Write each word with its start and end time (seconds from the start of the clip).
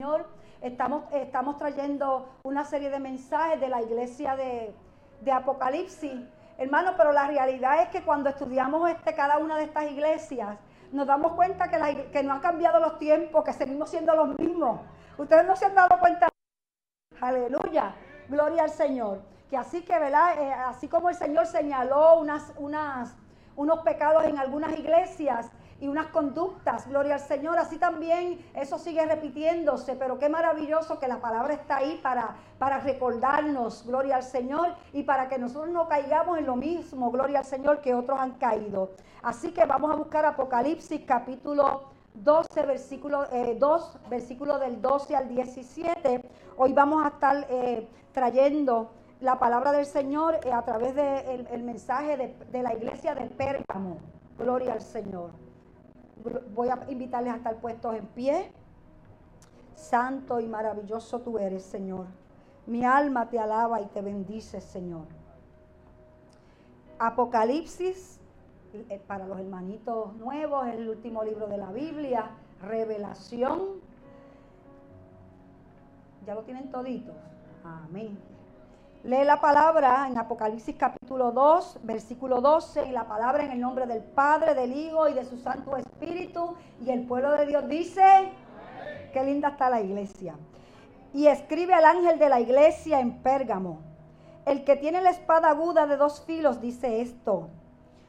Señor. 0.00 0.24
Estamos, 0.62 1.04
estamos 1.12 1.58
trayendo 1.58 2.26
una 2.42 2.64
serie 2.64 2.88
de 2.88 2.98
mensajes 2.98 3.60
de 3.60 3.68
la 3.68 3.82
iglesia 3.82 4.34
de, 4.34 4.74
Apocalipsis. 5.30 6.18
Hermano, 6.56 6.94
pero 6.96 7.12
la 7.12 7.26
realidad 7.26 7.82
es 7.82 7.90
que 7.90 8.02
cuando 8.02 8.30
estudiamos 8.30 8.88
este, 8.88 9.14
cada 9.14 9.36
una 9.36 9.58
de 9.58 9.64
estas 9.64 9.90
iglesias, 9.90 10.56
nos 10.90 11.06
damos 11.06 11.32
cuenta 11.32 11.68
que, 11.68 12.08
que 12.10 12.22
no 12.22 12.32
han 12.32 12.40
cambiado 12.40 12.80
los 12.80 12.98
tiempos, 12.98 13.44
que 13.44 13.52
seguimos 13.52 13.90
siendo 13.90 14.14
los 14.16 14.38
mismos. 14.38 14.80
Ustedes 15.18 15.44
no 15.44 15.54
se 15.54 15.66
han 15.66 15.74
dado 15.74 15.98
cuenta. 16.00 16.30
Aleluya. 17.20 17.94
Gloria 18.30 18.62
al 18.62 18.70
Señor. 18.70 19.20
Que 19.50 19.58
así 19.58 19.82
que, 19.82 19.98
¿verdad? 19.98 20.38
Eh, 20.38 20.50
así 20.50 20.88
como 20.88 21.10
el 21.10 21.14
Señor 21.14 21.44
señaló 21.44 22.18
unas, 22.18 22.54
unas, 22.56 23.14
unos 23.54 23.80
pecados 23.80 24.24
en 24.24 24.38
algunas 24.38 24.72
iglesias, 24.78 25.50
y 25.80 25.88
unas 25.88 26.08
conductas, 26.08 26.86
gloria 26.88 27.14
al 27.14 27.20
Señor. 27.20 27.58
Así 27.58 27.78
también 27.78 28.44
eso 28.54 28.78
sigue 28.78 29.04
repitiéndose, 29.06 29.96
pero 29.96 30.18
qué 30.18 30.28
maravilloso 30.28 30.98
que 30.98 31.08
la 31.08 31.20
palabra 31.20 31.54
está 31.54 31.78
ahí 31.78 31.98
para, 32.02 32.36
para 32.58 32.78
recordarnos, 32.80 33.84
gloria 33.86 34.16
al 34.16 34.22
Señor, 34.22 34.74
y 34.92 35.02
para 35.02 35.28
que 35.28 35.38
nosotros 35.38 35.70
no 35.70 35.88
caigamos 35.88 36.38
en 36.38 36.46
lo 36.46 36.56
mismo, 36.56 37.10
gloria 37.10 37.40
al 37.40 37.44
Señor, 37.46 37.80
que 37.80 37.94
otros 37.94 38.20
han 38.20 38.32
caído. 38.32 38.90
Así 39.22 39.52
que 39.52 39.64
vamos 39.64 39.90
a 39.90 39.96
buscar 39.96 40.24
Apocalipsis 40.26 41.02
capítulo 41.06 41.84
12, 42.14 42.62
versículo 42.66 43.24
2, 43.24 43.30
eh, 43.32 44.08
versículo 44.10 44.58
del 44.58 44.82
12 44.82 45.16
al 45.16 45.28
17. 45.28 46.22
Hoy 46.58 46.72
vamos 46.74 47.04
a 47.04 47.08
estar 47.08 47.46
eh, 47.48 47.88
trayendo 48.12 48.90
la 49.20 49.38
palabra 49.38 49.72
del 49.72 49.86
Señor 49.86 50.40
eh, 50.44 50.52
a 50.52 50.62
través 50.62 50.94
del 50.94 51.46
el 51.50 51.62
mensaje 51.62 52.16
de, 52.16 52.34
de 52.50 52.62
la 52.62 52.74
iglesia 52.74 53.14
de 53.14 53.26
Pérgamo. 53.26 53.98
Gloria 54.38 54.72
al 54.72 54.80
Señor 54.80 55.49
voy 56.54 56.68
a 56.68 56.86
invitarles 56.88 57.32
a 57.32 57.36
estar 57.36 57.56
puestos 57.56 57.94
en 57.94 58.06
pie. 58.06 58.52
Santo 59.74 60.40
y 60.40 60.46
maravilloso 60.46 61.20
tú 61.20 61.38
eres, 61.38 61.62
Señor. 61.62 62.06
Mi 62.66 62.84
alma 62.84 63.28
te 63.28 63.38
alaba 63.38 63.80
y 63.80 63.86
te 63.86 64.02
bendice, 64.02 64.60
Señor. 64.60 65.06
Apocalipsis, 66.98 68.20
eh, 68.72 69.00
para 69.06 69.26
los 69.26 69.38
hermanitos 69.38 70.14
nuevos, 70.16 70.66
es 70.68 70.74
el 70.74 70.88
último 70.88 71.24
libro 71.24 71.46
de 71.46 71.56
la 71.56 71.72
Biblia. 71.72 72.30
Revelación. 72.62 73.80
¿Ya 76.26 76.34
lo 76.34 76.42
tienen 76.42 76.70
toditos? 76.70 77.16
Amén. 77.64 78.18
Lee 79.02 79.24
la 79.24 79.40
palabra 79.40 80.06
en 80.08 80.18
Apocalipsis 80.18 80.76
capítulo 80.78 81.32
2, 81.32 81.78
versículo 81.84 82.42
12, 82.42 82.86
y 82.86 82.90
la 82.90 83.08
palabra 83.08 83.42
en 83.44 83.52
el 83.52 83.58
nombre 83.58 83.86
del 83.86 84.02
Padre, 84.02 84.54
del 84.54 84.74
Hijo 84.74 85.08
y 85.08 85.14
de 85.14 85.24
su 85.24 85.38
Santo 85.38 85.74
Espíritu. 85.78 86.54
Y 86.84 86.90
el 86.90 87.06
pueblo 87.06 87.32
de 87.32 87.46
Dios 87.46 87.66
dice, 87.66 88.02
qué 89.14 89.24
linda 89.24 89.48
está 89.48 89.70
la 89.70 89.80
iglesia. 89.80 90.34
Y 91.14 91.28
escribe 91.28 91.72
al 91.72 91.86
ángel 91.86 92.18
de 92.18 92.28
la 92.28 92.40
iglesia 92.40 93.00
en 93.00 93.22
Pérgamo. 93.22 93.80
El 94.44 94.64
que 94.64 94.76
tiene 94.76 95.00
la 95.00 95.10
espada 95.10 95.48
aguda 95.48 95.86
de 95.86 95.96
dos 95.96 96.22
filos 96.26 96.60
dice 96.60 97.00
esto. 97.00 97.48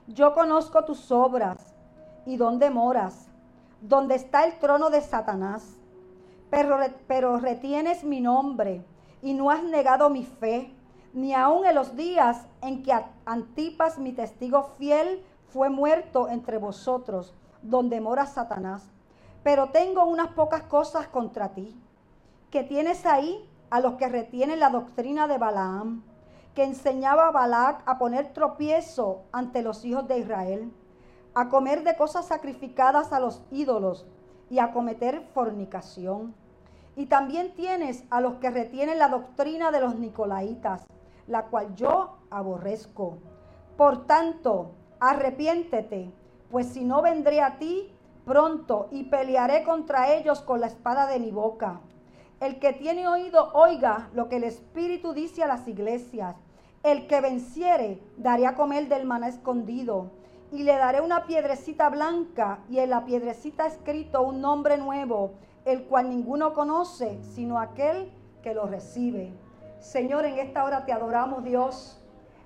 Yo 0.08 0.34
conozco 0.34 0.84
tus 0.84 1.10
obras 1.10 1.74
y 2.26 2.36
dónde 2.36 2.70
moras, 2.70 3.30
donde 3.80 4.16
está 4.16 4.44
el 4.44 4.60
trono 4.60 4.90
de 4.90 5.00
Satanás. 5.00 5.78
Pero, 6.50 6.78
pero 7.08 7.38
retienes 7.38 8.04
mi 8.04 8.20
nombre 8.20 8.84
y 9.22 9.34
no 9.34 9.52
has 9.52 9.64
negado 9.64 10.10
mi 10.10 10.26
fe 10.26 10.76
ni 11.14 11.34
aun 11.34 11.66
en 11.66 11.76
los 11.76 11.96
días 11.96 12.46
en 12.62 12.84
que 12.84 12.94
Antipas, 13.26 13.98
mi 14.00 14.14
testigo 14.14 14.72
fiel, 14.78 15.24
fue 15.50 15.70
muerto 15.70 16.30
entre 16.30 16.58
vosotros, 16.58 17.34
donde 17.62 18.00
mora 18.00 18.26
Satanás. 18.26 18.90
Pero 19.44 19.70
tengo 19.70 20.06
unas 20.06 20.30
pocas 20.30 20.64
cosas 20.64 21.08
contra 21.08 21.50
ti, 21.50 21.76
que 22.50 22.64
tienes 22.64 23.06
ahí 23.06 23.48
a 23.70 23.80
los 23.80 23.94
que 23.94 24.08
retienen 24.08 24.60
la 24.60 24.70
doctrina 24.70 25.28
de 25.28 25.38
Balaam, 25.38 26.04
que 26.54 26.64
enseñaba 26.64 27.28
a 27.28 27.32
Balac 27.32 27.82
a 27.86 27.98
poner 27.98 28.34
tropiezo 28.34 29.24
ante 29.32 29.62
los 29.62 29.86
hijos 29.86 30.08
de 30.08 30.20
Israel, 30.20 30.72
a 31.34 31.50
comer 31.50 31.84
de 31.84 31.96
cosas 31.96 32.28
sacrificadas 32.28 33.14
a 33.14 33.20
los 33.20 33.42
ídolos 33.52 34.06
y 34.50 34.60
a 34.60 34.74
cometer 34.74 35.22
fornicación. 35.34 36.36
Y 36.98 37.06
también 37.06 37.56
tienes 37.56 38.04
a 38.10 38.20
los 38.20 38.36
que 38.36 38.50
retienen 38.50 39.00
la 39.00 39.08
doctrina 39.08 39.72
de 39.72 39.80
los 39.80 39.96
nicolaitas, 39.96 40.86
la 41.32 41.46
cual 41.46 41.74
yo 41.76 42.18
aborrezco. 42.30 43.18
Por 43.78 44.06
tanto, 44.06 44.72
arrepiéntete, 45.00 46.12
pues 46.52 46.68
si 46.68 46.84
no 46.84 47.02
vendré 47.02 47.42
a 47.42 47.58
ti 47.58 47.90
pronto 48.26 48.90
y 48.92 49.06
pelearé 49.06 49.64
contra 49.64 50.14
ellos 50.14 50.42
con 50.42 50.60
la 50.60 50.68
espada 50.68 51.08
de 51.08 51.20
mi 51.20 51.32
boca. 51.32 51.80
El 52.42 52.60
que 52.60 52.74
tiene 52.74 53.08
oído, 53.08 53.52
oiga 53.54 54.10
lo 54.14 54.28
que 54.28 54.36
el 54.36 54.44
Espíritu 54.44 55.14
dice 55.14 55.42
a 55.42 55.48
las 55.48 55.68
iglesias. 55.68 56.36
El 56.84 57.08
que 57.08 57.22
venciere, 57.22 58.02
daré 58.18 58.46
a 58.46 58.56
comer 58.56 58.90
del 58.90 59.06
maná 59.06 59.30
escondido. 59.30 60.12
Y 60.52 60.64
le 60.64 60.76
daré 60.76 61.00
una 61.00 61.26
piedrecita 61.28 61.90
blanca 61.90 62.60
y 62.70 62.80
en 62.80 62.90
la 62.90 63.06
piedrecita 63.06 63.68
escrito 63.68 64.22
un 64.22 64.42
nombre 64.42 64.78
nuevo, 64.78 65.32
el 65.64 65.84
cual 65.84 66.10
ninguno 66.10 66.54
conoce, 66.54 67.24
sino 67.24 67.58
aquel 67.58 68.12
que 68.44 68.54
lo 68.54 68.66
recibe. 68.66 69.32
Señor, 69.82 70.26
en 70.26 70.38
esta 70.38 70.64
hora 70.64 70.86
te 70.86 70.94
adoramos, 70.94 71.44
Dios. 71.44 72.00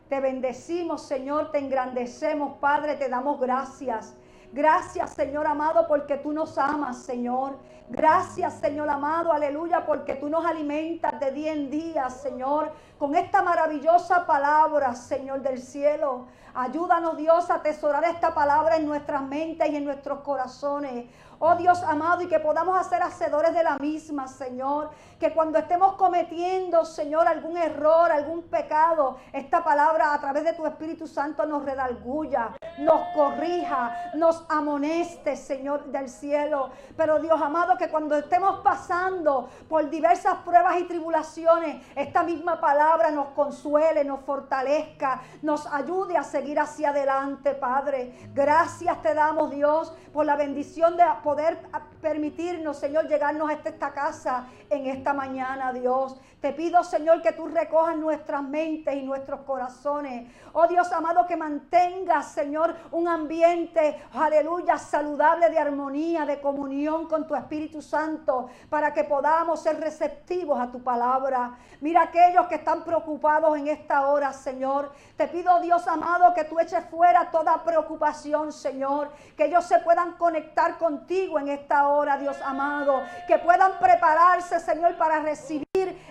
Te 0.07 0.21
bendecimos, 0.21 1.01
Señor, 1.03 1.51
te 1.51 1.59
engrandecemos, 1.59 2.57
Padre, 2.59 2.95
te 2.95 3.09
damos 3.09 3.39
gracias. 3.39 4.15
Gracias, 4.53 5.11
Señor 5.11 5.45
amado, 5.45 5.85
porque 5.85 6.15
tú 6.15 6.31
nos 6.31 6.57
amas, 6.57 6.99
Señor. 6.99 7.57
Gracias, 7.89 8.53
Señor 8.53 8.89
amado, 8.89 9.33
aleluya, 9.33 9.85
porque 9.85 10.15
tú 10.15 10.29
nos 10.29 10.45
alimentas 10.45 11.19
de 11.19 11.31
día 11.31 11.51
en 11.51 11.69
día, 11.69 12.09
Señor, 12.09 12.71
con 12.97 13.15
esta 13.15 13.41
maravillosa 13.41 14.25
palabra, 14.25 14.95
Señor 14.95 15.41
del 15.41 15.61
cielo. 15.61 16.27
Ayúdanos, 16.53 17.17
Dios, 17.17 17.49
a 17.49 17.55
atesorar 17.55 18.05
esta 18.05 18.33
palabra 18.33 18.77
en 18.77 18.87
nuestras 18.87 19.21
mentes 19.23 19.69
y 19.69 19.75
en 19.75 19.83
nuestros 19.83 20.21
corazones. 20.21 21.05
Oh 21.37 21.55
Dios 21.55 21.83
amado, 21.83 22.21
y 22.21 22.27
que 22.27 22.39
podamos 22.39 22.79
hacer 22.79 23.03
hacedores 23.03 23.53
de 23.53 23.63
la 23.63 23.77
misma, 23.77 24.27
Señor. 24.27 24.89
Que 25.19 25.33
cuando 25.33 25.57
estemos 25.57 25.93
cometiendo, 25.93 26.83
Señor, 26.83 27.27
algún 27.27 27.57
error, 27.57 28.11
algún 28.11 28.43
pecado, 28.43 29.17
esta 29.31 29.63
palabra 29.63 30.13
a 30.13 30.19
través 30.19 30.43
de 30.43 30.53
tu 30.53 30.65
Espíritu 30.65 31.07
Santo 31.07 31.45
nos 31.45 31.63
redalguya, 31.63 32.51
nos 32.79 33.01
corrija, 33.13 34.11
nos 34.15 34.45
amoneste, 34.49 35.35
Señor 35.37 35.85
del 35.85 36.09
cielo. 36.09 36.69
Pero 36.97 37.19
Dios 37.19 37.41
amado, 37.41 37.77
que 37.77 37.89
cuando 37.89 38.17
estemos 38.17 38.59
pasando 38.61 39.49
por 39.69 39.89
diversas 39.89 40.35
pruebas 40.45 40.79
y 40.79 40.83
tribulaciones, 40.83 41.85
esta 41.95 42.23
misma 42.23 42.59
palabra 42.59 43.11
nos 43.11 43.27
consuele, 43.27 44.03
nos 44.03 44.21
fortalezca, 44.21 45.21
nos 45.41 45.65
ayude 45.67 46.17
a 46.17 46.23
seguir 46.23 46.59
hacia 46.59 46.89
adelante, 46.89 47.53
Padre. 47.53 48.29
Gracias 48.33 49.01
te 49.01 49.13
damos, 49.13 49.51
Dios, 49.51 49.93
por 50.13 50.25
la 50.25 50.35
bendición 50.35 50.97
de 50.97 51.03
poder 51.23 51.59
permitirnos, 52.01 52.77
Señor, 52.77 53.07
llegarnos 53.07 53.49
a 53.49 53.53
esta 53.53 53.91
casa 53.91 54.47
en 54.69 54.87
esta 55.05 55.13
mañana, 55.13 55.71
Dios. 55.71 56.19
Te 56.41 56.51
pido, 56.51 56.83
Señor, 56.83 57.21
que 57.21 57.31
tú 57.31 57.47
recojas 57.47 57.95
nuestras 57.95 58.41
mentes 58.41 58.95
y 58.95 59.03
nuestros 59.03 59.41
corazones. 59.41 60.31
Oh 60.53 60.67
Dios 60.67 60.91
amado, 60.91 61.25
que 61.27 61.35
mantengas, 61.35 62.31
Señor, 62.31 62.75
un 62.91 63.07
ambiente, 63.07 63.99
aleluya, 64.13 64.77
saludable 64.77 65.49
de 65.49 65.57
armonía, 65.59 66.25
de 66.25 66.39
comunión 66.39 67.07
con 67.07 67.27
tu 67.27 67.35
Espíritu 67.35 67.81
Santo, 67.81 68.47
para 68.69 68.93
que 68.93 69.03
podamos 69.03 69.61
ser 69.61 69.79
receptivos 69.79 70.59
a 70.59 70.71
tu 70.71 70.83
palabra. 70.83 71.57
Mira 71.81 72.03
aquellos 72.03 72.47
que 72.47 72.55
están 72.55 72.83
preocupados 72.83 73.57
en 73.57 73.67
esta 73.67 74.07
hora, 74.07 74.31
Señor. 74.33 74.91
Te 75.17 75.27
pido, 75.27 75.59
Dios 75.61 75.87
amado, 75.87 76.33
que 76.33 76.43
tú 76.43 76.59
eches 76.59 76.85
fuera 76.85 77.31
toda 77.31 77.63
preocupación, 77.63 78.51
Señor. 78.51 79.09
Que 79.35 79.45
ellos 79.45 79.65
se 79.65 79.79
puedan 79.79 80.13
conectar 80.13 80.77
contigo 80.77 81.39
en 81.39 81.49
esta 81.49 81.87
hora, 81.87 82.17
Dios 82.17 82.37
amado. 82.43 83.01
Que 83.27 83.39
puedan 83.39 83.79
prepararse, 83.79 84.59
Señor, 84.59 84.94
para 84.97 85.19
recibir 85.19 85.65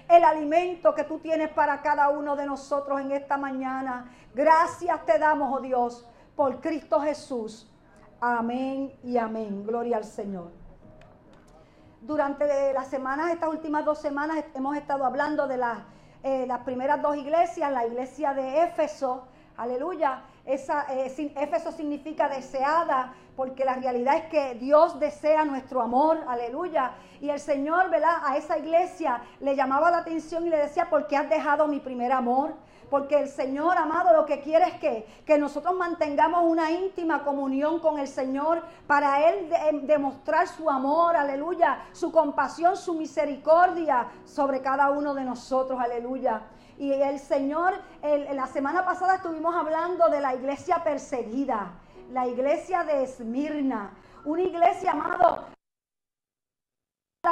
el 0.09 0.25
alimento 0.25 0.95
que 0.95 1.05
tú 1.05 1.19
tienes 1.19 1.51
para 1.51 1.83
cada 1.83 2.09
uno 2.09 2.37
de 2.37 2.47
nosotros 2.47 3.01
en 3.01 3.13
esta 3.13 3.37
mañana. 3.37 4.11
Gracias 4.35 5.05
te 5.05 5.19
damos, 5.19 5.57
oh 5.57 5.61
Dios, 5.61 6.09
por 6.37 6.61
Cristo 6.61 7.01
Jesús. 7.01 7.71
Amén 8.21 8.93
y 9.03 9.17
amén. 9.17 9.65
Gloria 9.67 9.97
al 9.97 10.05
Señor. 10.05 10.51
Durante 12.01 12.73
las 12.73 12.89
semanas, 12.89 13.33
estas 13.33 13.49
últimas 13.49 13.85
dos 13.85 13.99
semanas, 13.99 14.45
hemos 14.55 14.77
estado 14.77 15.07
hablando 15.07 15.47
de 15.47 15.57
las, 15.57 15.79
eh, 16.23 16.47
las 16.47 16.61
primeras 16.61 17.01
dos 17.01 17.17
iglesias, 17.17 17.73
la 17.73 17.87
iglesia 17.87 18.35
de 18.35 18.63
Éfeso, 18.63 19.27
aleluya, 19.57 20.23
esa, 20.47 20.87
eh, 20.91 21.33
Éfeso 21.37 21.73
significa 21.73 22.29
deseada, 22.29 23.15
porque 23.35 23.65
la 23.65 23.75
realidad 23.75 24.17
es 24.17 24.25
que 24.27 24.55
Dios 24.55 25.01
desea 25.01 25.45
nuestro 25.45 25.81
amor, 25.81 26.23
aleluya. 26.29 26.93
Y 27.21 27.31
el 27.31 27.41
Señor, 27.41 27.91
¿verdad? 27.91 28.17
A 28.23 28.37
esa 28.37 28.59
iglesia 28.59 29.23
le 29.41 29.57
llamaba 29.57 29.91
la 29.91 29.99
atención 29.99 30.47
y 30.47 30.51
le 30.51 30.59
decía, 30.59 30.91
¿por 30.91 31.07
qué 31.07 31.17
has 31.17 31.29
dejado 31.29 31.67
mi 31.67 31.81
primer 31.81 32.13
amor? 32.13 32.55
Porque 32.91 33.19
el 33.19 33.29
Señor, 33.29 33.79
amado, 33.79 34.13
lo 34.15 34.27
que 34.27 34.41
quiere 34.41 34.67
es 34.67 34.75
que, 34.75 35.07
que 35.25 35.39
nosotros 35.39 35.75
mantengamos 35.75 36.45
una 36.45 36.71
íntima 36.71 37.25
comunión 37.25 37.81
con 37.81 37.99
el 37.99 38.07
Señor 38.07 38.63
para 38.87 39.29
Él 39.29 39.51
demostrar 39.83 40.47
su 40.47 40.71
amor, 40.71 41.17
aleluya, 41.17 41.87
su 41.93 42.13
compasión, 42.13 42.77
su 42.77 42.95
misericordia 42.95 44.07
sobre 44.25 44.61
cada 44.61 44.91
uno 44.91 45.15
de 45.15 45.25
nosotros, 45.25 45.81
aleluya. 45.81 46.43
Y 46.79 46.93
el 46.93 47.19
Señor, 47.21 47.81
la 48.03 48.47
semana 48.47 48.85
pasada 48.85 49.17
estuvimos 49.17 49.55
hablando 49.55 50.09
de 50.09 50.21
la 50.21 50.35
iglesia 50.35 50.83
perseguida, 50.83 51.73
la 52.11 52.27
iglesia 52.27 52.85
de 52.85 53.05
Esmirna, 53.05 53.93
una 54.25 54.43
iglesia, 54.43 54.93
amado, 54.93 55.45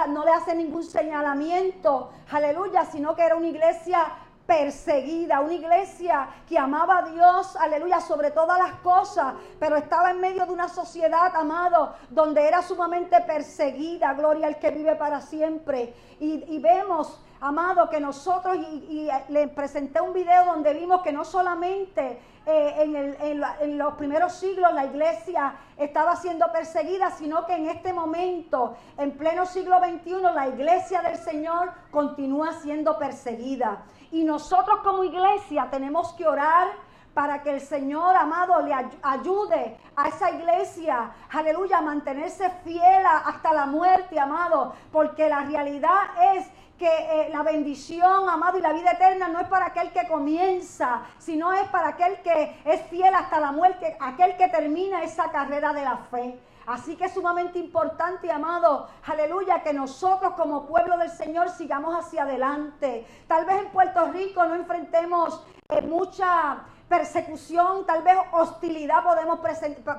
no 0.09 0.25
le 0.25 0.31
hace 0.31 0.55
ningún 0.55 0.85
señalamiento, 0.85 2.11
aleluya, 2.31 2.85
sino 2.87 3.15
que 3.15 3.23
era 3.23 3.37
una 3.37 3.49
iglesia 3.49 4.07
perseguida, 4.47 5.41
una 5.41 5.55
iglesia 5.55 6.29
que 6.49 6.59
amaba 6.59 6.99
a 6.99 7.03
Dios, 7.03 7.57
aleluya, 7.57 8.01
sobre 8.01 8.31
todas 8.31 8.59
las 8.59 8.81
cosas, 8.81 9.35
pero 9.59 9.77
estaba 9.77 10.11
en 10.11 10.21
medio 10.21 10.47
de 10.47 10.53
una 10.53 10.69
sociedad, 10.69 11.35
amado, 11.37 11.95
donde 12.11 12.47
era 12.47 12.63
sumamente 12.63 13.21
perseguida, 13.21 14.15
gloria 14.15 14.47
al 14.47 14.59
que 14.59 14.71
vive 14.71 14.97
para 14.97 15.21
siempre. 15.21 15.95
Y, 16.19 16.59
vemos, 16.59 17.21
amado, 17.43 17.91
que 17.91 18.01
nosotros, 18.01 18.57
y, 18.57 19.09
le 19.29 19.49
presenté 19.49 20.01
un 20.01 20.13
video 20.13 20.45
donde 20.47 20.73
vimos 20.75 21.03
que 21.03 21.13
no 21.13 21.25
solamente 21.25 22.21
eh, 22.47 22.75
en, 22.79 23.43
en, 23.61 23.79
los 23.79 23.95
primeros 23.95 24.33
siglos 24.33 24.73
la 24.73 24.85
iglesia 24.85 25.55
estaba 25.77 26.15
siendo 26.17 26.51
perseguida, 26.53 27.11
sino 27.11 27.45
que 27.45 27.55
en 27.55 27.69
este 27.69 27.93
momento, 27.93 28.77
en 28.97 29.17
pleno 29.19 29.45
siglo 29.45 29.79
XXI, 29.79 30.23
la 30.35 30.49
iglesia 30.49 31.03
del 31.03 31.17
Señor 31.17 31.73
continúa 31.91 32.53
siendo 32.53 32.97
perseguida. 32.99 33.83
Y 34.13 34.25
nosotros 34.25 34.79
como 34.85 35.03
iglesia 35.03 35.69
tenemos 35.71 36.13
que 36.13 36.27
orar 36.27 36.69
para 37.15 37.43
que 37.43 37.51
el 37.51 37.61
Señor 37.61 38.17
amado 38.17 38.63
le 38.63 38.73
ayude 39.03 39.77
a 39.97 40.09
esa 40.09 40.31
iglesia, 40.31 41.11
aleluya, 41.31 41.79
a 41.79 41.83
mantenerse 41.83 42.49
fiel 42.65 43.05
hasta 43.05 43.53
la 43.53 43.67
muerte, 43.67 44.19
amado, 44.19 44.75
porque 44.91 45.29
la 45.29 45.41
realidad 45.41 46.01
es 46.35 46.47
que 46.83 46.89
eh, 46.89 47.29
la 47.31 47.45
bendición, 47.45 48.29
amado, 48.29 48.59
y 48.59 48.61
la 48.61 48.73
vida 48.73 48.91
eterna 48.91 49.29
no 49.29 49.39
es 49.39 49.47
para 49.47 49.67
aquel 49.67 49.93
que 49.93 50.09
comienza, 50.09 51.03
sino 51.17 51.53
es 51.53 51.69
para 51.69 51.91
aquel 51.91 52.21
que 52.23 52.61
es 52.65 52.83
fiel 52.91 53.15
hasta 53.15 53.39
la 53.39 53.53
muerte, 53.53 53.97
aquel 54.01 54.37
que 54.37 54.49
termina 54.49 55.05
esa 55.05 55.31
carrera 55.31 55.73
de 55.73 55.85
la 55.85 55.99
fe. 55.99 56.41
Así 56.67 56.97
que 56.97 57.05
es 57.05 57.15
sumamente 57.15 57.61
importante, 57.61 58.33
amado, 58.33 58.89
aleluya, 59.07 59.63
que 59.63 59.73
nosotros 59.73 60.33
como 60.35 60.67
pueblo 60.67 60.99
del 60.99 61.11
Señor 61.11 61.51
sigamos 61.51 61.95
hacia 61.95 62.25
adelante. 62.25 63.07
Tal 63.29 63.45
vez 63.45 63.63
en 63.63 63.69
Puerto 63.71 64.07
Rico 64.07 64.45
no 64.45 64.57
enfrentemos 64.57 65.41
eh, 65.69 65.83
mucha 65.83 66.65
persecución, 66.89 67.87
tal 67.87 68.03
vez 68.03 68.17
hostilidad 68.33 69.05
podemos, 69.05 69.39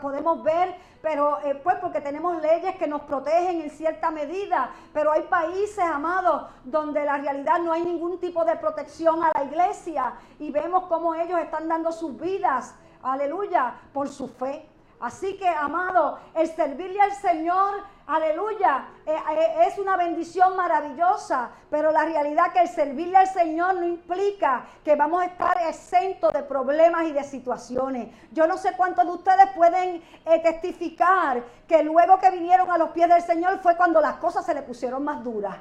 podemos 0.02 0.44
ver, 0.44 0.76
pero 1.04 1.42
eh, 1.44 1.56
pues 1.56 1.76
porque 1.82 2.00
tenemos 2.00 2.42
leyes 2.42 2.78
que 2.78 2.88
nos 2.88 3.02
protegen 3.02 3.60
en 3.60 3.70
cierta 3.70 4.10
medida, 4.10 4.72
pero 4.94 5.12
hay 5.12 5.24
países, 5.24 5.80
amados, 5.80 6.44
donde 6.64 7.04
la 7.04 7.18
realidad 7.18 7.60
no 7.60 7.74
hay 7.74 7.84
ningún 7.84 8.22
tipo 8.22 8.46
de 8.46 8.56
protección 8.56 9.22
a 9.22 9.34
la 9.36 9.44
iglesia 9.44 10.14
y 10.40 10.50
vemos 10.50 10.86
cómo 10.86 11.14
ellos 11.14 11.42
están 11.42 11.68
dando 11.68 11.92
sus 11.92 12.18
vidas, 12.18 12.74
aleluya, 13.02 13.74
por 13.92 14.08
su 14.08 14.30
fe. 14.30 14.66
Así 15.02 15.36
que, 15.36 15.50
amado, 15.50 16.20
el 16.36 16.48
servirle 16.48 17.02
al 17.02 17.12
Señor, 17.12 17.84
aleluya, 18.08 18.86
eh, 19.06 19.16
eh, 19.16 19.68
es 19.68 19.78
una 19.78 19.98
bendición 19.98 20.56
maravillosa, 20.56 21.50
pero 21.70 21.92
la 21.92 22.06
realidad 22.06 22.52
que 22.52 22.60
el 22.60 22.68
servirle 22.68 23.18
al 23.18 23.28
Señor 23.28 23.76
no 23.76 23.86
implica 23.86 24.66
que 24.84 24.96
vamos 24.96 25.22
a 25.22 25.26
estar 25.26 25.58
exentos 25.68 26.34
de 26.34 26.44
problemas 26.44 27.06
y 27.06 27.14
de 27.14 27.24
situaciones. 27.24 28.10
Yo 28.32 28.48
no 28.48 28.58
sé 28.58 28.74
cuántos 28.76 29.06
de 29.06 29.12
ustedes 29.12 29.50
pueden 29.56 30.04
eh, 30.26 30.40
testificar 30.40 31.44
que 31.68 31.84
luego 31.84 32.20
que 32.20 32.32
vinieron 32.32 32.70
a 32.72 32.78
los 32.78 32.90
pies 32.90 33.10
del 33.10 33.22
Señor 33.22 33.60
fue 33.60 33.78
cuando 33.78 34.02
las 34.02 34.16
cosas 34.16 34.46
se 34.46 34.54
le 34.54 34.62
pusieron 34.62 35.04
más 35.04 35.24
duras. 35.24 35.58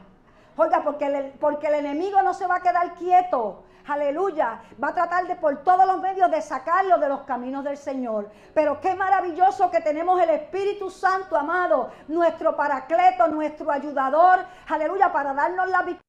Oiga, 0.57 0.83
porque 0.85 1.33
porque 1.41 1.67
el 1.69 1.75
enemigo 1.75 2.23
no 2.23 2.35
se 2.35 2.47
va 2.47 2.57
a 2.57 2.63
quedar 2.63 2.95
quieto. 2.95 3.65
Aleluya, 3.87 4.63
va 4.83 4.89
a 4.89 4.95
tratar 4.95 5.27
de 5.27 5.35
por 5.37 5.65
todos 5.65 5.87
los 5.87 6.01
medios 6.01 6.31
de 6.31 6.41
sacarlo 6.41 6.99
de 6.99 7.09
los 7.09 7.23
caminos 7.23 7.65
del 7.65 7.77
Señor. 7.77 8.31
Pero 8.55 8.81
qué 8.81 8.95
maravilloso 8.95 9.71
que 9.71 9.81
tenemos 9.81 10.21
el 10.21 10.31
Espíritu 10.31 10.89
Santo, 10.89 11.37
amado, 11.37 11.91
nuestro 12.09 12.55
paracleto, 12.55 13.27
nuestro 13.29 13.71
ayudador, 13.73 14.47
aleluya, 14.69 15.13
para 15.13 15.35
darnos 15.35 15.69
la 15.69 15.79
victoria 15.79 16.03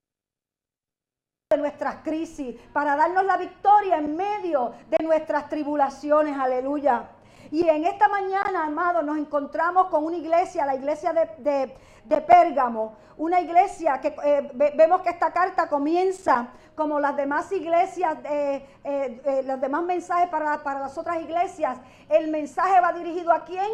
de 1.50 1.58
nuestras 1.58 1.96
crisis, 2.04 2.56
para 2.72 2.96
darnos 2.96 3.26
la 3.26 3.38
victoria 3.38 3.98
en 3.98 4.16
medio 4.16 4.74
de 4.90 5.04
nuestras 5.04 5.50
tribulaciones, 5.50 6.38
aleluya. 6.38 7.10
Y 7.54 7.70
en 7.70 7.86
esta 7.86 8.08
mañana, 8.08 8.66
amado, 8.66 9.04
nos 9.04 9.16
encontramos 9.16 9.86
con 9.90 10.04
una 10.06 10.18
iglesia, 10.18 10.66
la 10.66 10.74
iglesia 10.74 11.14
de, 11.14 12.22
Pérgamo, 12.22 12.96
una 13.16 13.40
iglesia 13.42 14.02
que 14.02 14.16
eh, 14.24 14.50
vemos 14.76 15.04
que 15.04 15.10
esta 15.10 15.32
carta 15.32 15.70
comienza 15.70 16.48
como 16.74 17.00
las 17.00 17.16
demás 17.16 17.52
iglesias, 17.52 18.18
eh, 18.24 18.68
eh, 18.84 19.44
los 19.46 19.62
demás 19.62 19.84
mensajes 19.84 20.30
para, 20.30 20.64
para 20.64 20.80
las 20.80 20.98
otras 20.98 21.22
iglesias. 21.22 21.78
El 22.10 22.32
mensaje 22.32 22.82
va 22.82 22.92
dirigido 22.92 23.32
a 23.32 23.46
quién? 23.46 23.70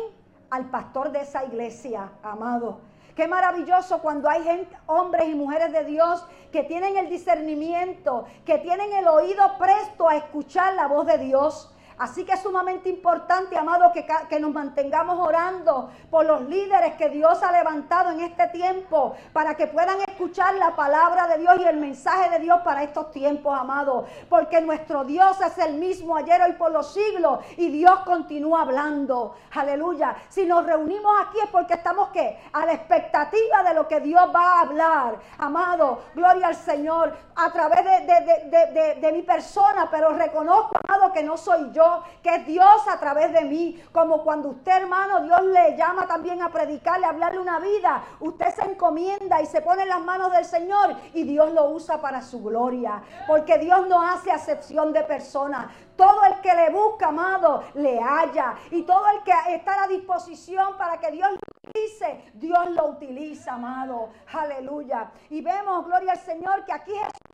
Al 0.50 0.66
pastor 0.66 1.14
de 1.14 1.22
esa 1.22 1.46
iglesia, 1.46 2.12
amado. 2.22 2.82
Qué 3.16 3.30
maravilloso 3.30 4.02
cuando 4.02 4.30
hay 4.30 4.44
gente, 4.44 4.75
hombres 4.88 5.30
y 5.30 5.36
mujeres 5.36 5.72
de 5.72 5.86
Dios 5.86 6.25
que 6.52 6.64
tienen 6.64 6.98
el 6.98 7.10
discernimiento, 7.10 8.25
que 8.46 8.58
tienen 8.58 8.92
el 8.92 9.08
oído 9.08 9.58
presto 9.58 10.10
a 10.10 10.18
escuchar 10.18 10.74
la 10.74 10.88
voz 10.88 11.06
de 11.06 11.18
Dios. 11.18 11.74
Así 12.00 12.24
que 12.24 12.31
es 12.31 12.42
sumamente 12.42 12.88
importante, 12.88 13.57
amado, 13.57 13.92
que, 13.92 14.40
nos 14.40 14.54
mantengamos 14.54 15.19
orando 15.19 15.90
por 16.10 16.25
los 16.25 16.44
líderes 16.44 16.96
que 16.96 17.10
Dios 17.10 17.44
ha 17.44 17.51
levantado 17.51 18.12
en 18.12 18.22
este 18.22 18.48
tiempo 18.48 19.18
para 19.34 19.56
que 19.56 19.68
puedan 19.68 20.00
escuchar 20.07 20.56
la 20.56 20.78
palabra 20.78 21.28
de 21.28 21.40
Dios 21.40 21.57
y 21.60 21.66
el 21.66 21.75
mensaje 21.75 22.30
de 22.30 22.40
Dios 22.40 22.62
para 22.63 22.84
estos 22.84 23.12
tiempos, 23.12 23.54
amado. 23.54 24.06
Porque 24.30 24.62
nuestro 24.62 25.04
Dios 25.04 25.42
es 25.42 25.57
el 25.57 25.74
mismo 25.74 26.16
ayer, 26.16 26.42
hoy 26.42 26.54
por 26.54 26.72
los 26.72 26.94
siglos 26.94 27.40
y 27.57 27.69
Dios 27.69 28.00
continúa 28.06 28.62
hablando. 28.62 29.36
Aleluya. 29.54 30.16
Si 30.30 30.46
nos 30.46 30.66
reunimos 30.66 31.12
aquí 31.28 31.40
es 31.44 31.50
porque 31.50 31.74
estamos 31.74 32.12
¿qué? 32.13 32.40
a 32.54 32.66
la 32.66 32.74
expectativa 32.75 33.62
de 33.63 33.74
lo 33.74 33.90
que 33.90 34.00
Dios 34.00 34.24
va 34.34 34.54
a 34.54 34.62
hablar. 34.62 35.19
Amado, 35.38 36.00
gloria 36.16 36.48
al 36.48 36.56
Señor 36.56 37.13
a 37.36 37.51
través 37.51 37.84
de, 37.84 38.96
de 39.01 39.12
mi 39.12 39.22
persona, 39.24 39.90
pero 39.92 40.12
reconozco, 40.12 40.78
amado, 40.88 41.12
que 41.12 41.24
no 41.24 41.36
soy 41.36 41.72
yo 41.74 41.88
que 42.24 42.39
Dios 42.39 42.88
a 42.88 43.00
través 43.00 43.33
de 43.33 43.41
mí. 43.45 43.81
Como 43.91 44.24
cuando 44.24 44.50
usted, 44.50 44.71
hermano, 44.71 45.21
Dios 45.21 45.44
le 45.44 45.77
llama 45.77 46.07
también 46.07 46.41
a 46.41 46.50
predicarle, 46.50 47.06
a 47.06 47.09
hablarle 47.09 47.39
una 47.39 47.59
vida. 47.59 48.03
Usted 48.19 48.53
se 48.56 48.63
encomienda 48.63 49.41
y 49.41 49.45
se 49.45 49.62
pone 49.62 49.83
en 49.83 49.89
las 49.89 50.01
manos 50.01 50.31
del 50.31 50.45
Señor 50.45 50.95
y 51.13 51.24
Dios 51.24 51.51
lo 51.53 51.69
usa 51.71 52.01
para 52.01 52.21
su 52.21 52.44
gloria. 52.44 53.01
Porque 53.27 53.58
Dios 53.58 53.88
no 53.88 54.01
hace 54.01 54.31
acepción 54.31 54.93
de 54.93 55.03
personas. 55.03 55.67
Todo 55.96 56.24
el 56.25 56.39
que 56.41 56.53
le 56.53 56.69
busca, 56.69 57.08
amado, 57.08 57.63
le 57.74 58.00
halla. 58.00 58.55
Y 58.72 58.84
todo 58.84 59.05
el 59.10 59.24
que 59.24 59.34
está 59.53 59.84
a 59.84 59.88
disposición 59.88 60.77
para 60.77 60.98
que 60.98 61.12
Dios 61.12 61.29
lo 61.29 61.69
utilice, 61.69 62.31
Dios 62.36 62.72
lo 62.72 62.88
utiliza, 62.88 63.53
amado. 63.53 64.10
Aleluya. 64.31 65.12
Y 65.29 65.41
vemos, 65.41 65.86
gloria 65.86 66.13
al 66.13 66.19
Señor, 66.19 66.63
que 66.65 66.74
aquí 66.74 66.91
Jesús 66.91 67.28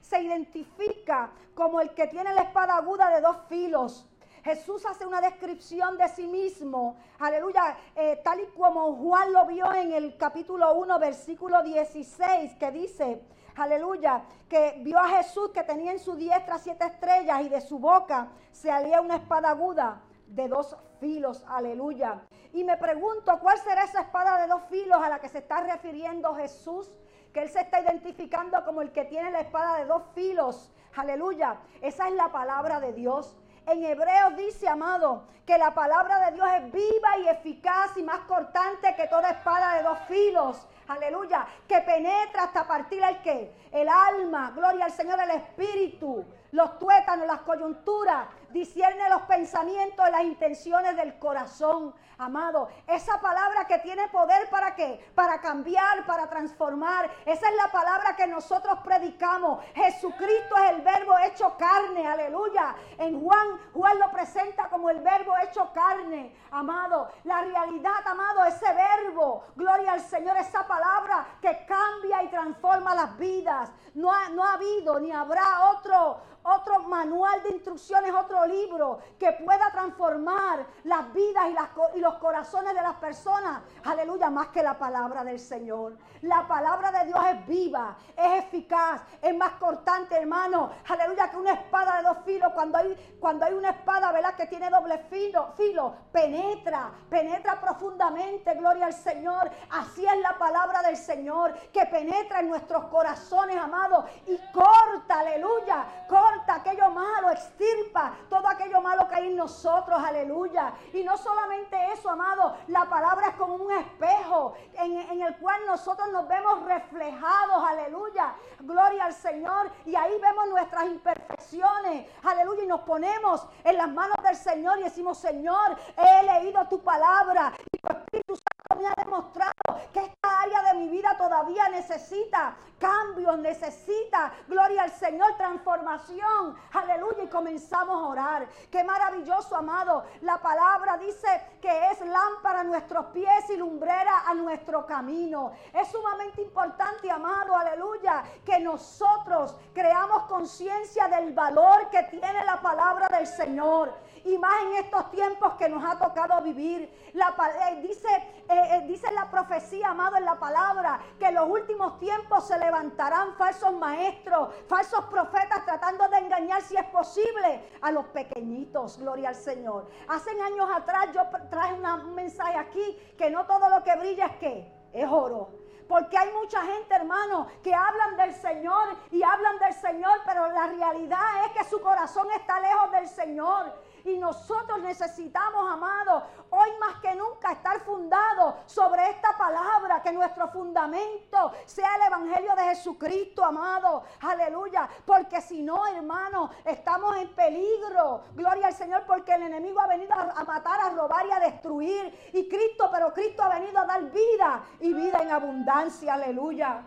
se 0.00 0.22
identifica 0.22 1.30
como 1.54 1.80
el 1.80 1.94
que 1.94 2.06
tiene 2.08 2.34
la 2.34 2.42
espada 2.42 2.76
aguda 2.76 3.10
de 3.10 3.20
dos 3.20 3.36
filos. 3.48 4.06
Jesús 4.44 4.84
hace 4.86 5.04
una 5.04 5.20
descripción 5.20 5.98
de 5.98 6.08
sí 6.08 6.26
mismo, 6.28 6.96
aleluya, 7.18 7.76
eh, 7.96 8.20
tal 8.22 8.40
y 8.40 8.46
como 8.48 8.94
Juan 8.94 9.32
lo 9.32 9.44
vio 9.46 9.72
en 9.72 9.92
el 9.92 10.16
capítulo 10.16 10.74
1, 10.74 10.98
versículo 11.00 11.62
16, 11.64 12.54
que 12.54 12.70
dice, 12.70 13.22
aleluya, 13.56 14.22
que 14.48 14.76
vio 14.84 14.98
a 14.98 15.08
Jesús 15.08 15.50
que 15.50 15.64
tenía 15.64 15.90
en 15.90 15.98
su 15.98 16.14
diestra 16.14 16.58
siete 16.58 16.84
estrellas 16.84 17.42
y 17.42 17.48
de 17.48 17.60
su 17.60 17.80
boca 17.80 18.28
se 18.52 18.68
salía 18.68 19.00
una 19.00 19.16
espada 19.16 19.50
aguda 19.50 20.02
de 20.28 20.46
dos 20.46 20.76
filos, 21.00 21.42
aleluya. 21.48 22.22
Y 22.52 22.62
me 22.62 22.76
pregunto, 22.76 23.38
¿cuál 23.40 23.58
será 23.58 23.84
esa 23.84 24.02
espada 24.02 24.40
de 24.40 24.46
dos 24.46 24.62
filos 24.70 24.98
a 25.02 25.08
la 25.08 25.18
que 25.18 25.28
se 25.28 25.38
está 25.38 25.60
refiriendo 25.60 26.34
Jesús? 26.34 26.88
Que 27.36 27.42
Él 27.42 27.50
se 27.50 27.60
está 27.60 27.82
identificando 27.82 28.64
como 28.64 28.80
el 28.80 28.92
que 28.92 29.04
tiene 29.04 29.30
la 29.30 29.40
espada 29.40 29.76
de 29.76 29.84
dos 29.84 30.04
filos. 30.14 30.72
Aleluya. 30.94 31.58
Esa 31.82 32.08
es 32.08 32.14
la 32.14 32.32
palabra 32.32 32.80
de 32.80 32.94
Dios. 32.94 33.36
En 33.66 33.84
Hebreos 33.84 34.38
dice, 34.38 34.66
amado, 34.66 35.24
que 35.44 35.58
la 35.58 35.74
palabra 35.74 36.18
de 36.24 36.32
Dios 36.32 36.48
es 36.56 36.72
viva 36.72 37.18
y 37.18 37.28
eficaz 37.28 37.94
y 37.98 38.02
más 38.02 38.20
cortante 38.20 38.96
que 38.96 39.06
toda 39.08 39.32
espada 39.32 39.74
de 39.74 39.82
dos 39.82 39.98
filos. 40.08 40.66
Aleluya. 40.88 41.46
Que 41.68 41.82
penetra 41.82 42.44
hasta 42.44 42.66
partir 42.66 43.02
el 43.02 43.20
que? 43.20 43.52
El 43.70 43.86
alma. 43.86 44.52
Gloria 44.56 44.86
al 44.86 44.92
Señor, 44.92 45.20
el 45.20 45.32
espíritu 45.32 46.24
los 46.56 46.78
tuétanos, 46.78 47.26
las 47.26 47.40
coyunturas, 47.40 48.28
discierne 48.56 49.08
los 49.10 49.22
pensamientos 49.22 50.10
las 50.10 50.24
intenciones 50.24 50.96
del 50.96 51.18
corazón. 51.18 51.94
Amado, 52.18 52.70
esa 52.86 53.20
palabra 53.20 53.66
que 53.66 53.78
tiene 53.80 54.08
poder 54.08 54.48
para 54.48 54.74
qué? 54.74 55.12
Para 55.14 55.38
cambiar, 55.38 56.06
para 56.06 56.26
transformar. 56.30 57.10
Esa 57.26 57.48
es 57.50 57.56
la 57.56 57.70
palabra 57.70 58.16
que 58.16 58.26
nosotros 58.26 58.78
predicamos. 58.82 59.62
Jesucristo 59.74 60.56
es 60.64 60.70
el 60.70 60.80
verbo 60.80 61.14
hecho 61.18 61.54
carne, 61.58 62.06
aleluya. 62.06 62.74
En 62.96 63.20
Juan, 63.20 63.60
Juan 63.74 63.98
lo 63.98 64.10
presenta 64.10 64.70
como 64.70 64.88
el 64.88 65.00
verbo 65.00 65.34
hecho 65.44 65.70
carne, 65.74 66.34
amado. 66.52 67.10
La 67.24 67.42
realidad, 67.42 68.06
amado, 68.06 68.44
ese 68.46 68.72
verbo, 68.72 69.44
gloria 69.54 69.92
al 69.92 70.00
Señor, 70.00 70.38
esa 70.38 70.66
palabra 70.66 71.26
que 71.42 71.66
cambia 71.66 72.22
y 72.22 72.28
transforma 72.28 72.94
las 72.94 73.18
vidas. 73.18 73.70
No 73.94 74.10
ha, 74.10 74.30
no 74.30 74.42
ha 74.42 74.54
habido 74.54 74.98
ni 75.00 75.12
habrá 75.12 75.70
otro, 75.70 76.22
otro 76.46 76.80
manual 76.84 77.42
de 77.42 77.50
instrucciones, 77.50 78.12
otro 78.14 78.46
libro 78.46 79.00
que 79.18 79.32
pueda 79.32 79.70
transformar 79.72 80.66
las 80.84 81.12
vidas 81.12 81.46
y, 81.94 82.00
los 82.00 82.14
corazones 82.14 82.74
de 82.74 82.82
las 82.82 82.94
personas. 82.96 83.62
Aleluya, 83.84 84.30
más 84.30 84.48
que 84.48 84.62
la 84.62 84.78
palabra 84.78 85.24
del 85.24 85.40
Señor. 85.40 85.96
La 86.22 86.46
palabra 86.46 86.90
de 86.92 87.06
Dios 87.06 87.18
es 87.30 87.46
viva, 87.46 87.96
es 88.16 88.44
eficaz, 88.44 89.02
es 89.20 89.36
más 89.36 89.52
cortante, 89.54 90.16
hermano. 90.16 90.70
Aleluya, 90.88 91.30
que 91.30 91.36
una 91.36 91.52
espada 91.52 91.96
de 91.98 92.02
dos 92.04 92.18
filos. 92.24 92.52
Cuando 92.54 92.78
hay, 92.78 93.16
cuando 93.20 93.44
hay 93.44 93.54
una 93.54 93.70
espada, 93.70 94.12
¿verdad? 94.12 94.34
Que 94.34 94.46
tiene 94.46 94.70
doble 94.70 94.98
filo, 95.10 95.52
filo, 95.56 95.94
penetra, 96.12 96.90
penetra 97.08 97.60
profundamente, 97.60 98.54
gloria 98.54 98.86
al 98.86 98.92
Señor. 98.92 99.50
Así 99.70 100.06
es 100.06 100.18
la 100.20 100.38
palabra 100.38 100.82
del 100.82 100.96
Señor, 100.96 101.54
que 101.72 101.84
penetra 101.86 102.40
en 102.40 102.48
nuestros 102.48 102.84
corazones, 102.86 103.56
amados, 103.56 104.04
y 104.26 104.38
corta, 104.52 105.20
aleluya, 105.20 106.04
corta 106.36 106.54
aquello 106.56 106.90
malo, 106.90 107.30
extirpa 107.30 108.14
todo 108.28 108.46
aquello 108.48 108.80
malo 108.80 109.08
que 109.08 109.14
hay 109.14 109.28
en 109.28 109.36
nosotros, 109.36 109.98
aleluya. 109.98 110.72
Y 110.92 111.02
no 111.02 111.16
solamente 111.16 111.76
eso, 111.92 112.10
amado, 112.10 112.56
la 112.68 112.84
palabra 112.86 113.28
es 113.28 113.34
como 113.36 113.54
un 113.54 113.72
espejo 113.72 114.54
en, 114.74 114.96
en 114.96 115.22
el 115.22 115.36
cual 115.38 115.60
nosotros 115.66 116.08
nos 116.12 116.28
vemos 116.28 116.62
reflejados, 116.64 117.64
aleluya. 117.66 118.34
Gloria 118.60 119.06
al 119.06 119.14
Señor. 119.14 119.70
Y 119.84 119.94
ahí 119.94 120.18
vemos 120.20 120.48
nuestras 120.48 120.84
imperfecciones, 120.86 122.10
aleluya. 122.22 122.64
Y 122.64 122.66
nos 122.66 122.80
ponemos 122.82 123.46
en 123.64 123.76
las 123.76 123.88
manos 123.88 124.16
del 124.22 124.36
Señor 124.36 124.78
y 124.78 124.84
decimos, 124.84 125.18
Señor, 125.18 125.76
he 125.96 126.22
leído 126.22 126.66
tu 126.68 126.82
palabra 126.82 127.52
y 127.72 127.78
tu 127.78 127.88
Espíritu 127.88 128.36
Santo 128.36 128.82
me 128.82 128.88
ha 128.88 128.94
demostrado 128.96 129.52
que 129.92 130.00
esta 130.00 130.25
área 130.26 130.62
de 130.62 130.78
mi 130.78 130.88
vida 130.88 131.16
todavía 131.16 131.68
necesita 131.68 132.56
cambios, 132.78 133.38
necesita, 133.38 134.32
gloria 134.46 134.82
al 134.82 134.90
Señor, 134.92 135.34
transformación. 135.36 136.56
Aleluya. 136.72 137.24
Y 137.24 137.28
comenzamos 137.28 138.02
a 138.02 138.06
orar. 138.06 138.48
Qué 138.70 138.84
maravilloso, 138.84 139.56
amado. 139.56 140.04
La 140.22 140.38
palabra 140.38 140.98
dice 140.98 141.28
que 141.60 141.90
es 141.90 142.00
lámpara 142.00 142.60
a 142.60 142.64
nuestros 142.64 143.06
pies 143.06 143.50
y 143.50 143.56
lumbrera 143.56 144.24
a 144.26 144.34
nuestro 144.34 144.86
camino. 144.86 145.52
Es 145.72 145.88
sumamente 145.88 146.42
importante, 146.42 147.10
amado, 147.10 147.56
aleluya, 147.56 148.22
que 148.44 148.58
nosotros 148.60 149.56
creamos 149.72 150.24
conciencia 150.24 151.08
del 151.08 151.32
valor 151.32 151.88
que 151.90 152.02
tiene 152.04 152.44
la 152.44 152.60
palabra 152.60 153.08
del 153.08 153.26
Señor. 153.26 153.94
Y 154.24 154.36
más 154.38 154.62
en 154.64 154.84
estos 154.84 155.10
tiempos 155.12 155.54
que 155.54 155.68
nos 155.68 155.84
ha 155.84 155.98
tocado 155.98 156.42
vivir. 156.42 157.10
La, 157.14 157.34
eh, 157.70 157.80
dice, 157.80 158.08
eh, 158.08 158.44
eh, 158.48 158.84
dice 158.86 159.10
la 159.12 159.30
profecía, 159.30 159.90
amado, 159.90 160.16
en 160.16 160.24
la 160.26 160.38
palabra, 160.38 161.00
que 161.18 161.26
en 161.26 161.36
los 161.36 161.48
últimos 161.48 161.98
tiempos 161.98 162.46
se 162.46 162.58
levantarán 162.58 163.34
falsos 163.36 163.72
maestros, 163.72 164.54
falsos 164.66 165.04
profetas 165.06 165.64
tratando 165.64 166.06
de 166.08 166.18
engañar 166.18 166.60
si 166.60 166.76
es 166.76 166.84
posible 166.86 167.70
a 167.80 167.90
los 167.90 168.04
pequeñitos. 168.06 168.98
Gloria 168.98 169.30
al 169.30 169.34
Señor. 169.34 169.88
Hace 170.08 170.30
años 170.42 170.68
atrás 170.74 171.08
yo 171.14 171.22
traje 171.48 171.74
un 171.74 172.14
mensaje 172.14 172.58
aquí 172.58 173.14
que 173.16 173.30
no 173.30 173.46
todo 173.46 173.68
lo 173.70 173.82
que 173.82 173.96
brilla 173.96 174.26
es 174.26 174.36
que 174.36 174.72
es 174.92 175.08
oro. 175.08 175.66
Porque 175.88 176.18
hay 176.18 176.32
mucha 176.32 176.62
gente, 176.62 176.94
hermano, 176.94 177.46
que 177.62 177.72
hablan 177.72 178.16
del 178.16 178.34
Señor 178.34 178.88
y 179.10 179.22
hablan 179.22 179.58
del 179.58 179.72
Señor, 179.72 180.20
pero 180.26 180.48
la 180.50 180.66
realidad 180.66 181.44
es 181.46 181.52
que 181.52 181.70
su 181.70 181.80
corazón 181.80 182.26
está 182.32 182.58
lejos 182.58 182.90
del 182.90 183.08
Señor. 183.08 183.72
Y 184.06 184.18
nosotros 184.18 184.80
necesitamos, 184.82 185.68
amados, 185.68 186.22
hoy 186.50 186.70
más 186.78 187.00
que 187.00 187.12
nunca 187.16 187.50
estar 187.50 187.80
fundados 187.80 188.54
sobre 188.66 189.10
esta 189.10 189.36
palabra, 189.36 190.00
que 190.00 190.12
nuestro 190.12 190.46
fundamento 190.48 191.50
sea 191.64 191.96
el 191.96 192.02
Evangelio 192.02 192.54
de 192.54 192.62
Jesucristo, 192.62 193.44
amado. 193.44 194.04
Aleluya. 194.20 194.88
Porque 195.04 195.40
si 195.40 195.60
no, 195.60 195.84
hermano, 195.88 196.50
estamos 196.64 197.16
en 197.16 197.34
peligro. 197.34 198.22
Gloria 198.34 198.68
al 198.68 198.74
Señor, 198.74 199.02
porque 199.08 199.34
el 199.34 199.42
enemigo 199.42 199.80
ha 199.80 199.88
venido 199.88 200.14
a 200.14 200.44
matar, 200.44 200.80
a 200.80 200.90
robar 200.90 201.26
y 201.26 201.32
a 201.32 201.40
destruir. 201.40 202.30
Y 202.32 202.48
Cristo, 202.48 202.88
pero 202.92 203.12
Cristo 203.12 203.42
ha 203.42 203.58
venido 203.58 203.80
a 203.80 203.86
dar 203.86 204.04
vida 204.04 204.64
y 204.78 204.94
vida 204.94 205.18
en 205.20 205.32
abundancia. 205.32 206.14
Aleluya. 206.14 206.84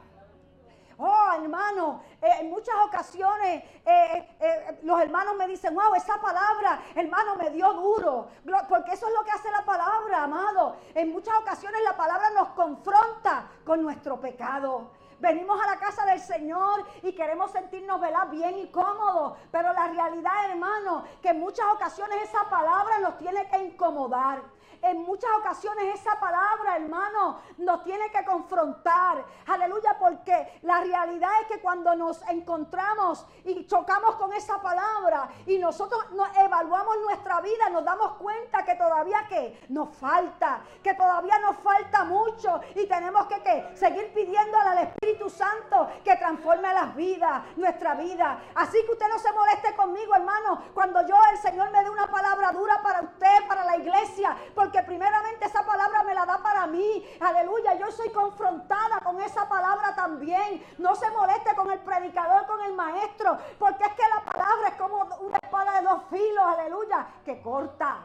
Oh, 1.01 1.31
hermano, 1.33 2.03
eh, 2.21 2.27
en 2.41 2.49
muchas 2.49 2.75
ocasiones 2.85 3.63
eh, 3.85 4.35
eh, 4.37 4.79
los 4.83 5.01
hermanos 5.01 5.33
me 5.37 5.47
dicen, 5.47 5.73
wow, 5.73 5.95
esa 5.95 6.19
palabra, 6.19 6.81
hermano, 6.93 7.35
me 7.37 7.49
dio 7.51 7.71
duro. 7.71 8.27
Porque 8.67 8.91
eso 8.91 9.07
es 9.07 9.13
lo 9.13 9.23
que 9.23 9.31
hace 9.31 9.49
la 9.49 9.63
palabra, 9.63 10.23
amado. 10.23 10.75
En 10.93 11.13
muchas 11.13 11.37
ocasiones 11.37 11.81
la 11.85 11.95
palabra 11.95 12.31
nos 12.31 12.49
confronta 12.49 13.47
con 13.63 13.81
nuestro 13.81 14.19
pecado. 14.19 14.91
Venimos 15.19 15.57
a 15.61 15.67
la 15.67 15.79
casa 15.79 16.05
del 16.05 16.19
Señor 16.19 16.85
y 17.01 17.13
queremos 17.13 17.51
sentirnos 17.51 18.01
bien 18.29 18.57
y 18.57 18.67
cómodos. 18.69 19.37
Pero 19.51 19.71
la 19.71 19.87
realidad, 19.87 20.49
hermano, 20.49 21.05
que 21.21 21.29
en 21.29 21.39
muchas 21.39 21.65
ocasiones 21.73 22.23
esa 22.23 22.49
palabra 22.49 22.99
nos 22.99 23.17
tiene 23.17 23.47
que 23.47 23.57
incomodar. 23.57 24.41
En 24.81 25.03
muchas 25.03 25.29
ocasiones 25.39 25.95
esa 25.95 26.19
palabra, 26.19 26.77
hermano, 26.77 27.39
nos 27.57 27.83
tiene 27.83 28.09
que 28.11 28.23
confrontar. 28.23 29.25
Aleluya, 29.47 29.97
porque 29.99 30.59
la 30.61 30.81
realidad 30.81 31.29
es 31.41 31.47
que 31.47 31.61
cuando 31.61 31.95
nos 31.95 32.21
encontramos 32.29 33.25
y 33.43 33.65
chocamos 33.67 34.15
con 34.15 34.31
esa 34.33 34.61
palabra 34.61 35.29
y 35.45 35.57
nosotros 35.57 36.11
nos 36.11 36.35
evaluamos 36.37 36.97
nuestra 37.01 37.41
vida, 37.41 37.69
nos 37.69 37.83
damos 37.83 38.13
cuenta 38.13 38.63
que 38.63 38.75
todavía 38.75 39.27
que 39.27 39.65
nos 39.69 39.95
falta, 39.97 40.61
que 40.81 40.93
todavía 40.93 41.37
nos 41.39 41.57
falta 41.57 42.05
mucho 42.05 42.61
y 42.75 42.85
tenemos 42.87 43.27
que 43.27 43.75
seguir 43.75 44.13
pidiéndole 44.13 44.69
al 44.69 44.77
Espíritu 44.79 45.29
Santo 45.29 45.89
que 46.03 46.15
transforme 46.15 46.73
las 46.73 46.95
vidas, 46.95 47.43
nuestra 47.57 47.95
vida. 47.95 48.41
Así 48.55 48.77
que 48.85 48.91
usted 48.91 49.07
no 49.09 49.19
se 49.19 49.31
moleste 49.33 49.75
conmigo, 49.75 50.15
hermano, 50.15 50.63
cuando 50.73 51.05
yo 51.05 51.15
el 51.31 51.37
Señor 51.39 51.69
me 51.71 51.83
dé 51.83 51.89
una 51.89 52.07
palabra 52.07 52.51
dura 52.51 52.81
para 52.81 53.01
usted, 53.01 53.47
para 53.47 53.65
la 53.65 53.77
iglesia, 53.77 54.37
porque 54.55 54.68
primeramente 54.83 55.45
esa 55.45 55.65
palabra 55.65 56.03
me 56.03 56.13
la 56.13 56.25
da 56.25 56.37
para 56.37 56.67
mí. 56.67 57.05
Aleluya, 57.19 57.73
yo 57.75 57.91
soy 57.91 58.09
confrontada 58.11 58.99
con 59.01 59.19
esa 59.21 59.47
palabra 59.49 59.95
también. 59.95 60.63
No 60.77 60.95
se 60.95 61.09
moleste 61.11 61.55
con 61.55 61.71
el 61.71 61.79
predicador, 61.79 62.45
con 62.45 62.61
el 62.61 62.73
maestro, 62.73 63.37
porque 63.57 63.83
es 63.83 63.93
que 63.93 64.03
la 64.15 64.31
palabra 64.31 64.67
es 64.69 64.75
como 64.75 64.97
una 65.21 65.39
espada 65.41 65.79
de 65.79 65.87
dos 65.87 66.03
filos, 66.09 66.45
aleluya, 66.45 67.07
que 67.25 67.41
corta. 67.41 67.97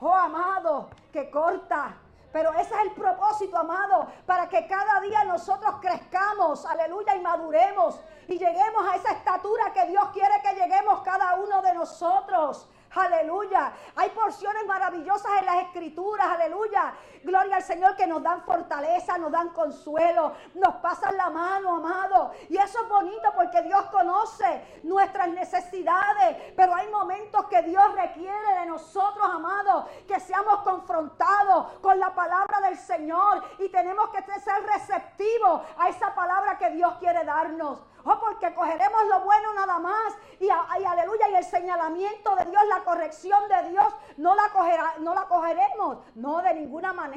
Oh, 0.00 0.14
amado, 0.14 0.90
que 1.12 1.30
corta. 1.30 1.94
Pero 2.32 2.50
ese 2.54 2.74
es 2.74 2.80
el 2.86 2.92
propósito, 2.92 3.58
amado, 3.58 4.06
para 4.26 4.48
que 4.48 4.66
cada 4.66 5.00
día 5.00 5.22
nosotros 5.24 5.76
crezcamos, 5.80 6.64
aleluya, 6.64 7.14
y 7.14 7.20
maduremos 7.20 8.00
y 8.26 8.38
lleguemos 8.38 8.88
a 8.88 8.96
esa 8.96 9.12
estatura 9.12 9.72
que 9.72 9.86
Dios 9.86 10.04
quiere 10.12 10.40
que 10.42 10.54
lleguemos 10.54 11.02
cada 11.02 11.34
uno 11.34 11.60
de 11.60 11.74
nosotros. 11.74 12.68
Aleluya. 12.94 13.72
Hay 13.96 14.10
porciones 14.10 14.66
maravillosas 14.66 15.30
en 15.40 15.46
las 15.46 15.62
escrituras. 15.64 16.26
Aleluya. 16.28 16.94
Gloria 17.22 17.56
al 17.56 17.62
Señor 17.62 17.94
que 17.96 18.06
nos 18.06 18.22
dan 18.22 18.42
fortaleza, 18.42 19.16
nos 19.18 19.30
dan 19.30 19.50
consuelo, 19.50 20.32
nos 20.54 20.74
pasan 20.76 21.16
la 21.16 21.30
mano, 21.30 21.76
amado. 21.76 22.32
Y 22.48 22.56
eso 22.56 22.82
es 22.82 22.88
bonito 22.88 23.32
porque 23.34 23.62
Dios 23.62 23.82
conoce 23.86 24.80
nuestras 24.82 25.28
necesidades. 25.28 26.52
Pero 26.56 26.74
hay 26.74 26.88
momentos 26.88 27.46
que 27.46 27.62
Dios 27.62 27.94
requiere 27.94 28.60
de 28.60 28.66
nosotros, 28.66 29.24
amados, 29.24 29.86
que 30.06 30.18
seamos 30.20 30.58
confrontados 30.62 31.72
con 31.80 31.98
la 31.98 32.14
palabra 32.14 32.60
del 32.62 32.76
Señor. 32.76 33.42
Y 33.58 33.68
tenemos 33.68 34.10
que 34.10 34.22
ser 34.40 34.62
receptivos 34.64 35.62
a 35.78 35.88
esa 35.88 36.14
palabra 36.14 36.58
que 36.58 36.70
Dios 36.70 36.94
quiere 36.98 37.24
darnos. 37.24 37.78
Oh, 38.04 38.18
porque 38.18 38.52
cogeremos 38.52 39.04
lo 39.08 39.20
bueno 39.20 39.54
nada 39.54 39.78
más. 39.78 40.14
Y, 40.40 40.48
aleluya. 40.50 41.28
Y 41.28 41.34
el 41.36 41.44
señalamiento 41.44 42.34
de 42.34 42.46
Dios, 42.46 42.62
la 42.68 42.82
corrección 42.82 43.48
de 43.48 43.70
Dios, 43.70 43.94
no 44.16 44.34
la, 44.34 44.48
cogerá, 44.48 44.94
no 44.98 45.14
la 45.14 45.22
cogeremos. 45.22 45.98
No, 46.16 46.42
de 46.42 46.54
ninguna 46.54 46.92
manera. 46.92 47.11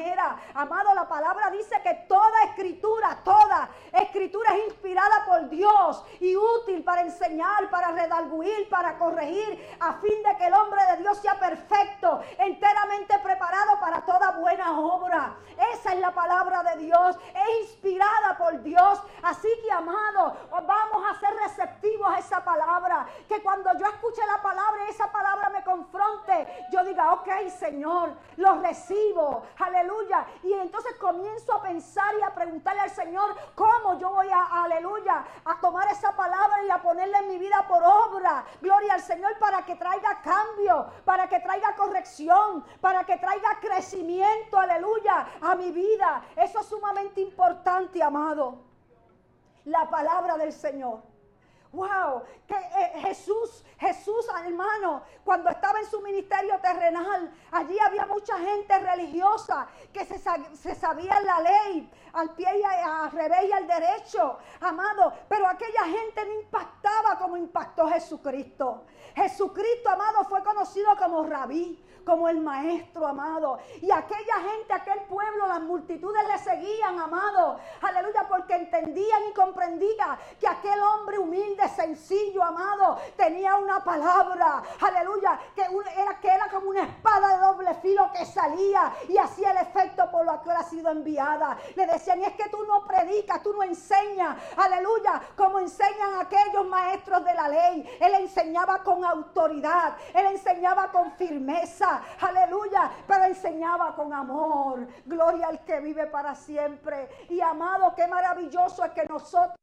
Amado, 0.54 0.94
la 0.94 1.08
palabra 1.08 1.50
dice 1.52 1.82
que 1.82 1.94
toda 2.08 2.44
escritura, 2.46 3.20
toda 3.24 3.70
escritura 3.94 4.54
es 4.56 4.66
inspirada 4.68 5.26
por 5.26 5.50
Dios 5.50 6.04
y 6.20 6.36
útil 6.36 6.84
para 6.84 7.02
enseñar, 7.02 7.70
para 7.70 7.92
redarguir, 7.92 8.68
para 8.70 8.98
corregir, 8.98 9.78
a 9.80 9.94
fin 9.94 10.24
de 10.24 10.38
que 10.38 10.48
el 10.48 10.54
hombre 10.54 10.82
de 10.92 10.98
Dios 10.98 11.18
sea 11.20 11.40
perfecto, 11.40 12.22
enteramente 12.38 13.18
preparado 13.20 13.80
para 13.80 14.02
toda 14.02 14.32
buena 14.32 14.78
obra. 14.80 15.36
Esa 15.74 15.94
es 15.94 16.00
la 16.00 16.12
palabra 16.12 16.64
de 16.64 16.84
Dios. 16.84 17.18
Es 17.34 17.70
inspirada 17.70 18.38
por 18.38 18.62
Dios. 18.62 19.02
Así 19.24 19.48
que, 19.64 19.72
amado, 19.72 20.36
vamos 20.52 21.04
a 21.10 21.20
ser 21.20 21.34
receptivos 21.38 22.08
a 22.14 22.20
esa 22.20 22.44
palabra. 22.44 23.08
Que 23.28 23.42
cuando 23.42 23.72
yo 23.78 23.86
escuche 23.86 24.22
la 24.28 24.42
palabra 24.42 24.86
y 24.86 24.90
esa 24.90 25.12
palabra 25.12 25.50
me 25.50 25.64
confronte, 25.64 26.68
yo 26.72 26.84
diga, 26.84 27.14
ok 27.14 27.30
Señor, 27.58 28.14
lo 28.38 28.56
recibo. 28.62 29.44
Aleluya. 29.58 29.85
Y 30.44 30.54
entonces 30.54 30.96
comienzo 30.98 31.54
a 31.54 31.62
pensar 31.62 32.14
y 32.20 32.24
a 32.24 32.34
preguntarle 32.34 32.82
al 32.82 32.92
Señor 32.92 33.36
cómo 33.56 34.00
yo 34.00 34.10
voy 34.12 34.30
a, 34.30 34.64
aleluya, 34.64 35.26
a 35.44 35.60
tomar 35.60 35.88
esa 35.90 36.16
palabra 36.16 36.64
y 36.64 36.70
a 36.70 36.82
ponerla 36.82 37.20
en 37.20 37.28
mi 37.28 37.38
vida 37.38 37.66
por 37.68 37.84
obra. 37.84 38.46
Gloria 38.62 38.94
al 38.94 39.02
Señor 39.02 39.38
para 39.40 39.66
que 39.66 39.76
traiga 39.76 40.22
cambio, 40.22 40.88
para 41.04 41.28
que 41.28 41.40
traiga 41.40 41.76
corrección, 41.76 42.64
para 42.82 43.06
que 43.06 43.18
traiga 43.18 43.60
crecimiento, 43.60 44.58
aleluya, 44.58 45.28
a 45.42 45.56
mi 45.56 45.72
vida. 45.72 46.24
Eso 46.36 46.60
es 46.60 46.66
sumamente 46.68 47.22
importante, 47.22 48.02
amado. 48.02 48.60
La 49.66 49.90
palabra 49.90 50.38
del 50.38 50.54
Señor. 50.54 51.15
Wow, 51.76 52.24
que 52.48 52.56
eh, 52.56 53.02
Jesús, 53.02 53.66
Jesús, 53.78 54.26
hermano, 54.46 55.04
cuando 55.26 55.50
estaba 55.50 55.80
en 55.82 55.86
su 55.86 56.00
ministerio 56.00 56.58
terrenal, 56.62 57.30
allí 57.52 57.78
había 57.80 58.06
mucha 58.06 58.38
gente 58.38 58.80
religiosa 58.80 59.68
que 59.92 60.06
se, 60.06 60.18
se 60.56 60.76
sabía 60.76 61.20
la 61.20 61.42
ley 61.42 61.92
al 62.14 62.30
pie 62.30 62.48
y 62.60 62.64
al 62.64 63.12
revés 63.12 63.50
y 63.50 63.52
al 63.52 63.68
derecho, 63.68 64.38
amado, 64.62 65.12
pero 65.28 65.48
aquella 65.48 65.84
gente 65.84 66.26
no 66.26 66.34
impactaba 66.44 67.20
como 67.20 67.36
impactó 67.36 67.90
Jesucristo. 67.90 68.86
Jesucristo, 69.14 69.90
amado, 69.90 70.24
fue 70.24 70.42
conocido 70.44 70.96
como 70.98 71.24
rabí 71.24 71.85
como 72.06 72.30
el 72.30 72.40
maestro, 72.40 73.08
amado. 73.08 73.60
Y 73.82 73.92
aquella 73.92 74.36
gente, 74.36 74.74
aquel 74.74 75.00
pueblo, 75.02 75.48
las 75.48 75.62
multitudes 75.62 76.22
le 76.28 76.38
seguían, 76.38 77.00
amado. 77.00 77.60
Aleluya, 77.82 78.26
porque 78.30 78.56
entendían 78.56 79.24
y 79.30 79.34
comprendían 79.34 80.18
que 80.40 80.48
aquel 80.48 80.80
hombre 80.82 81.18
humilde, 81.18 81.68
sencillo, 81.70 82.44
amado, 82.44 82.98
tenía 83.18 83.56
una 83.56 83.84
palabra. 83.84 84.62
Aleluya, 84.80 85.40
que 85.56 85.64
era, 85.64 86.20
que 86.20 86.28
era 86.28 86.50
como 86.50 86.70
una 86.70 86.84
espada 86.84 87.36
de 87.36 87.46
doble 87.46 87.74
filo 87.76 88.10
que 88.14 88.26
salía 88.26 88.94
y 89.10 89.18
hacía 89.18 89.52
el 89.52 89.58
efecto 89.58 90.10
por 90.12 90.26
lo 90.26 90.42
que 90.42 90.52
ha 90.52 90.64
sido 90.64 90.92
enviada. 90.92 91.58
Le 91.76 91.88
decían, 91.88 92.22
y 92.22 92.26
es 92.26 92.34
que 92.34 92.50
tú 92.50 92.64
no 92.66 92.86
predicas, 92.86 93.42
tú 93.42 93.54
no 93.54 93.64
enseñas. 93.64 94.38
Aleluya, 94.56 95.22
como 95.36 95.60
enseñan 95.60 96.20
aquellos 96.20 96.66
maestros 96.68 97.26
de 97.26 97.34
la 97.34 97.50
ley. 97.50 97.98
Él 98.00 98.14
enseñaba 98.16 98.84
con 98.84 99.04
autoridad, 99.04 99.96
él 100.14 100.28
enseñaba 100.28 100.92
con 100.92 101.12
firmeza 101.14 101.95
aleluya, 102.20 102.92
pero 103.08 103.26
enseñaba 103.26 103.96
con 103.96 104.14
amor. 104.14 104.88
Gloria 105.06 105.48
al 105.48 105.64
que 105.64 105.80
vive 105.80 106.08
para 106.08 106.36
siempre. 106.36 107.10
Y 107.30 107.42
amado, 107.42 107.94
qué 107.96 108.08
maravilloso 108.08 108.84
es 108.84 108.92
que 108.92 109.06
nosotros 109.06 109.56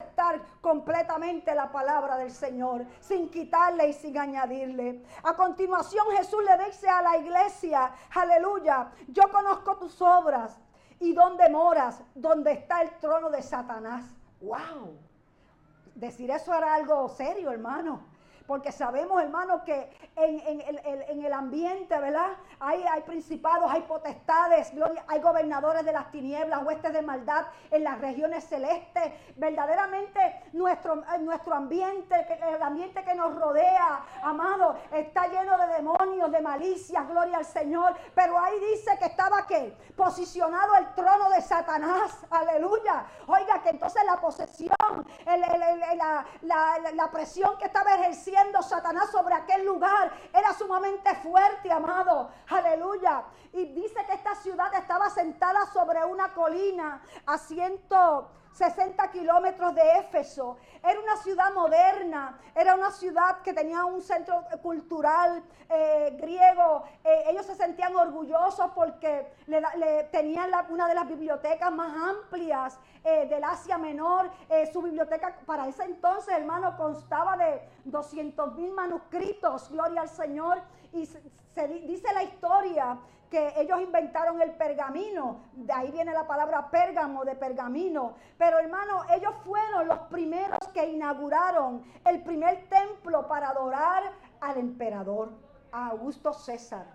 estar 0.00 0.40
completamente 0.60 1.54
la 1.54 1.70
palabra 1.70 2.16
del 2.16 2.30
Señor, 2.30 2.86
sin 3.00 3.30
quitarle 3.30 3.88
y 3.88 3.92
sin 3.92 4.18
añadirle. 4.18 5.04
A 5.22 5.34
continuación 5.34 6.06
Jesús 6.16 6.42
le 6.44 6.64
dice 6.64 6.88
a 6.88 7.02
la 7.02 7.16
iglesia, 7.18 7.92
aleluya, 8.14 8.90
yo 9.08 9.30
conozco 9.30 9.76
tus 9.76 10.00
obras 10.00 10.58
y 10.98 11.12
dónde 11.12 11.48
moras, 11.48 12.02
donde 12.14 12.52
está 12.52 12.82
el 12.82 12.90
trono 12.98 13.30
de 13.30 13.42
Satanás. 13.42 14.04
Wow. 14.40 14.98
Decir 15.94 16.30
eso 16.30 16.54
era 16.54 16.74
algo 16.74 17.08
serio, 17.08 17.50
hermano 17.50 18.09
porque 18.50 18.72
sabemos, 18.72 19.22
hermanos, 19.22 19.62
que 19.64 20.10
en, 20.16 21.22
el 21.24 21.32
ambiente, 21.32 21.96
¿verdad? 22.00 22.32
Hay, 22.58 22.82
principados, 23.06 23.70
hay 23.70 23.82
potestades, 23.82 24.72
hay 25.06 25.20
gobernadores 25.20 25.84
de 25.84 25.92
las 25.92 26.10
tinieblas, 26.10 26.64
huestes 26.64 26.92
de 26.92 27.00
maldad 27.00 27.46
en 27.70 27.84
las 27.84 28.00
regiones 28.00 28.42
celestes. 28.42 29.12
Verdaderamente 29.36 30.42
nuestro, 30.52 30.94
eh, 30.96 31.18
nuestro 31.20 31.54
ambiente, 31.54 32.26
el 32.52 32.60
ambiente 32.60 33.04
que 33.04 33.14
nos 33.14 33.36
rodea, 33.36 34.04
amado, 34.24 34.76
está 34.90 35.28
lleno 35.28 35.56
de 35.56 35.68
demonios, 35.68 36.32
de 36.32 36.40
malicias, 36.40 37.08
gloria 37.08 37.36
al 37.36 37.46
Señor. 37.46 37.94
Pero 38.16 38.36
ahí 38.36 38.58
dice 38.72 38.98
que 38.98 39.06
estaba 39.06 39.46
que 39.46 39.76
posicionado 39.96 40.74
el 40.74 40.92
trono 40.96 41.30
de 41.30 41.40
Satanás, 41.40 42.26
aleluya. 42.30 43.06
Oiga, 43.28 43.62
que 43.62 43.68
entonces 43.68 44.02
la 44.04 44.16
posesión, 44.16 45.06
la, 46.42 46.78
la 46.94 47.10
presión 47.12 47.56
que 47.56 47.66
estaba 47.66 47.94
ejerciendo 47.94 48.39
Satanás 48.62 49.10
sobre 49.10 49.34
aquel 49.34 49.64
lugar 49.64 50.12
era 50.32 50.52
sumamente 50.54 51.14
fuerte, 51.16 51.70
amado. 51.70 52.30
Aleluya. 52.48 53.24
Y 53.52 53.66
dice 53.66 54.04
que 54.06 54.14
esta 54.14 54.34
ciudad 54.36 54.72
estaba 54.74 55.10
sentada 55.10 55.66
sobre 55.72 56.04
una 56.04 56.32
colina 56.34 57.02
a 57.26 57.38
160 58.52 59.10
kilómetros 59.10 59.74
de 59.74 59.98
Éfeso. 59.98 60.58
Era 60.82 60.98
una 61.00 61.16
ciudad 61.16 61.52
moderna, 61.52 62.38
era 62.54 62.74
una 62.74 62.90
ciudad 62.90 63.42
que 63.42 63.52
tenía 63.52 63.84
un 63.84 64.02
centro 64.02 64.44
cultural 64.62 65.42
eh, 65.68 66.16
griego. 66.20 66.84
Eh, 67.04 67.24
ellos 67.28 67.46
se 67.46 67.54
sentían 67.54 67.94
orgullosos 67.94 68.70
porque 68.74 69.32
le, 69.46 70.04
tenían 70.10 70.50
una 70.68 70.88
de 70.88 70.94
las 70.94 71.08
bibliotecas 71.08 71.72
más 71.72 71.94
amplias 71.96 72.78
eh, 73.04 73.26
del 73.28 73.44
Asia 73.44 73.78
Menor. 73.78 74.30
su 74.72 74.82
biblioteca 74.82 75.36
para 75.46 75.68
ese 75.68 75.84
entonces, 75.84 76.34
hermano, 76.34 76.76
constaba 76.76 77.36
de 77.36 77.62
200 77.84 78.54
mil 78.56 78.72
manuscritos, 78.72 79.70
gloria 79.70 80.02
al 80.02 80.08
Señor. 80.08 80.60
Y 80.92 81.06
se 81.06 81.68
dice 81.68 82.12
la 82.12 82.24
historia 82.24 82.98
que 83.30 83.54
ellos 83.56 83.80
inventaron 83.80 84.42
el 84.42 84.50
pergamino, 84.52 85.44
de 85.52 85.72
ahí 85.72 85.90
viene 85.92 86.12
la 86.12 86.26
palabra 86.26 86.68
pérgamo, 86.68 87.24
de 87.24 87.36
pergamino. 87.36 88.16
Pero 88.36 88.58
hermano, 88.58 89.04
ellos 89.14 89.32
fueron 89.44 89.86
los 89.86 90.00
primeros 90.10 90.58
que 90.74 90.88
inauguraron 90.88 91.84
el 92.04 92.22
primer 92.22 92.68
templo 92.68 93.28
para 93.28 93.50
adorar 93.50 94.02
al 94.40 94.58
emperador, 94.58 95.30
a 95.70 95.88
Augusto 95.88 96.32
César. 96.32 96.86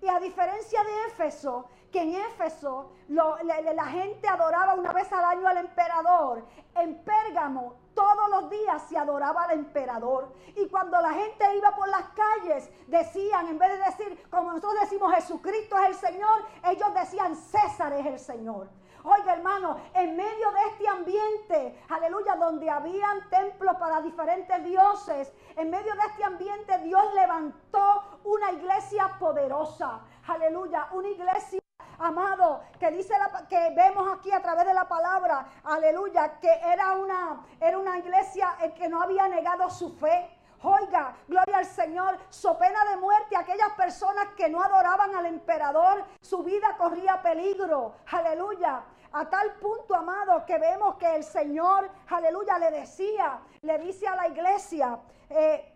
Y 0.00 0.08
a 0.08 0.18
diferencia 0.18 0.82
de 0.82 1.12
Éfeso, 1.12 1.68
que 1.92 2.02
en 2.02 2.14
Éfeso 2.14 2.92
la 3.08 3.86
gente 3.86 4.28
adoraba 4.28 4.74
una 4.74 4.92
vez 4.92 5.12
al 5.12 5.24
año 5.24 5.48
al 5.48 5.58
emperador, 5.58 6.44
en 6.74 7.02
Pérgamo 7.04 7.86
todos 7.96 8.28
los 8.30 8.50
días 8.50 8.82
se 8.88 8.98
adoraba 8.98 9.44
al 9.44 9.52
emperador. 9.52 10.32
Y 10.54 10.68
cuando 10.68 11.00
la 11.00 11.12
gente 11.14 11.56
iba 11.56 11.74
por 11.74 11.88
las 11.88 12.04
calles, 12.10 12.70
decían, 12.86 13.48
en 13.48 13.58
vez 13.58 13.70
de 13.70 13.78
decir, 13.78 14.28
como 14.30 14.52
nosotros 14.52 14.74
decimos, 14.82 15.14
Jesucristo 15.14 15.76
es 15.78 15.88
el 15.88 15.94
Señor, 15.94 16.44
ellos 16.64 16.94
decían, 16.94 17.34
César 17.34 17.94
es 17.94 18.06
el 18.06 18.18
Señor. 18.18 18.68
Oiga, 19.02 19.34
hermano, 19.34 19.78
en 19.94 20.16
medio 20.16 20.50
de 20.50 20.60
este 20.70 20.88
ambiente, 20.88 21.84
aleluya, 21.88 22.34
donde 22.36 22.68
habían 22.68 23.30
templos 23.30 23.76
para 23.76 24.02
diferentes 24.02 24.64
dioses, 24.64 25.32
en 25.56 25.70
medio 25.70 25.94
de 25.94 26.00
este 26.10 26.24
ambiente 26.24 26.78
Dios 26.78 27.14
levantó 27.14 28.20
una 28.24 28.52
iglesia 28.52 29.16
poderosa. 29.18 30.00
Aleluya, 30.26 30.88
una 30.92 31.08
iglesia 31.08 31.60
amado, 31.98 32.62
que 32.78 32.90
dice 32.90 33.14
la, 33.18 33.46
que 33.46 33.70
vemos 33.74 34.06
aquí 34.12 34.30
a 34.32 34.40
través 34.40 34.66
de 34.66 34.74
la 34.74 34.88
palabra, 34.88 35.46
aleluya, 35.64 36.38
que 36.40 36.50
era 36.50 36.92
una, 36.92 37.44
era 37.60 37.78
una 37.78 37.98
iglesia 37.98 38.56
que 38.76 38.88
no 38.88 39.02
había 39.02 39.28
negado 39.28 39.68
su 39.70 39.90
fe. 39.96 40.30
Oiga, 40.62 41.14
gloria 41.28 41.58
al 41.58 41.66
Señor, 41.66 42.18
so 42.30 42.58
pena 42.58 42.84
de 42.90 42.96
muerte 42.96 43.36
aquellas 43.36 43.72
personas 43.72 44.28
que 44.36 44.48
no 44.48 44.62
adoraban 44.62 45.14
al 45.14 45.26
emperador, 45.26 46.04
su 46.20 46.42
vida 46.42 46.76
corría 46.78 47.22
peligro. 47.22 47.96
Aleluya. 48.10 48.82
A 49.12 49.30
tal 49.30 49.54
punto, 49.54 49.94
amado, 49.94 50.44
que 50.44 50.58
vemos 50.58 50.96
que 50.96 51.14
el 51.14 51.24
Señor, 51.24 51.88
aleluya, 52.08 52.58
le 52.58 52.70
decía, 52.70 53.40
le 53.62 53.78
dice 53.78 54.06
a 54.08 54.16
la 54.16 54.28
iglesia, 54.28 54.98
eh, 55.30 55.72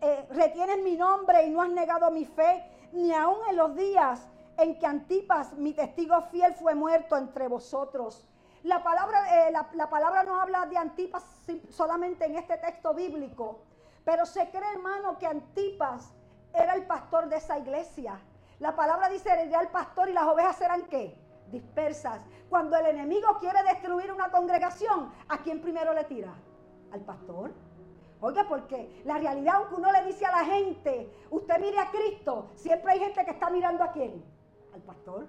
eh, 0.00 0.26
retienes 0.30 0.78
mi 0.82 0.96
nombre 0.96 1.44
y 1.44 1.50
no 1.50 1.62
has 1.62 1.70
negado 1.70 2.10
mi 2.10 2.24
fe, 2.24 2.88
ni 2.92 3.12
aun 3.12 3.38
en 3.48 3.56
los 3.56 3.74
días 3.74 4.28
en 4.58 4.78
que 4.78 4.86
Antipas, 4.86 5.54
mi 5.54 5.72
testigo 5.72 6.20
fiel, 6.30 6.54
fue 6.54 6.74
muerto 6.74 7.16
entre 7.16 7.48
vosotros. 7.48 8.26
La 8.62 8.82
palabra, 8.82 9.48
eh, 9.48 9.52
la, 9.52 9.90
palabra 9.90 10.24
no 10.24 10.40
habla 10.40 10.66
de 10.66 10.76
Antipas 10.76 11.24
solamente 11.70 12.24
en 12.24 12.36
este 12.36 12.56
texto 12.56 12.94
bíblico, 12.94 13.60
pero 14.04 14.26
se 14.26 14.50
cree, 14.50 14.72
hermano, 14.72 15.18
que 15.18 15.26
Antipas 15.26 16.12
era 16.52 16.74
el 16.74 16.86
pastor 16.86 17.28
de 17.28 17.36
esa 17.36 17.58
iglesia. 17.58 18.20
La 18.58 18.74
palabra 18.74 19.08
dice, 19.08 19.30
era 19.30 19.60
el 19.60 19.68
pastor 19.68 20.08
y 20.08 20.12
las 20.12 20.24
ovejas 20.24 20.60
eran 20.60 20.82
qué? 20.86 21.16
Dispersas. 21.48 22.20
Cuando 22.48 22.76
el 22.76 22.86
enemigo 22.86 23.38
quiere 23.38 23.62
destruir 23.62 24.12
una 24.12 24.30
congregación, 24.30 25.12
¿a 25.28 25.38
quién 25.38 25.60
primero 25.60 25.92
le 25.92 26.04
tira? 26.04 26.34
Al 26.92 27.02
pastor. 27.02 27.52
Oiga, 28.20 28.46
porque 28.48 29.02
la 29.04 29.18
realidad, 29.18 29.56
aunque 29.56 29.74
uno 29.74 29.92
le 29.92 30.04
dice 30.06 30.24
a 30.24 30.32
la 30.32 30.44
gente, 30.44 31.12
usted 31.30 31.60
mire 31.60 31.78
a 31.78 31.90
Cristo, 31.90 32.50
siempre 32.54 32.92
hay 32.92 32.98
gente 32.98 33.24
que 33.24 33.30
está 33.30 33.50
mirando 33.50 33.84
a 33.84 33.92
quién? 33.92 34.24
Al 34.76 34.82
pastor. 34.82 35.26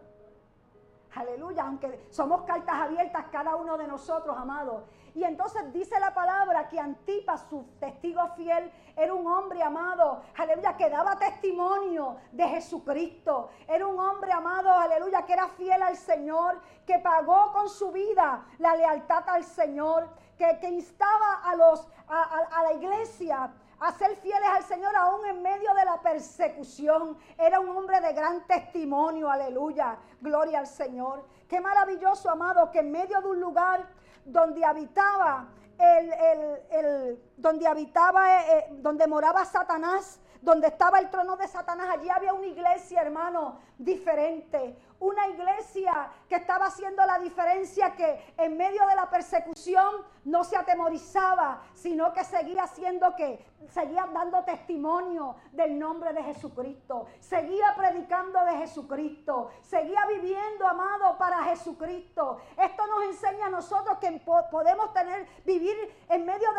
Aleluya, 1.16 1.64
aunque 1.64 2.08
somos 2.12 2.44
cartas 2.44 2.76
abiertas 2.76 3.26
cada 3.32 3.56
uno 3.56 3.78
de 3.78 3.88
nosotros, 3.88 4.38
amados. 4.38 4.84
Y 5.16 5.24
entonces 5.24 5.74
dice 5.74 6.00
la 6.00 6.14
palabra 6.14 6.70
que 6.70 6.80
Antipas, 6.80 7.48
su 7.50 7.64
testigo 7.80 8.22
fiel, 8.36 8.72
era 8.96 9.14
un 9.14 9.26
hombre 9.26 9.64
amado, 9.64 10.22
aleluya, 10.36 10.78
que 10.78 10.90
daba 10.90 11.18
testimonio 11.18 12.18
de 12.32 12.48
Jesucristo. 12.50 13.50
Era 13.68 13.88
un 13.88 14.00
hombre 14.00 14.32
amado, 14.32 14.72
aleluya, 14.72 15.26
que 15.26 15.34
era 15.34 15.48
fiel 15.48 15.82
al 15.82 15.96
Señor, 15.96 16.60
que 16.86 17.00
pagó 17.00 17.52
con 17.52 17.68
su 17.68 17.92
vida 17.92 18.46
la 18.60 18.76
lealtad 18.76 19.24
al 19.28 19.44
Señor, 19.44 20.08
que, 20.38 20.70
instaba 20.70 21.42
a, 21.44 21.56
los, 21.56 21.88
a 22.08 22.62
la 22.62 22.74
iglesia 22.74 23.52
a 23.80 23.92
ser 23.92 24.16
fieles 24.18 24.50
al 24.50 24.64
Señor 24.64 24.96
aún 24.96 25.26
en 25.26 25.42
medio 25.42 25.74
de 25.74 25.86
la 25.86 26.02
persecución. 26.02 27.18
Era 27.38 27.60
un 27.60 27.70
hombre 27.70 28.02
de 28.02 28.14
gran 28.14 28.46
testimonio, 28.48 29.30
aleluya, 29.30 29.98
gloria 30.22 30.60
al 30.60 30.68
Señor. 30.68 31.26
Qué 31.48 31.62
maravilloso, 31.62 32.30
amado, 32.30 32.72
que 32.72 32.80
en 32.80 32.92
medio 32.92 33.22
de 33.22 33.28
un 33.28 33.40
lugar 33.40 33.86
donde 34.26 34.66
habitaba 34.66 35.48
el, 35.80 37.20
donde 37.36 37.68
habitaba, 37.68 38.42
eh, 38.42 38.58
eh, 38.58 38.68
donde 38.72 39.08
moraba 39.08 39.46
Satanás, 39.46 40.20
donde 40.42 40.68
estaba 40.68 41.00
el 41.00 41.10
trono 41.10 41.36
de 41.36 41.48
Satanás, 41.48 41.90
allí 41.92 42.10
había 42.10 42.34
una 42.34 42.48
iglesia, 42.48 43.02
hermano, 43.02 43.60
diferente. 43.78 44.78
Una 45.00 45.28
iglesia 45.28 46.10
que 46.28 46.36
estaba 46.36 46.66
haciendo 46.66 47.06
la 47.06 47.20
diferencia, 47.20 47.96
que 47.96 48.34
en 48.38 48.58
medio 48.58 48.86
de 48.88 48.96
la 48.96 49.10
persecución 49.10 50.04
no 50.26 50.44
se 50.44 50.58
atemorizaba, 50.58 51.62
sino 51.74 52.12
que 52.14 52.24
seguía 52.24 52.64
haciendo 52.64 53.16
que, 53.16 53.46
seguía 53.70 54.08
dando 54.14 54.44
testimonio 54.44 55.36
del 55.52 55.78
nombre 55.78 56.14
de 56.14 56.24
Jesucristo, 56.24 57.08
seguía 57.20 57.74
predicando 57.76 58.44
de 58.44 58.58
Jesucristo, 58.58 59.52
seguía 59.62 60.06
viviendo, 60.08 60.68
amado, 60.68 61.18
para 61.18 61.44
Jesucristo. 61.44 62.40
Esto 62.58 62.88
nos 62.88 63.04
enseña 63.04 63.48
a 63.48 63.50
nosotros 63.50 63.98
que 64.00 64.12
podemos 64.52 64.94
tener, 64.94 65.28
vivir 65.46 65.76
en 66.10 66.26
medio 66.26 66.50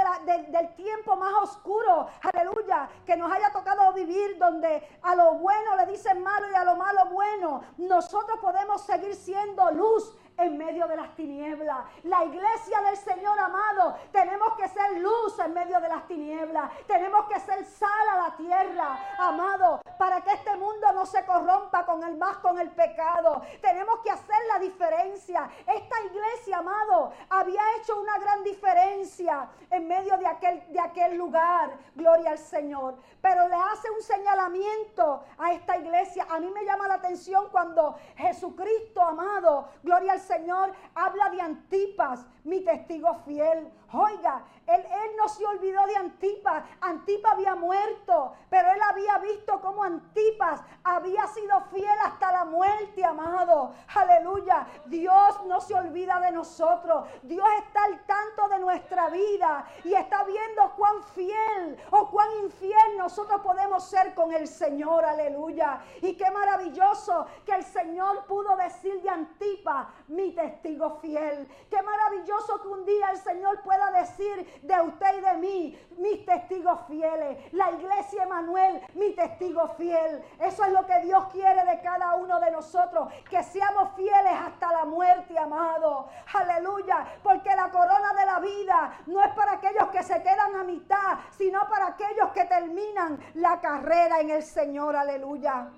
del 0.51 0.75
tiempo 0.77 1.17
más 1.17 1.35
oscuro, 1.43 2.07
aleluya, 2.23 2.89
que 3.05 3.17
nos 3.17 3.31
haya 3.31 3.51
tocado 3.53 3.93
vivir 3.93 4.39
donde 4.39 4.87
a 5.03 5.15
lo 5.15 5.35
bueno 5.35 5.77
le 5.77 5.87
dicen 5.87 6.23
malo 6.23 6.51
y 6.51 6.55
a 6.55 6.65
lo 6.65 6.77
malo 6.77 7.07
bueno. 7.07 7.63
Nosotros 7.79 8.28
podemos 8.37 8.83
seguir 8.83 9.15
siendo 9.15 9.71
luz 9.73 10.15
en 10.39 10.57
medio 10.57 10.87
de 10.87 10.97
las 10.97 11.15
tinieblas. 11.17 11.79
La 12.05 12.25
iglesia 12.25 12.81
del 12.83 12.97
Señor 12.97 13.39
amado, 13.39 13.97
tenemos 14.13 14.53
que 14.55 14.69
ser 14.69 14.99
luz 14.99 15.37
en 15.41 15.53
medio 15.53 15.81
de 15.81 15.89
las 15.89 16.07
tinieblas. 16.07 16.71
Tenemos 16.87 17.27
que 17.27 17.41
ser 17.41 17.65
sal 17.65 18.09
a 18.13 18.29
la 18.29 18.37
tierra, 18.37 18.99
amado, 19.19 19.81
para 19.99 20.21
que 20.21 20.33
este 20.33 20.57
mundo 20.57 20.93
no 20.95 21.05
se 21.07 21.25
corrompa 21.27 21.85
con 21.85 22.05
el 22.05 22.17
más 22.17 22.39
con 22.39 22.59
el 22.59 22.71
pecado. 22.71 23.43
Tenemos 23.61 23.99
que 24.01 24.11
hacer 24.11 24.37
la 24.47 24.61
diferencia. 24.61 25.51
Esta 25.67 26.01
iglesia, 26.03 26.59
amado, 26.59 27.13
había 27.29 27.61
hecho 27.77 28.01
una 28.01 28.17
gran 28.19 28.45
diferencia 28.45 29.49
en 29.71 29.89
medio 29.89 30.17
de 30.19 30.27
aquel, 30.27 30.73
de 30.73 30.81
aquel 30.81 31.17
lugar. 31.17 31.71
Gloria 31.97 32.31
al 32.31 32.39
Señor. 32.39 32.95
Pero 33.21 33.49
le 33.49 33.57
hace 33.57 33.91
un 33.91 34.03
señalamiento 34.03 35.25
a 35.37 35.53
esta 35.53 35.77
iglesia. 35.77 36.27
A 36.31 36.39
mí 36.39 36.49
me 36.51 36.65
llama 36.65 36.87
la 36.87 36.95
atención 36.95 37.49
cuando 37.51 37.97
Jesucristo, 38.17 39.03
amado, 39.03 39.69
gloria 39.83 40.13
al 40.13 40.21
Señor 40.21 40.28
habla 40.95 41.31
de 41.31 41.41
Antipas, 41.41 42.27
mi 42.45 42.61
testigo 42.61 43.15
fiel. 43.25 43.69
Oiga, 43.93 44.45
él, 44.67 44.85
no 45.17 45.29
se 45.29 45.47
olvidó 45.47 45.87
de 45.87 45.97
Antipas. 45.97 46.63
Antipas 46.83 47.33
había 47.33 47.55
muerto, 47.55 48.35
pero 48.51 48.71
él 48.71 48.81
había 48.83 49.17
visto 49.19 49.61
cómo 49.63 49.83
Antipas 49.83 50.61
había 50.85 51.27
sido 51.29 51.59
fiel 51.73 51.99
hasta 52.05 52.31
la 52.31 52.45
muerte, 52.45 53.03
amado. 53.03 53.73
Aleluya. 53.95 54.67
Dios 54.87 55.43
no 55.47 55.61
se 55.63 55.75
olvida 55.75 56.21
de 56.21 56.33
nosotros. 56.33 57.09
Dios 57.23 57.47
está 57.65 57.85
al 57.85 58.05
tanto 58.05 58.49
de 58.49 58.59
nuestra 58.59 59.09
vida 59.09 59.65
y 59.85 59.95
está 59.95 60.23
viendo 60.25 60.71
cuán 60.77 61.03
fiel 61.15 61.79
o 61.91 62.11
cuán 62.11 62.29
infiel 62.45 62.99
nosotros 62.99 63.41
podemos 63.41 63.85
ser 63.85 64.15
con 64.15 64.33
el 64.35 64.47
Señor. 64.47 65.05
Aleluya. 65.07 65.81
Y 66.03 66.15
qué 66.15 66.31
maravilloso 66.31 67.27
que 67.47 67.53
el 67.53 67.65
Señor 67.65 68.27
pudo 68.27 68.55
decir 68.57 69.01
de 69.01 69.09
Antipas, 69.09 69.89
mi 70.09 70.33
testigo 70.33 70.99
fiel. 71.01 71.49
Qué 71.71 71.83
maravilloso 71.83 72.61
que 72.61 72.69
un 72.69 72.85
día 72.85 73.11
el 73.13 73.19
Señor 73.19 73.63
pueda 73.63 73.78
decir 73.87 74.61
de 74.63 74.81
usted 74.81 75.19
y 75.19 75.21
de 75.21 75.33
mí, 75.35 75.89
mis 75.99 76.25
testigos 76.25 76.81
fieles. 76.87 77.53
La 77.53 77.71
iglesia 77.71 78.23
Emanuel, 78.25 78.81
mi 78.95 79.15
testigo 79.15 79.69
fiel. 79.77 80.23
Eso 80.41 80.65
es 80.65 80.73
lo 80.73 80.87
que 80.87 81.01
Dios 81.01 81.25
quiere 81.33 81.65
de 81.65 81.81
cada 81.81 82.15
uno 82.17 82.41
de 82.41 82.51
nosotros, 82.51 83.13
que 83.29 83.43
seamos 83.43 83.95
fieles 83.97 84.33
hasta 84.47 84.73
la 84.73 84.85
muerte, 84.85 85.39
amado. 85.39 86.09
Aleluya, 86.35 87.07
porque 87.23 87.55
la 87.55 87.71
corona 87.71 88.13
de 88.15 88.27
la 88.27 88.41
vida 88.41 88.99
no 89.07 89.23
es 89.23 89.33
para 89.35 89.53
aquellos 89.53 89.89
que 89.91 90.03
se 90.03 90.23
quedan 90.23 90.57
a 90.57 90.65
mitad, 90.65 91.19
sino 91.37 91.61
para 91.69 91.89
aquellos 91.89 92.31
que 92.33 92.45
terminan 92.45 93.19
la 93.35 93.61
carrera 93.61 94.21
en 94.21 94.31
el 94.31 94.43
Señor. 94.43 94.97
Aleluya. 94.97 95.71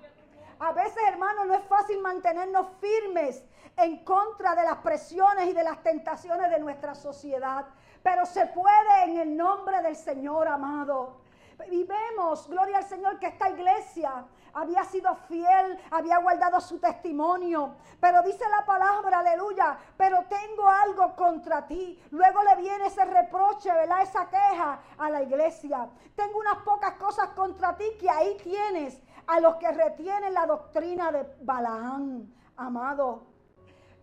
A 0.59 0.73
veces, 0.73 1.01
hermano, 1.07 1.45
no 1.45 1.55
es 1.55 1.63
fácil 1.63 1.99
mantenernos 2.01 2.67
firmes 2.79 3.43
en 3.77 4.03
contra 4.03 4.53
de 4.53 4.63
las 4.63 4.77
presiones 4.77 5.47
y 5.47 5.53
de 5.53 5.63
las 5.63 5.81
tentaciones 5.81 6.51
de 6.51 6.59
nuestra 6.59 6.93
sociedad, 6.93 7.65
pero 8.03 8.25
se 8.25 8.45
puede 8.47 9.03
en 9.05 9.17
el 9.17 9.37
nombre 9.37 9.81
del 9.81 9.95
Señor 9.95 10.47
amado. 10.47 11.21
Y 11.69 11.83
vemos, 11.83 12.47
gloria 12.47 12.77
al 12.77 12.85
Señor, 12.85 13.19
que 13.19 13.27
esta 13.27 13.49
iglesia 13.49 14.25
había 14.53 14.83
sido 14.83 15.15
fiel, 15.27 15.79
había 15.91 16.17
guardado 16.17 16.59
su 16.59 16.79
testimonio. 16.79 17.75
Pero 17.99 18.21
dice 18.23 18.43
la 18.49 18.65
palabra, 18.65 19.19
aleluya, 19.19 19.77
pero 19.95 20.25
tengo 20.27 20.67
algo 20.67 21.15
contra 21.15 21.67
ti. 21.67 22.01
Luego 22.11 22.41
le 22.43 22.55
viene 22.55 22.87
ese 22.87 23.05
reproche, 23.05 23.71
¿verdad? 23.71 24.01
Esa 24.01 24.27
queja 24.29 24.79
a 24.97 25.09
la 25.09 25.21
iglesia. 25.21 25.87
Tengo 26.15 26.39
unas 26.39 26.57
pocas 26.63 26.93
cosas 26.95 27.29
contra 27.29 27.75
ti 27.77 27.85
que 27.99 28.09
ahí 28.09 28.37
tienes 28.43 29.01
a 29.27 29.39
los 29.39 29.55
que 29.57 29.71
retienen 29.71 30.33
la 30.33 30.45
doctrina 30.45 31.11
de 31.11 31.23
Balaán, 31.41 32.33
amado. 32.57 33.27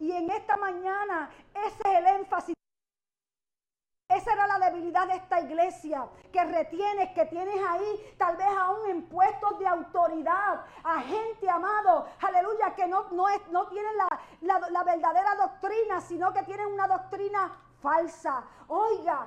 Y 0.01 0.13
en 0.13 0.31
esta 0.31 0.57
mañana 0.57 1.29
ese 1.55 1.93
es 1.93 1.99
el 1.99 2.07
énfasis. 2.07 2.58
Esa 4.09 4.33
era 4.33 4.47
la 4.47 4.71
debilidad 4.71 5.07
de 5.07 5.17
esta 5.17 5.39
iglesia, 5.39 6.07
que 6.33 6.43
retienes, 6.43 7.11
que 7.11 7.27
tienes 7.27 7.61
ahí, 7.69 8.15
tal 8.17 8.39
vez 8.39 8.47
aún 8.59 8.89
en 8.89 9.03
puestos 9.03 9.59
de 9.59 9.67
autoridad, 9.67 10.65
a 10.83 11.01
gente 11.03 11.51
amado, 11.51 12.07
aleluya, 12.23 12.75
que 12.75 12.87
no, 12.87 13.05
no, 13.11 13.29
es, 13.29 13.47
no 13.51 13.67
tienen 13.69 13.95
la, 13.99 14.61
la 14.71 14.83
verdadera 14.83 15.35
doctrina, 15.35 16.01
sino 16.01 16.33
que 16.33 16.43
tienen 16.45 16.69
una 16.69 16.89
doctrina 16.89 17.55
falsa. 17.81 18.45
Oiga, 18.71 19.27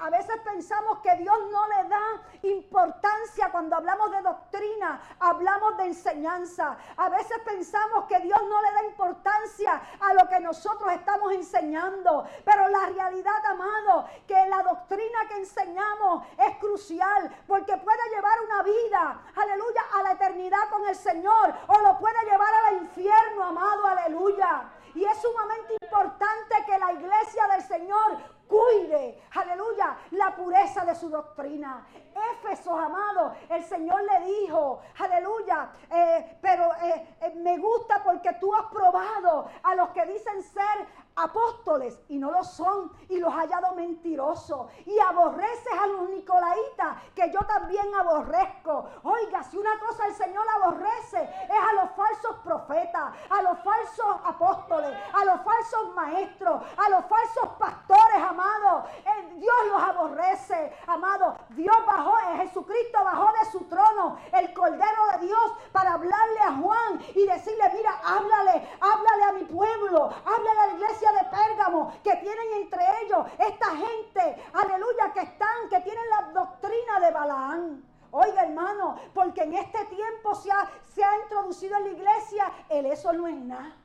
a 0.00 0.08
veces 0.08 0.40
pensamos 0.42 1.00
que 1.00 1.14
Dios 1.16 1.36
no 1.52 1.68
le 1.68 1.88
da 1.88 2.22
importancia 2.42 3.50
cuando 3.50 3.76
hablamos 3.76 4.10
de 4.10 4.22
doctrina, 4.22 5.02
hablamos 5.20 5.76
de 5.76 5.84
enseñanza. 5.84 6.74
A 6.96 7.10
veces 7.10 7.38
pensamos 7.44 8.06
que 8.06 8.18
Dios 8.20 8.40
no 8.48 8.62
le 8.62 8.72
da 8.72 8.84
importancia 8.84 9.82
a 10.00 10.14
lo 10.14 10.26
que 10.26 10.40
nosotros 10.40 10.90
estamos 10.92 11.32
enseñando. 11.32 12.24
Pero 12.46 12.66
la 12.68 12.86
realidad, 12.86 13.44
amado, 13.44 14.06
que 14.26 14.46
la 14.46 14.62
doctrina 14.62 15.28
que 15.28 15.36
enseñamos 15.36 16.24
es 16.38 16.56
crucial 16.56 17.30
porque 17.46 17.76
puede 17.76 18.08
llevar 18.14 18.40
una 18.46 18.62
vida, 18.62 19.20
aleluya, 19.36 19.82
a 19.98 20.02
la 20.02 20.12
eternidad 20.12 20.70
con 20.70 20.86
el 20.88 20.96
Señor 20.96 21.54
o 21.66 21.78
lo 21.80 21.98
puede 21.98 22.24
llevar 22.24 22.54
al 22.68 22.76
infierno, 22.78 23.44
amado, 23.44 23.86
aleluya. 23.86 24.70
Y 24.94 25.04
es 25.04 25.20
sumamente 25.20 25.76
importante 25.80 26.64
que 26.66 26.78
la 26.78 26.92
iglesia 26.92 27.46
del 27.48 27.62
Señor 27.62 28.18
cuide, 28.48 29.22
aleluya, 29.34 29.96
la 30.12 30.34
pureza 30.34 30.84
de 30.84 30.94
su 30.94 31.07
doctrina. 31.18 31.86
Éfeso, 32.32 32.76
amado, 32.76 33.34
el 33.48 33.64
Señor 33.64 34.00
le 34.02 34.26
dijo, 34.26 34.80
aleluya, 34.98 35.70
eh, 35.90 36.38
pero 36.40 36.74
eh, 36.82 37.16
eh, 37.20 37.34
me 37.36 37.58
gusta 37.58 38.02
porque 38.04 38.32
tú 38.34 38.54
has 38.54 38.66
probado 38.66 39.48
a 39.62 39.74
los 39.74 39.88
que 39.90 40.06
dicen 40.06 40.42
ser 40.42 40.86
apóstoles 41.18 42.00
y 42.08 42.18
no 42.18 42.30
lo 42.30 42.44
son 42.44 42.92
y 43.08 43.18
los 43.18 43.32
hallado 43.32 43.74
mentirosos 43.74 44.70
y 44.86 44.98
aborreces 44.98 45.72
a 45.80 45.86
los 45.86 46.08
nicolaitas 46.10 47.02
que 47.14 47.30
yo 47.32 47.40
también 47.40 47.86
aborrezco. 47.94 48.88
Oiga, 49.02 49.42
si 49.42 49.56
una 49.56 49.78
cosa 49.78 50.06
el 50.06 50.14
Señor 50.14 50.44
aborrece 50.56 51.22
es 51.22 51.50
a 51.50 51.72
los 51.74 51.90
falsos 51.92 52.36
profetas, 52.44 53.14
a 53.30 53.42
los 53.42 53.58
falsos 53.60 54.16
apóstoles, 54.24 54.92
a 55.12 55.24
los 55.24 55.40
falsos 55.42 55.94
maestros, 55.94 56.62
a 56.76 56.90
los 56.90 57.04
falsos 57.06 57.48
pastores, 57.58 58.22
amado. 58.22 58.84
Eh, 59.04 59.34
Dios 59.36 59.56
los 59.70 59.82
aborrece, 59.82 60.76
amado. 60.86 61.36
Dios 61.50 61.76
bajó, 61.86 62.16
eh, 62.18 62.36
Jesucristo 62.38 63.04
bajó 63.04 63.32
de 63.32 63.50
su 63.50 63.64
trono, 63.64 64.18
el 64.32 64.52
Cordero 64.54 65.06
de 65.12 65.26
Dios, 65.26 65.52
para 65.72 65.94
hablarle 65.94 66.40
a 66.40 66.52
Juan 66.54 67.00
y 67.14 67.26
decirle, 67.26 67.70
mira, 67.74 67.92
háblale, 68.04 68.68
háblale 68.80 69.24
a 69.24 69.32
mi 69.32 69.44
pueblo, 69.44 70.10
háblale 70.24 70.60
a 70.60 70.66
la 70.66 70.72
iglesia 70.74 71.07
de 71.12 71.24
Pérgamo, 71.24 71.92
que 72.02 72.16
tienen 72.16 72.52
entre 72.62 72.84
ellos 73.02 73.26
esta 73.38 73.70
gente, 73.76 74.44
aleluya, 74.52 75.12
que 75.12 75.20
están, 75.20 75.68
que 75.68 75.80
tienen 75.80 76.04
la 76.10 76.22
doctrina 76.32 77.00
de 77.00 77.10
Balaán. 77.10 77.84
Oiga, 78.10 78.42
hermano, 78.42 78.96
porque 79.12 79.42
en 79.42 79.54
este 79.54 79.84
tiempo 79.86 80.34
se 80.34 80.50
ha, 80.50 80.70
se 80.94 81.04
ha 81.04 81.16
introducido 81.22 81.76
en 81.76 81.84
la 81.84 81.90
iglesia 81.90 82.52
el 82.70 82.86
eso 82.86 83.12
no 83.12 83.26
es 83.26 83.36
nada. 83.36 83.76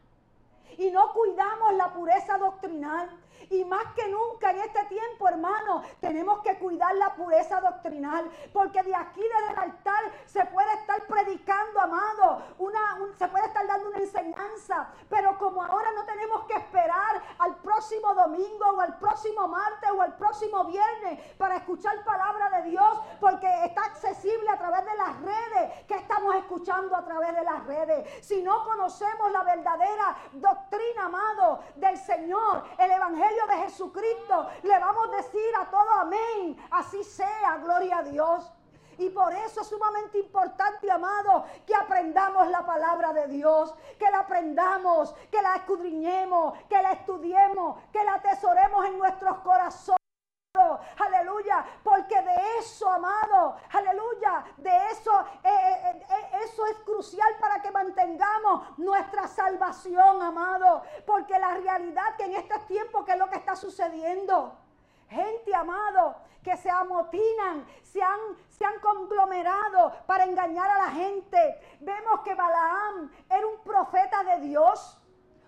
y 0.77 0.89
no 0.91 1.11
cuidamos 1.13 1.73
la 1.73 1.93
pureza 1.93 2.37
doctrinal. 2.37 3.09
Y 3.53 3.63
más 3.65 3.85
que 3.93 4.07
nunca 4.09 4.49
en 4.49 4.61
este 4.61 4.83
tiempo, 4.85 5.27
hermano, 5.27 5.83
tenemos 6.01 6.41
que 6.41 6.57
cuidar 6.57 6.95
la 6.95 7.13
pureza 7.13 7.61
doctrinal. 7.61 8.27
Porque 8.51 8.81
de 8.81 8.95
aquí, 8.95 9.21
desde 9.21 9.53
el 9.53 9.59
altar, 9.59 10.11
se 10.25 10.43
puede 10.47 10.73
estar 10.73 11.05
predicando, 11.05 11.79
amado. 11.79 12.41
Una, 12.57 12.97
se 13.15 13.27
puede 13.27 13.45
estar 13.45 13.67
dando 13.67 13.89
una 13.89 13.99
enseñanza. 13.99 14.87
Pero 15.07 15.37
como 15.37 15.61
ahora 15.61 15.91
no 15.91 16.03
tenemos 16.03 16.45
que 16.45 16.55
esperar 16.55 17.21
al 17.37 17.57
próximo 17.57 18.15
domingo 18.15 18.65
o 18.75 18.81
al 18.81 18.97
próximo 18.97 19.47
martes 19.47 19.91
o 19.91 20.01
al 20.01 20.17
próximo 20.17 20.65
viernes 20.65 21.19
para 21.37 21.57
escuchar 21.57 22.03
palabra 22.03 22.49
de 22.57 22.71
Dios. 22.71 23.01
Porque 23.19 23.47
está 23.65 23.85
accesible 23.85 24.49
a 24.49 24.57
través 24.57 24.83
de 24.83 24.95
las 24.95 25.21
redes. 25.21 25.85
que 25.87 25.95
estamos 25.95 26.33
escuchando 26.37 26.95
a 26.95 27.05
través 27.05 27.35
de 27.35 27.43
las 27.43 27.63
redes? 27.67 28.25
Si 28.25 28.41
no 28.41 28.63
conocemos 28.63 29.31
la 29.31 29.43
verdadera 29.43 30.15
doctrina, 30.31 31.05
amado, 31.05 31.59
del 31.75 31.97
Señor, 31.97 32.63
el 32.79 32.89
Evangelio 32.89 33.42
de 33.47 33.57
Jesucristo, 33.63 34.49
le 34.63 34.79
vamos 34.79 35.07
a 35.07 35.15
decir 35.17 35.55
a 35.59 35.69
todo 35.69 35.91
amén. 35.99 36.57
Así 36.71 37.03
sea, 37.03 37.57
gloria 37.57 37.99
a 37.99 38.03
Dios. 38.03 38.51
Y 38.97 39.09
por 39.09 39.33
eso 39.33 39.61
es 39.61 39.67
sumamente 39.67 40.19
importante, 40.19 40.89
amado, 40.91 41.45
que 41.65 41.75
aprendamos 41.75 42.47
la 42.49 42.65
palabra 42.65 43.11
de 43.11 43.27
Dios, 43.27 43.73
que 43.97 44.09
la 44.11 44.19
aprendamos, 44.19 45.13
que 45.31 45.41
la 45.41 45.55
escudriñemos, 45.55 46.57
que 46.69 46.81
la 46.81 46.91
estudiemos, 46.91 47.79
que 47.91 48.03
la 48.03 48.15
atesoremos 48.15 48.85
en 48.85 48.97
nuestros 48.97 49.39
corazones. 49.39 49.97
Aleluya, 50.99 51.65
porque 51.83 52.21
de 52.21 52.59
eso, 52.59 52.87
amado, 52.87 53.57
aleluya, 53.71 54.45
de 54.57 54.69
eso, 54.91 55.11
eh, 55.43 55.49
eh, 55.49 56.05
eh, 56.09 56.32
eso 56.45 56.65
es 56.67 56.77
crucial 56.79 57.35
para 57.39 57.61
que 57.61 57.71
mantengamos 57.71 58.77
nuestra 58.77 59.27
salvación, 59.27 60.21
amado, 60.21 60.83
porque 61.05 61.37
la 61.39 61.55
realidad 61.55 62.15
que 62.17 62.25
en 62.25 62.35
estos 62.35 62.65
tiempos, 62.67 63.05
¿qué 63.05 63.13
es 63.13 63.17
lo 63.17 63.29
que 63.29 63.37
está 63.37 63.55
sucediendo? 63.55 64.57
Gente, 65.09 65.53
amado, 65.53 66.15
que 66.43 66.57
se 66.57 66.69
amotinan, 66.69 67.65
se 67.83 68.01
han, 68.01 68.19
se 68.49 68.65
han 68.65 68.79
conglomerado 68.79 69.93
para 70.05 70.23
engañar 70.25 70.69
a 70.69 70.77
la 70.77 70.89
gente. 70.89 71.61
Vemos 71.79 72.21
que 72.21 72.35
Balaam 72.35 73.11
era 73.29 73.47
un 73.47 73.59
profeta 73.63 74.23
de 74.23 74.39
Dios, 74.41 74.97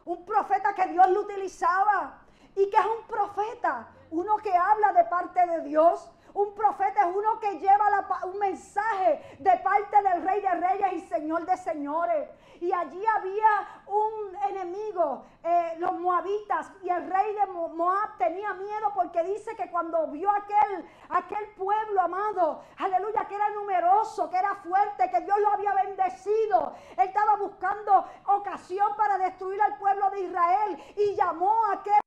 un 0.05 0.25
profeta 0.25 0.73
que 0.75 0.88
Dios 0.88 1.10
lo 1.10 1.21
utilizaba. 1.21 2.21
¿Y 2.55 2.69
que 2.69 2.77
es 2.77 2.86
un 2.86 3.05
profeta? 3.05 3.89
uno 4.12 4.38
que 4.38 4.55
habla 4.55 4.93
de 4.93 5.03
parte 5.05 5.45
de 5.45 5.62
Dios. 5.62 6.10
Un 6.36 6.54
profeta 6.54 7.10
es 7.10 7.15
uno 7.15 7.39
que 7.39 7.60
lleva 7.60 8.06
un 8.26 8.38
mensaje 8.38 9.38
de 9.39 9.58
parte 9.58 10.02
del 10.04 10.21
Rey 10.21 10.41
de 10.41 10.52
Reyes 10.52 10.93
y 10.93 11.08
Señor 11.08 11.45
de 11.45 11.56
Señores. 11.56 12.30
Y 12.60 12.74
allí 12.74 13.02
había 13.06 13.82
un 13.88 14.36
enemigo, 14.50 15.26
eh, 15.41 15.76
los 15.78 15.98
moabitas, 15.98 16.71
y 16.84 16.89
el 16.89 17.10
rey 17.10 17.36
de 17.36 17.45
Moab 17.48 18.17
tenía 18.17 18.54
miedo 18.54 18.91
porque 18.93 19.24
dice 19.24 19.56
que 19.56 19.71
cuando 19.71 20.08
vio 20.08 20.30
aquel, 20.30 20.86
aquel 21.10 21.54
pueblo 21.56 22.02
amado, 22.02 22.63
aleluya, 22.80 23.26
que 23.30 23.36
era 23.36 23.50
numeroso, 23.52 24.30
que 24.30 24.38
era 24.38 24.56
fuerte, 24.56 25.10
que 25.10 25.21
Dios 25.21 25.39
lo 25.39 25.54
había 25.54 25.74
bendecido, 25.74 26.74
él 26.98 27.08
estaba 27.08 27.38
buscando 27.38 28.06
ocasión 28.28 28.93
para 28.98 29.17
destruir 29.17 29.62
al 29.62 29.78
pueblo 29.78 30.10
de 30.10 30.21
Israel 30.21 30.84
y 30.98 31.15
llamó 31.15 31.65
a 31.67 31.74
aquel 31.74 32.04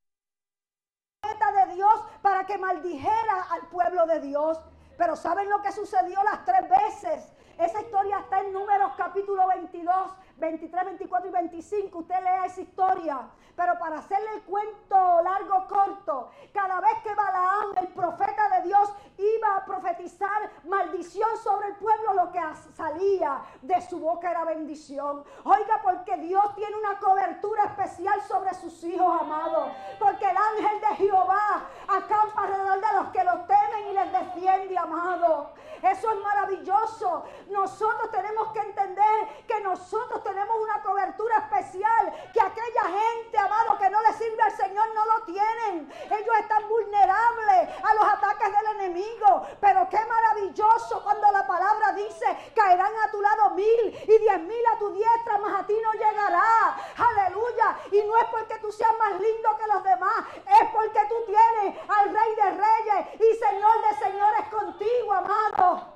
de 1.37 1.75
Dios 1.75 2.05
para 2.23 2.47
que 2.47 2.59
maldijera 2.59 3.47
al 3.51 3.67
pueblo 3.69 4.07
de 4.07 4.21
Dios. 4.21 4.59
Pero 4.97 5.15
¿saben 5.15 5.49
lo 5.49 5.61
que 5.63 5.73
sucedió 5.73 6.23
las 6.25 6.45
tres 6.45 6.69
veces? 6.69 7.33
Esa 7.59 7.81
historia 7.81 8.19
está 8.21 8.41
en 8.41 8.53
Números 8.53 8.93
capítulo 8.97 9.47
22, 9.49 9.95
23, 10.39 10.85
24 10.85 11.29
y 11.29 11.33
25. 11.33 11.99
Usted 11.99 12.23
lea 12.23 12.45
esa 12.47 12.61
historia. 12.61 13.29
Pero 13.59 13.77
para 13.77 13.99
hacerle 13.99 14.35
el 14.35 14.43
cuento 14.43 15.21
largo, 15.23 15.67
corto, 15.67 16.31
cada 16.53 16.81
vez 16.81 16.93
que 17.03 17.13
Balaam, 17.13 17.77
el 17.79 17.89
profeta 17.89 18.49
de 18.57 18.69
Dios, 18.69 18.89
iba 19.19 19.57
a 19.57 19.65
profetizar 19.65 20.49
maldición 20.63 21.29
sobre 21.43 21.67
el 21.67 21.75
pueblo, 21.75 22.15
lo 22.15 22.31
que 22.31 22.41
salía 22.77 23.43
de 23.63 23.81
su 23.83 23.99
boca 23.99 24.31
era 24.31 24.45
bendición. 24.45 25.25
Oiga, 25.43 25.81
porque 25.83 26.17
Dios 26.19 26.55
tiene 26.55 26.77
una 26.77 27.01
cobertura 27.01 27.65
especial 27.65 28.23
sobre 28.29 28.55
sus 28.55 28.85
hijos 28.85 29.21
amados. 29.21 29.73
Porque 29.99 30.31
el 30.31 30.37
ángel 30.37 30.81
de 30.81 30.97
Jehová 30.97 31.67
acampa 31.89 32.45
alrededor 32.45 32.81
de 32.81 32.93
los 32.97 33.09
que 33.09 33.25
los 33.25 33.47
temen 33.49 33.89
y 33.91 33.93
les 33.93 34.13
defiende, 34.13 34.79
amado. 34.79 35.51
Eso 35.83 36.11
es 36.13 36.21
maravilloso. 36.21 37.25
Nosotros 37.51 38.11
tenemos 38.13 38.53
que 38.53 38.61
entender 38.61 39.45
que 39.47 39.61
nosotros 39.61 40.23
tenemos 40.29 40.57
una 40.61 40.83
cobertura 40.83 41.39
especial. 41.39 42.13
Que 42.33 42.41
aquella 42.41 42.85
gente, 42.85 43.39
amado, 43.39 43.79
que 43.79 43.89
no 43.91 44.01
le 44.03 44.13
sirve 44.13 44.43
al 44.43 44.53
Señor, 44.53 44.87
no 44.95 45.05
lo 45.07 45.25
tienen. 45.25 45.91
Ellos 46.05 46.35
están 46.41 46.69
vulnerables 46.69 47.71
a 47.83 47.95
los 47.95 48.05
ataques 48.05 48.49
del 48.53 48.67
enemigo. 48.81 49.47
Pero 49.61 49.89
qué 49.89 49.99
maravilloso 50.05 51.03
cuando 51.03 51.31
la 51.33 51.47
palabra 51.47 51.93
dice, 51.93 52.27
caerán 52.55 52.93
a 53.05 53.11
tu 53.11 53.21
lado 53.23 53.51
mil 53.51 53.85
y 53.87 54.19
diez 54.19 54.41
mil 54.41 54.67
a 54.75 54.79
tu 54.79 54.91
diestra, 54.93 55.39
mas 55.39 55.63
a 55.63 55.67
ti 55.67 55.75
no 55.83 55.93
llegará. 55.93 56.77
Aleluya. 56.97 57.79
Y 57.93 58.03
no 58.07 58.17
es 58.19 58.25
porque 58.31 58.59
tú 58.59 58.71
seas 58.71 58.97
más 58.99 59.19
lindo 59.19 59.57
que 59.57 59.67
los 59.67 59.83
demás, 59.83 60.27
es 60.35 60.69
porque 60.73 61.01
tú 61.09 61.15
tienes 61.27 61.79
al 61.89 62.13
Rey 62.13 62.35
de 62.37 62.51
Reyes 62.51 63.15
y 63.15 63.35
Señor 63.37 63.81
de 63.89 63.95
Señores 64.05 64.45
contigo, 64.51 65.13
amado. 65.13 65.95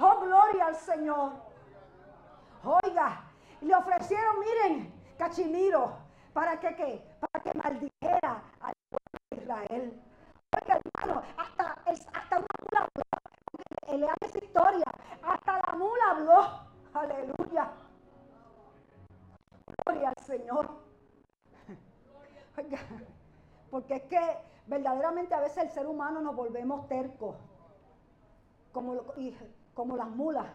Oh, 0.00 0.20
gloria 0.20 0.66
al 0.66 0.76
Señor. 0.76 1.32
Oiga, 2.64 3.22
le 3.60 3.74
ofrecieron, 3.74 4.38
miren, 4.38 5.14
cachimiro, 5.18 5.96
¿para 6.32 6.60
que 6.60 6.74
qué? 6.76 7.16
Para 7.20 7.42
que 7.42 7.54
maldijera 7.54 8.42
al 8.60 8.72
pueblo 8.88 9.18
de 9.30 9.36
Israel. 9.36 10.02
Oiga, 10.60 10.80
hermano, 10.84 11.22
hasta, 11.36 11.76
hasta 12.12 12.38
una 12.38 12.46
mula 12.60 12.80
habló. 12.80 13.98
Lea 13.98 14.14
esa 14.20 14.38
historia. 14.38 14.84
Hasta 15.22 15.52
la 15.66 15.72
mula 15.76 16.10
habló. 16.10 16.60
Aleluya. 16.94 17.70
Gloria 19.84 20.08
al 20.08 20.24
Señor. 20.24 20.70
Oiga, 22.56 22.78
porque 23.70 23.96
es 23.96 24.02
que 24.04 24.38
verdaderamente 24.66 25.34
a 25.34 25.40
veces 25.40 25.72
el 26.10 26.16
ser 26.16 26.20
humano 26.20 26.20
nos 26.20 26.36
volvemos 26.36 26.88
tercos. 26.88 27.36
Como, 28.72 29.04
como 29.74 29.96
las 29.96 30.08
mulas. 30.10 30.46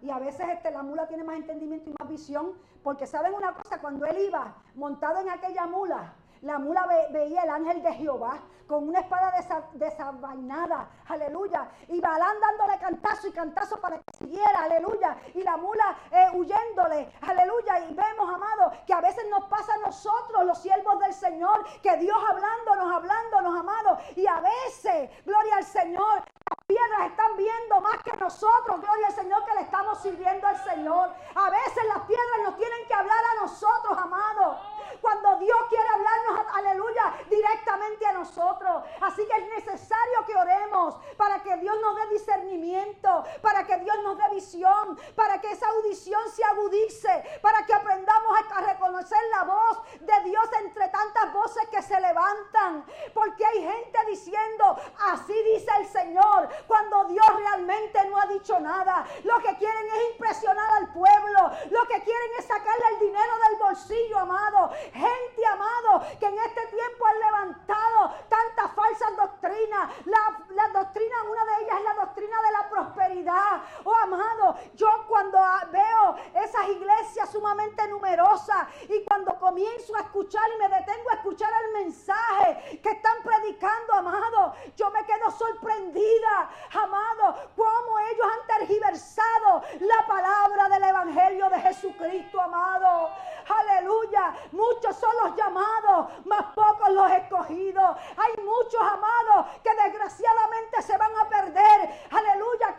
Y 0.00 0.10
a 0.10 0.18
veces 0.18 0.46
este, 0.48 0.70
la 0.70 0.82
mula 0.82 1.08
tiene 1.08 1.24
más 1.24 1.36
entendimiento 1.36 1.90
y 1.90 1.94
más 1.98 2.08
visión, 2.08 2.52
porque 2.82 3.06
saben 3.06 3.34
una 3.34 3.52
cosa, 3.52 3.80
cuando 3.80 4.06
él 4.06 4.16
iba 4.28 4.54
montado 4.74 5.20
en 5.20 5.28
aquella 5.28 5.66
mula, 5.66 6.14
la 6.42 6.58
mula 6.58 6.86
veía 7.10 7.42
el 7.42 7.50
ángel 7.50 7.82
de 7.82 7.92
Jehová 7.94 8.40
con 8.68 8.86
una 8.86 9.00
espada 9.00 9.32
desabainada, 9.72 10.90
aleluya. 11.06 11.68
Y 11.88 12.00
Balán 12.00 12.36
dándole 12.38 12.78
cantazo 12.78 13.26
y 13.26 13.32
cantazo 13.32 13.80
para 13.80 13.96
que 13.96 14.18
siguiera, 14.18 14.64
aleluya. 14.64 15.16
Y 15.34 15.42
la 15.42 15.56
mula 15.56 15.96
eh, 16.12 16.26
huyéndole, 16.34 17.10
aleluya. 17.22 17.80
Y 17.88 17.94
vemos, 17.94 18.32
amado, 18.32 18.72
que 18.86 18.92
a 18.92 19.00
veces 19.00 19.24
nos 19.30 19.44
pasa 19.46 19.72
a 19.72 19.86
nosotros, 19.86 20.44
los 20.44 20.58
siervos 20.58 21.00
del 21.00 21.14
Señor, 21.14 21.64
que 21.82 21.96
Dios 21.96 22.18
hablándonos, 22.30 22.94
hablándonos, 22.94 23.58
amado. 23.58 23.98
Y 24.14 24.26
a 24.26 24.40
veces, 24.40 25.10
gloria 25.24 25.56
al 25.56 25.64
Señor, 25.64 26.22
piedras 26.68 27.06
están 27.06 27.34
viendo 27.38 27.80
más 27.80 28.02
que 28.02 28.14
nosotros, 28.18 28.78
gloria 28.82 29.06
al 29.06 29.14
Señor, 29.14 29.42
que 29.46 29.54
le 29.54 29.62
estamos 29.62 30.02
sirviendo 30.02 30.46
al 30.46 30.62
Señor. 30.62 31.10
A 31.34 31.48
veces 31.48 31.84
las 31.86 32.00
piedras 32.02 32.40
nos 32.44 32.56
tienen 32.58 32.86
que 32.86 32.92
hablar 32.92 33.24
a 33.32 33.40
nosotros, 33.40 33.96
amado. 33.96 34.60
Cuando 35.00 35.36
Dios 35.36 35.56
quiere 35.70 35.88
hablarnos, 35.88 36.54
aleluya, 36.54 37.14
directamente 37.30 38.04
a 38.04 38.12
nosotros. 38.12 38.82
Así 39.00 39.26
que 39.26 39.36
es 39.40 39.48
necesario 39.64 40.26
que 40.26 40.36
oremos 40.36 40.96
para 41.16 41.42
que 41.42 41.56
Dios 41.56 41.74
nos 41.80 41.96
dé 41.96 42.06
discernimiento, 42.08 43.24
para 43.40 43.64
que 43.64 43.78
Dios 43.78 43.96
nos 44.02 44.18
dé 44.18 44.28
visión, 44.34 44.98
para 45.14 45.40
que 45.40 45.52
esa 45.52 45.68
audición 45.68 46.20
se 46.30 46.44
agudice, 46.44 47.40
para 47.40 47.64
que 47.64 47.72
aprendamos 47.72 48.38
a 48.54 48.60
reconocer 48.60 49.18
la 49.30 49.44
voz 49.44 49.82
de 50.00 50.20
Dios 50.24 50.44
entre 50.60 50.88
tantas 50.88 51.32
voces 51.32 51.66
que 51.68 51.80
se 51.80 51.98
levantan. 51.98 52.84
Porque 53.14 53.46
hay 53.46 53.62
gente 53.62 53.98
diciendo, 54.06 54.76
así 54.98 55.32
dice 55.44 55.70
el 55.78 55.86
Señor, 55.86 56.57
cuando 56.66 57.04
Dios 57.04 57.26
realmente 57.36 58.04
no 58.06 58.18
ha 58.18 58.26
dicho 58.26 58.58
nada. 58.60 59.06
Lo 59.24 59.38
que 59.38 59.56
quieren 59.56 59.86
es 59.86 60.10
impresionar 60.12 60.70
al 60.78 60.92
pueblo, 60.92 61.50
lo 61.70 61.82
que 61.86 62.02
quieren 62.02 62.30
es 62.38 62.44
sacarle 62.46 62.84
el 62.94 62.98
dinero 63.00 63.32
del 63.48 63.58
bolsillo, 63.58 64.18
amado. 64.18 64.70
Gente 64.92 65.46
amado, 65.46 66.04
que 66.18 66.26
en 66.26 66.38
este 66.38 66.66
tiempo 66.66 67.06
han 67.06 67.18
levantado 67.20 68.14
tantas 68.28 68.74
falsas 68.88 69.16
doctrinas. 69.16 69.90
La, 70.06 70.68
doctrina, 70.72 71.16
una 71.30 71.44
de 71.44 71.64
ellas 71.64 71.78
es 71.78 71.84
la 71.84 71.94
doctrina 71.94 72.36
de 72.42 72.52
la 72.52 72.68
prosperidad. 72.68 73.62
Oh 73.84 73.94
amado, 73.94 74.56
yo 74.74 74.88
cuando 75.08 75.38
veo 75.72 76.16
esas 76.42 76.68
iglesias 76.68 77.30
sumamente 77.30 77.86
numerosas 77.88 78.68
y 78.88 79.04
cuando 79.04 79.38
comienzo 79.38 79.96
a 79.96 80.00
escuchar 80.00 80.42
y 80.54 80.58
me 80.58 80.68
detengo 80.68 81.10
a 81.10 81.14
escuchar 81.14 81.50
el 81.64 81.84
mensaje 81.84 82.80
que 82.82 82.90
están 82.90 83.16
predicando, 83.22 83.94
amado, 83.94 84.54
yo 84.76 84.90
me 84.90 85.04
quedo 85.04 85.30
sorprendida, 85.30 86.50
amado, 86.72 87.50
cómo 87.56 87.98
ellos 87.98 88.26
han 88.26 88.58
tergiversado 88.58 89.62
la 89.80 90.06
palabra 90.06 90.68
del 90.68 90.84
Evangelio 90.84 91.50
de 91.50 91.60
Jesucristo, 91.60 92.40
amado. 92.40 93.10
Aleluya. 93.48 94.34
Muchos 94.52 94.96
son 94.96 95.10
los 95.24 95.36
llamados, 95.36 96.26
más 96.26 96.44
pocos 96.54 96.90
los 96.90 97.10
escogidos. 97.12 97.96
Hay 98.16 98.44
muchos 98.44 98.77
amados 98.82 99.46
que 99.62 99.74
desgraciadamente 99.74 100.82
se 100.82 100.96
van 100.96 101.16
a 101.16 101.28
perder. 101.28 101.90
Aleluya, 102.10 102.76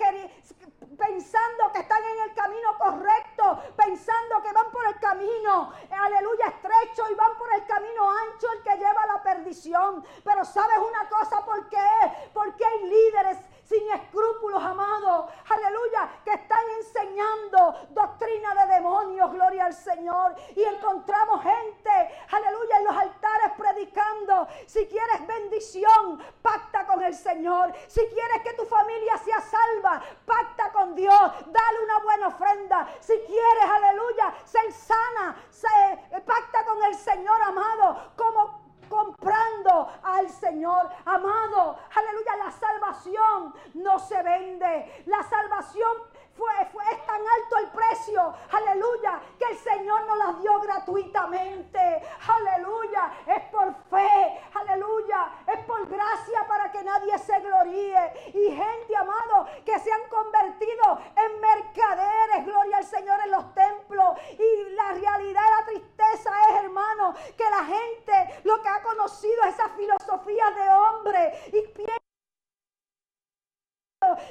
pensando 1.00 1.72
que 1.74 1.80
están 1.80 2.04
en 2.04 2.30
el 2.30 2.34
camino 2.34 2.78
correcto, 2.78 3.64
pensando 3.76 4.42
que 4.44 4.52
van 4.52 4.70
por 4.72 4.86
el 4.86 5.00
camino, 5.00 5.74
aleluya, 5.90 6.48
estrecho 6.48 7.10
y 7.10 7.16
van 7.16 7.38
por 7.38 7.54
el 7.54 7.66
camino 7.66 8.12
ancho 8.12 8.48
el 8.52 8.64
que 8.64 8.78
lleva 8.78 9.02
a 9.04 9.08
la 9.08 9.24
perdición. 9.24 10.06
Pero 10.24 10.46
sabes 10.46 10.78
una 10.78 11.08
cosa, 11.10 11.44
¿por 11.46 11.68
qué? 11.70 11.88
Porque 12.34 12.66
hay 12.66 12.84
líderes 12.84 13.38
sin 13.69 13.88
escrúpulos, 13.91 14.63
amados, 14.63 15.29
aleluya, 15.47 16.10
que 16.25 16.34
están 16.34 16.65
enseñando 16.79 17.88
doctrina 17.91 18.55
de 18.55 18.73
demonios, 18.73 19.32
gloria 19.32 19.65
al 19.65 19.75
Señor. 19.75 20.34
Y 20.55 20.63
encontramos 20.63 21.43
gente, 21.43 21.91
aleluya, 22.32 22.77
en 22.77 22.84
los 22.86 22.97
altares 22.97 23.51
predicando. 23.55 24.47
Si 24.65 24.88
quieres 24.88 25.27
bendición, 25.27 26.19
pacta 26.41 26.88
con 26.88 27.03
el 27.03 27.13
Señor. 27.13 27.71
Si 27.88 28.01
quieres 28.08 28.41
que 28.43 28.53
tu 28.53 28.65
familia 28.65 29.17
sea 29.17 29.39
salva, 29.39 30.01
pacta 30.25 30.71
con 30.71 30.95
Dios. 30.95 31.32
Dale 31.45 31.84
una 31.84 31.99
buena 31.99 32.27
ofrenda. 32.29 32.88
Si 32.99 33.13
quieres, 33.27 33.65
aleluya, 33.69 34.34
ser 34.45 34.73
sana, 34.73 35.43
se, 35.51 36.19
pacta 36.21 36.65
con 36.65 36.84
el 36.86 36.95
Señor, 36.95 37.39
amado, 37.43 38.13
como 38.15 38.68
comprando 38.89 39.89
al 40.04 40.30
Señor. 40.30 40.89
Amado, 41.06 41.78
aleluya, 41.95 42.36
la 42.38 42.52
salvación 42.52 43.54
no 43.75 43.99
se 43.99 44.21
vende. 44.21 45.04
La 45.06 45.23
salvación 45.23 45.91
fue, 46.39 46.65
fue, 46.71 46.84
es 46.91 47.06
tan 47.06 47.19
alto 47.19 47.58
el 47.58 47.67
precio, 47.67 48.34
aleluya, 48.52 49.19
que 49.38 49.45
el 49.45 49.58
Señor 49.58 50.06
nos 50.06 50.17
la 50.17 50.34
dio 50.39 50.60
gratuitamente. 50.62 51.80
Aleluya, 52.28 53.12
es 53.28 53.43
por 53.52 53.75
fe, 53.89 54.41
aleluya, 54.54 55.32
es 55.45 55.65
por 55.65 55.86
gracia 55.88 56.47
para 56.47 56.71
que 56.71 56.82
nadie 56.82 57.17
se 57.17 57.39
gloríe. 57.41 58.32
Y 58.34 58.52
gente, 58.52 58.95
amado, 58.95 59.47
que 59.65 59.78
se 59.80 59.91
han 59.91 60.08
convertido 60.08 60.99
en 61.17 61.41
mercaderes, 61.41 62.45
gloria 62.45 62.78
al 62.78 62.86
Señor, 62.86 63.19
en 63.25 63.32
los 63.32 63.54
templos. 63.54 64.17
Y 64.32 64.69
la 64.75 64.93
realidad 64.93 65.43
y 65.45 65.58
la 65.60 65.65
tristeza 65.65 66.32
es, 66.49 66.63
hermano, 66.63 67.13
que 67.36 67.49
la 67.49 67.65
gente 67.65 68.41
lo 68.45 68.62
que 68.62 68.69
ha 68.69 68.82
conocido 68.82 69.43
es 69.43 69.56
esa 69.56 69.69
filosofía 69.69 70.52
de 70.52 70.69
hombre 70.69 71.43
y 71.47 71.67
piensa 71.73 71.99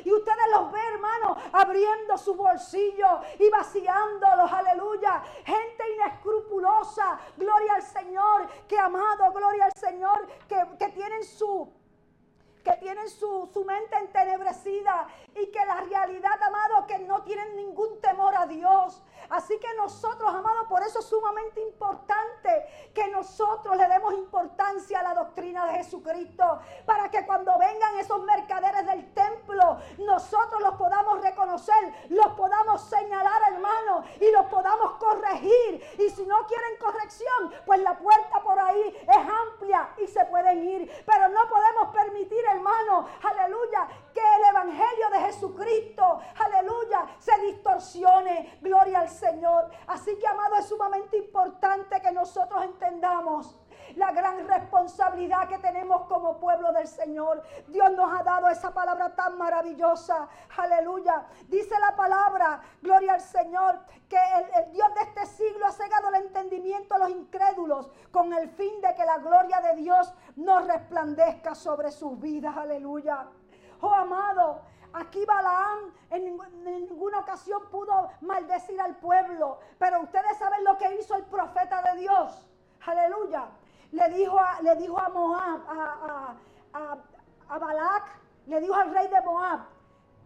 y 0.03 0.11
ustedes 0.11 0.47
los 0.51 0.73
ven, 0.73 0.83
hermano, 0.95 1.37
abriendo 1.69 2.17
su 2.17 2.35
bolsillo 2.35 3.21
y 3.39 3.51
vaciándolos, 3.51 4.51
aleluya. 4.51 5.23
Gente 5.45 5.85
inescrupulosa, 5.95 7.19
gloria 7.37 7.75
al 7.75 7.83
Señor, 7.83 8.49
que 8.67 8.79
amado, 8.79 9.31
gloria 9.33 9.67
al 9.67 9.73
Señor, 9.73 10.27
que, 10.49 10.57
que 10.79 10.89
tienen 10.93 11.23
su 11.23 11.71
que 12.69 12.77
tienen 12.77 13.09
su, 13.09 13.49
su, 13.51 13.65
mente 13.65 13.97
entenebrecida 13.97 15.09
y 15.35 15.47
que 15.47 15.65
la 15.65 15.81
realidad, 15.81 16.43
amado, 16.43 16.87
que 16.87 16.99
no 16.99 17.23
tienen 17.23 17.57
ningún 17.57 17.99
temor 18.01 18.35
a 18.37 18.47
Dios. 18.47 19.03
Así 19.31 19.59
que 19.59 19.75
nosotros, 19.75 20.29
amados, 20.35 20.67
por 20.69 20.83
eso 20.83 20.99
es 20.99 21.07
sumamente 21.07 21.61
importante 21.61 22.91
que 22.95 23.09
nosotros 23.09 23.77
le 23.77 23.89
demos 23.89 24.15
importancia 24.15 25.01
a 25.01 25.03
la 25.03 25.15
doctrina 25.15 25.67
de 25.67 25.79
Jesucristo, 25.79 26.61
para 26.85 27.11
que 27.11 27.25
cuando 27.27 27.59
vengan 27.59 27.99
esos 27.99 28.23
mercaderes 28.23 28.87
del 28.87 29.13
templo, 29.15 29.79
nosotros 29.99 30.61
los 30.61 30.75
podamos 30.75 31.21
reconocer, 31.23 32.09
los 32.09 32.29
podamos 32.29 32.83
señalar, 32.83 33.43
hermano, 33.53 34.05
y 34.21 34.31
los 34.31 34.47
podamos 34.47 34.93
corregir. 34.95 35.83
Y 35.99 36.11
si 36.11 36.27
no 36.27 36.47
quieren 36.47 36.79
corrección, 36.79 37.53
pues 37.67 37.81
la 37.81 37.99
puerta 37.99 38.43
por 38.43 38.59
ahí 38.59 38.97
es 39.09 39.17
amplia 39.17 39.91
y 39.99 40.07
se 40.07 40.25
pueden 40.27 40.65
ir. 40.65 41.05
Pero 41.07 41.29
no 41.29 41.49
podemos 41.49 41.95
permitir, 41.95 42.45
hermano, 42.59 43.07
aleluya, 43.23 43.89
que 44.13 44.21
el 44.21 44.45
Evangelio 44.51 45.11
de 45.11 45.21
Jesucristo, 45.21 46.21
aleluya, 46.39 47.07
se 47.19 47.39
distorsione. 47.41 48.59
Gloria 48.61 49.01
al 49.01 49.09
Señor. 49.09 49.71
Así 49.87 50.19
que, 50.19 50.27
amado, 50.27 50.57
es 50.57 50.67
sumamente 50.67 51.17
importante 51.17 52.01
que 52.01 52.13
nosotros 52.13 52.63
entendamos 52.65 53.59
la 53.99 54.13
gran 54.13 54.47
responsabilidad 54.47 55.49
que 55.49 55.59
tenemos 55.59 56.07
como 56.07 56.39
pueblo 56.39 56.73
del 56.73 56.87
Señor. 56.87 57.43
Dios 57.67 57.91
nos 57.93 58.19
ha 58.19 58.23
dado 58.23 58.49
esa 58.49 58.73
palabra 58.73 59.15
tan 59.15 59.37
maravillosa. 59.37 60.29
Aleluya. 60.57 61.27
Dice 61.49 61.75
la 61.81 61.95
palabra, 61.95 62.61
gloria 62.81 63.15
al 63.15 63.21
Señor, 63.21 63.81
que 64.09 64.17
el, 64.17 64.73
Dios 64.73 64.89
de 64.95 65.03
este 65.03 65.27
siglo 65.27 65.67
ha 65.67 65.73
cegado 65.73 66.09
el 66.09 66.27
entendimiento 66.27 66.95
a 66.95 66.99
los 66.99 67.11
incrédulos 67.11 67.91
con 68.11 68.33
el 68.33 68.49
fin 68.51 68.81
de 68.81 68.95
que 68.95 69.05
la 69.05 69.19
gloria 69.19 69.61
de 69.61 69.75
Dios 69.77 70.13
no 70.37 70.61
resplandezca 70.61 71.55
sobre 71.55 71.91
sus 71.91 72.19
vidas. 72.19 72.57
Aleluya. 72.57 73.27
Oh 73.81 73.93
amado, 73.93 74.63
Aquí 74.93 75.25
Balaam 75.25 75.93
en, 76.11 76.39
ninguna 76.65 77.21
ocasión 77.21 77.63
pudo 77.71 78.11
maldecir 78.23 78.81
al 78.81 78.97
pueblo, 78.97 79.59
pero 79.79 80.01
ustedes 80.01 80.39
saben 80.39 80.65
lo 80.65 80.79
que 80.79 80.95
hizo 80.95 81.15
el 81.15 81.25
profeta 81.25 81.83
de 81.83 82.01
Dios. 82.01 82.49
Aleluya. 82.87 83.49
Le 83.93 84.09
dijo 84.11 84.39
a, 84.39 84.61
le 84.63 84.77
dijo 84.77 84.99
a 84.99 85.09
Moab, 85.09 85.61
a, 85.69 86.35
a, 86.75 86.99
a 87.49 87.59
Balak, 87.59 88.05
le 88.47 88.61
dijo 88.61 88.75
al 88.75 88.93
rey 88.93 89.09
de 89.09 89.21
Moab 89.23 89.61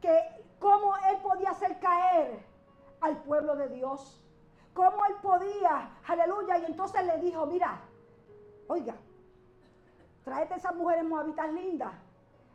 que 0.01 0.18
cómo 0.59 0.96
él 1.09 1.18
podía 1.22 1.51
hacer 1.51 1.79
caer 1.79 2.44
al 3.01 3.16
pueblo 3.18 3.57
de 3.57 3.68
Dios. 3.68 4.18
Cómo 4.75 5.05
él 5.05 5.14
podía, 5.22 5.90
aleluya. 6.07 6.59
Y 6.59 6.64
entonces 6.64 7.05
le 7.05 7.18
dijo, 7.18 7.46
mira, 7.46 7.81
oiga, 8.68 8.94
tráete 10.25 10.55
esas 10.55 10.75
mujeres 10.75 11.05
moabitas 11.05 11.53
lindas 11.53 11.92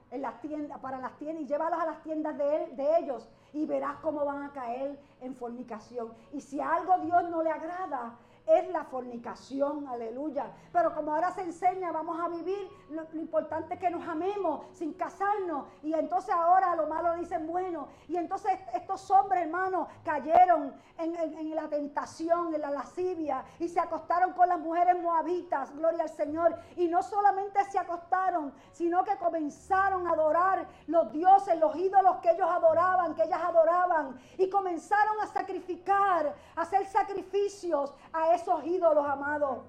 en 0.09 0.21
las 0.21 0.41
tiendas, 0.41 0.79
para 0.79 0.99
las 0.99 1.17
tiendas 1.17 1.43
y 1.43 1.47
llévalas 1.47 1.79
a 1.79 1.85
las 1.85 2.03
tiendas 2.03 2.37
de, 2.37 2.55
él, 2.55 2.75
de 2.75 2.97
ellos 2.99 3.29
y 3.53 3.65
verás 3.65 3.97
cómo 4.01 4.25
van 4.25 4.43
a 4.43 4.51
caer 4.51 4.99
en 5.21 5.35
fornicación. 5.35 6.13
Y 6.31 6.41
si 6.41 6.59
algo 6.59 6.97
Dios 6.99 7.29
no 7.29 7.43
le 7.43 7.51
agrada, 7.51 8.15
es 8.47 8.69
la 8.69 8.86
fornicación, 8.86 9.88
aleluya. 9.88 10.51
Pero 10.71 10.95
como 10.95 11.13
ahora 11.13 11.31
se 11.31 11.41
enseña, 11.41 11.91
vamos 11.91 12.17
a 12.19 12.29
vivir, 12.29 12.69
lo, 12.89 13.03
importante 13.19 13.73
es 13.73 13.79
que 13.79 13.89
nos 13.89 14.07
amemos 14.07 14.65
sin 14.73 14.93
casarnos. 14.93 15.65
Y 15.83 15.93
entonces 15.93 16.33
ahora 16.33 16.73
lo 16.75 16.88
malo 16.88 17.13
dicen 17.15 17.45
bueno. 17.45 17.89
Y 18.07 18.15
entonces 18.15 18.57
estos 18.73 19.12
hombres, 19.12 19.43
hermanos, 19.43 19.88
cayeron 20.03 20.73
en, 20.97 21.15
en, 21.15 21.55
la 21.55 21.67
tentación, 21.67 22.53
en 22.53 22.62
la 22.62 22.71
lascivia, 22.71 23.43
y 23.60 23.67
se 23.67 23.79
acostaron 23.79 24.31
con 24.33 24.47
las 24.47 24.60
mujeres 24.60 24.97
moabitas, 25.01 25.75
gloria 25.75 26.03
al 26.03 26.10
Señor. 26.10 26.57
Y 26.77 26.88
no 26.88 27.03
solamente 27.03 27.63
se 27.65 27.77
acostaron, 27.77 28.53
sino 28.71 29.03
que 29.03 29.17
comenzaron 29.17 30.07
a 30.07 30.12
adorar 30.12 30.67
los 30.88 31.12
dioses, 31.12 31.60
los 31.60 31.75
ídolos 31.75 32.17
que 32.17 32.31
ellos 32.31 32.47
adoraban, 32.49 33.13
que 33.13 33.23
ellas 33.23 33.41
adoraban. 33.43 34.17
Y 34.38 34.49
comenzaron 34.49 35.19
a 35.21 35.27
sacrificar, 35.27 36.33
a 36.55 36.62
hacer 36.62 36.86
sacrificios 36.86 37.93
a 38.13 38.37
esos 38.38 38.65
ídolos, 38.65 39.06
amados. 39.06 39.60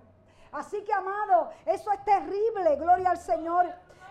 Así 0.53 0.83
que, 0.85 0.93
amado, 0.93 1.51
eso 1.67 1.93
es 1.93 2.05
terrible, 2.05 2.77
gloria 2.77 3.11
al 3.11 3.19
Señor. 3.19 3.67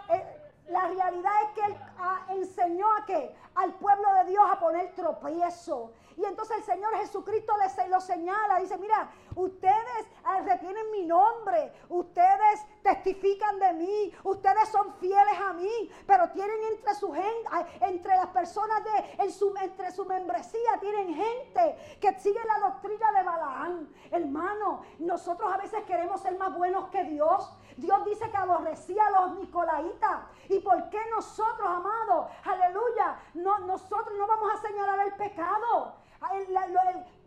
Eh, 0.09 0.36
la 0.69 0.87
realidad 0.87 1.31
es 1.43 1.49
que 1.51 1.65
Él 1.65 1.77
ah, 1.97 2.25
enseñó 2.29 2.85
a 2.95 3.05
que 3.05 3.35
al 3.55 3.73
pueblo 3.75 4.13
de 4.15 4.25
Dios 4.31 4.43
a 4.49 4.59
poner 4.59 4.93
tropiezo. 4.93 5.91
Y 6.17 6.25
entonces 6.25 6.57
el 6.57 6.63
Señor 6.63 6.95
Jesucristo 6.95 7.53
les 7.57 7.89
lo 7.89 8.01
señala. 8.01 8.57
Dice, 8.59 8.75
mira, 8.77 9.09
ustedes 9.35 10.07
ah, 10.23 10.41
retienen 10.41 10.91
mi 10.91 11.05
nombre. 11.05 11.71
Ustedes 11.89 12.65
testifican 12.81 13.59
de 13.59 13.73
mí. 13.73 14.13
Ustedes 14.23 14.67
son 14.69 14.93
fieles 14.95 15.39
a 15.39 15.53
mí. 15.53 15.91
Pero 16.07 16.29
tienen 16.31 16.57
entre 16.71 16.95
su 16.95 17.11
gente, 17.11 17.49
ah, 17.51 17.65
entre 17.81 18.15
las 18.15 18.27
personas 18.27 18.83
de, 18.83 19.23
entre 19.61 19.91
su 19.91 20.05
membresía, 20.05 20.79
tienen 20.81 21.13
gente 21.13 21.97
que 22.01 22.19
sigue 22.19 22.39
la 22.45 22.67
doctrina 22.67 23.11
de 23.11 23.23
Balaán. 23.23 23.93
Hermano, 24.11 24.81
nosotros 24.97 25.51
a 25.53 25.57
veces 25.57 25.83
queremos 25.85 26.19
ser 26.21 26.35
más 26.37 26.55
buenos 26.57 26.89
que 26.89 27.03
Dios. 27.03 27.47
Dios 27.77 28.05
dice 28.05 28.29
que 28.29 28.37
aborrecía 28.37 29.05
a 29.05 29.11
los 29.11 29.35
nicolaitas. 29.39 30.19
¿Y 30.49 30.59
por 30.59 30.89
qué 30.89 30.99
nosotros, 31.11 31.67
amados, 31.67 32.27
aleluya, 32.43 33.19
no, 33.35 33.59
nosotros 33.59 34.17
no 34.17 34.27
vamos 34.27 34.51
a 34.53 34.67
señalar 34.67 34.99
el 35.07 35.13
pecado? 35.13 35.95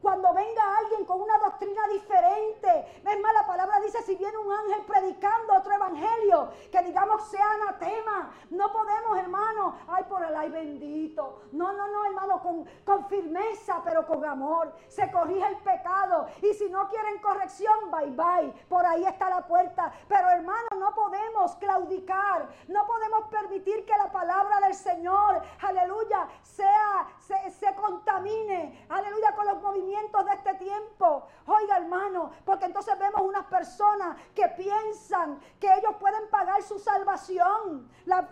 Cuando 0.00 0.32
venga 0.32 0.78
alguien 0.78 1.04
con 1.04 1.20
una 1.20 1.38
doctrina 1.38 1.86
diferente. 1.88 3.02
Es 3.04 3.20
más, 3.20 3.34
la 3.34 3.46
palabra 3.46 3.80
dice, 3.80 4.02
si 4.02 4.16
viene 4.16 4.36
un 4.38 4.50
ángel 4.52 4.82
predicando 4.86 5.54
otro 5.54 5.72
evangelio, 5.72 6.50
que 6.70 6.82
digamos 6.82 7.22
sea 7.28 7.52
anatema. 7.52 8.32
No 8.50 8.72
podemos, 8.72 9.18
hermano, 9.18 9.76
ay, 9.88 10.04
por 10.04 10.22
el 10.24 10.34
ay 10.34 10.50
bendito. 10.50 11.42
No, 11.52 11.72
no, 11.72 11.88
no, 11.88 12.04
hermano, 12.06 12.42
con, 12.84 13.08
firmeza, 13.08 13.80
pero 13.84 14.06
con 14.06 14.24
amor. 14.24 14.72
Se 14.88 15.10
corrige 15.10 15.46
el 15.46 15.56
pecado. 15.58 16.26
Y 16.42 16.54
si 16.54 16.68
no 16.70 16.88
quieren 16.88 17.18
corrección, 17.20 17.90
bye 17.90 18.10
bye. 18.10 18.52
Por 18.68 18.84
ahí 18.86 19.04
está 19.04 19.28
la 19.28 19.46
puerta. 19.46 19.92
Pero, 20.08 20.28
hermano, 20.30 20.68
no 20.78 20.94
podemos 20.94 21.54
claudicar. 21.56 22.48
No 22.68 22.86
podemos 22.86 23.28
permitir 23.28 23.84
que 23.84 23.96
la 23.96 24.10
palabra 24.10 24.60
del 24.60 24.74
Señor, 24.74 25.42
aleluya, 25.60 26.28
sea, 26.42 27.06
se, 27.18 27.50
se 27.50 27.74
contamine, 27.74 28.86
aleluya, 28.88 29.34
con 29.34 29.46
los 29.46 29.60
movimientos 29.60 29.89
de 29.90 30.32
este 30.34 30.54
tiempo. 30.54 31.26
Oiga, 31.46 31.78
hermano, 31.78 32.30
porque 32.44 32.66
entonces 32.66 32.96
vemos 32.98 33.22
unas 33.22 33.44
personas 33.46 34.16
que 34.34 34.46
piensan 34.48 35.40
que 35.58 35.66
ellos 35.66 35.94
pueden 35.98 36.28
pagar 36.28 36.62
su 36.62 36.78
salvación. 36.78 37.90
La, 38.06 38.22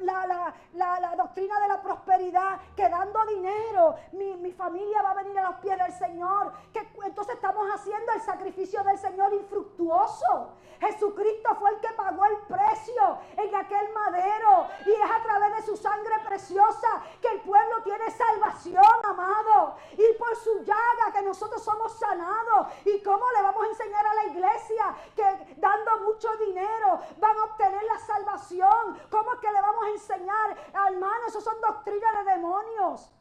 doctrina 1.17 1.61
de 1.61 1.69
la 1.69 1.83
prosperidad, 1.83 2.61
que 2.77 2.89
dando 2.89 3.25
dinero, 3.27 3.97
mi, 4.13 4.37
mi, 4.37 4.53
familia 4.53 5.03
va 5.03 5.11
a 5.11 5.15
venir 5.15 5.39
a 5.39 5.51
los 5.51 5.55
pies 5.57 5.79
del 5.79 5.93
Señor. 5.93 6.53
Que 6.73 6.89
entonces 7.05 7.35
estamos 7.35 7.67
haciendo 7.75 8.13
el 8.13 8.21
sacrificio 8.21 8.83
del 8.85 8.99
Señor 8.99 9.33
infructuoso. 9.35 10.53
Jesucristo 10.81 11.57
fue 11.57 11.71
el 11.71 11.81
que 11.81 11.93
pagó 11.95 12.25
el 12.25 12.37
precio 12.47 13.19
en 13.37 13.55
aquel 13.55 13.93
madero 13.93 14.69
y 14.87 14.91
es 14.91 15.11
a 15.11 15.23
través 15.23 15.57
de 15.57 15.63
su 15.63 15.77
sangre 15.77 16.15
preciosa 16.25 17.03
que 17.21 17.29
el 17.29 17.41
pueblo 17.41 17.83
tiene 17.83 18.11
salvación, 18.11 18.85
amado. 19.05 19.77
Y 19.93 20.17
por 20.19 20.37
su 20.37 20.61
llaga 20.61 21.13
que 21.13 21.23
nosotros 21.23 21.48
somos 21.59 21.93
sanados. 21.99 22.67
¿Y 22.85 23.03
cómo 23.03 23.25
le 23.37 23.43
vamos 23.43 23.65
a 23.65 23.69
enseñar 23.69 24.07
a 24.07 24.15
la 24.15 24.25
iglesia 24.27 24.95
que 25.15 25.55
dando 25.57 26.01
mucho 26.05 26.29
dinero 26.37 27.01
van 27.19 27.37
a 27.39 27.45
obtener 27.45 27.83
la 27.85 27.99
salvación? 27.99 28.99
¿Cómo 29.11 29.35
es 29.35 29.41
que 29.41 29.53
le 29.53 29.61
vamos 29.61 29.85
a 29.85 29.91
enseñar, 29.91 30.57
hermano? 30.89 31.27
Eso 31.27 31.41
son 31.41 31.61
doctrinas 31.61 32.25
de 32.25 32.33
demonios. 32.33 33.13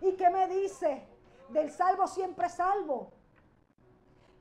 ¿Y 0.00 0.16
qué 0.16 0.30
me 0.30 0.48
dice? 0.48 1.06
Del 1.50 1.70
salvo 1.70 2.06
siempre 2.06 2.48
salvo. 2.48 3.12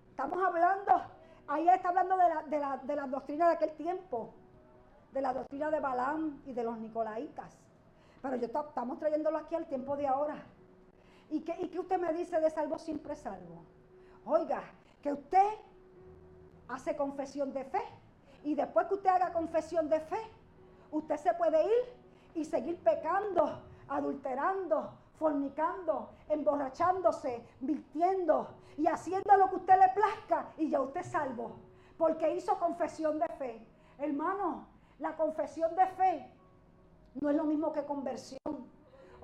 Estamos 0.09 0.43
hablando, 0.43 1.01
ahí 1.47 1.67
está 1.69 1.89
hablando 1.89 2.15
de 2.17 2.29
la, 2.29 2.43
de 2.43 2.59
la, 2.59 2.77
de 2.77 2.95
la 2.95 3.07
doctrina 3.07 3.47
de 3.47 3.53
aquel 3.55 3.75
tiempo, 3.75 4.33
de 5.11 5.21
la 5.21 5.33
doctrina 5.33 5.71
de 5.71 5.79
Balaam 5.79 6.41
y 6.45 6.53
de 6.53 6.63
los 6.63 6.77
Nicolaitas. 6.77 7.57
Pero 8.21 8.35
yo 8.37 8.45
estamos 8.45 8.99
trayéndolo 8.99 9.37
aquí 9.39 9.55
al 9.55 9.65
tiempo 9.67 9.97
de 9.97 10.07
ahora. 10.07 10.35
¿Y 11.33 11.41
qué, 11.41 11.55
¿Y 11.59 11.67
qué 11.69 11.79
usted 11.79 11.99
me 11.99 12.13
dice 12.13 12.39
de 12.39 12.47
salvo 12.51 12.77
siempre 12.77 13.15
salvo? 13.15 13.63
Oiga, 14.23 14.61
que 15.01 15.11
usted 15.11 15.49
hace 16.67 16.95
confesión 16.95 17.51
de 17.51 17.63
fe. 17.63 17.81
Y 18.43 18.53
después 18.53 18.85
que 18.85 18.93
usted 18.93 19.09
haga 19.09 19.33
confesión 19.33 19.89
de 19.89 19.99
fe, 19.99 20.19
usted 20.91 21.17
se 21.17 21.33
puede 21.33 21.63
ir 21.63 21.85
y 22.35 22.45
seguir 22.45 22.77
pecando, 22.83 23.63
adulterando, 23.87 24.91
fornicando, 25.17 26.11
emborrachándose, 26.29 27.43
mintiendo 27.61 28.49
y 28.77 28.85
haciendo 28.85 29.35
lo 29.35 29.49
que 29.49 29.55
usted 29.55 29.79
le 29.79 29.89
plazca 29.89 30.53
y 30.55 30.69
ya 30.69 30.81
usted 30.81 31.01
salvo. 31.03 31.55
Porque 31.97 32.35
hizo 32.35 32.59
confesión 32.59 33.17
de 33.17 33.27
fe. 33.39 33.65
Hermano, 33.97 34.67
la 34.99 35.15
confesión 35.15 35.75
de 35.75 35.87
fe 35.87 36.31
no 37.15 37.31
es 37.31 37.35
lo 37.35 37.45
mismo 37.45 37.73
que 37.73 37.83
conversión. 37.85 38.62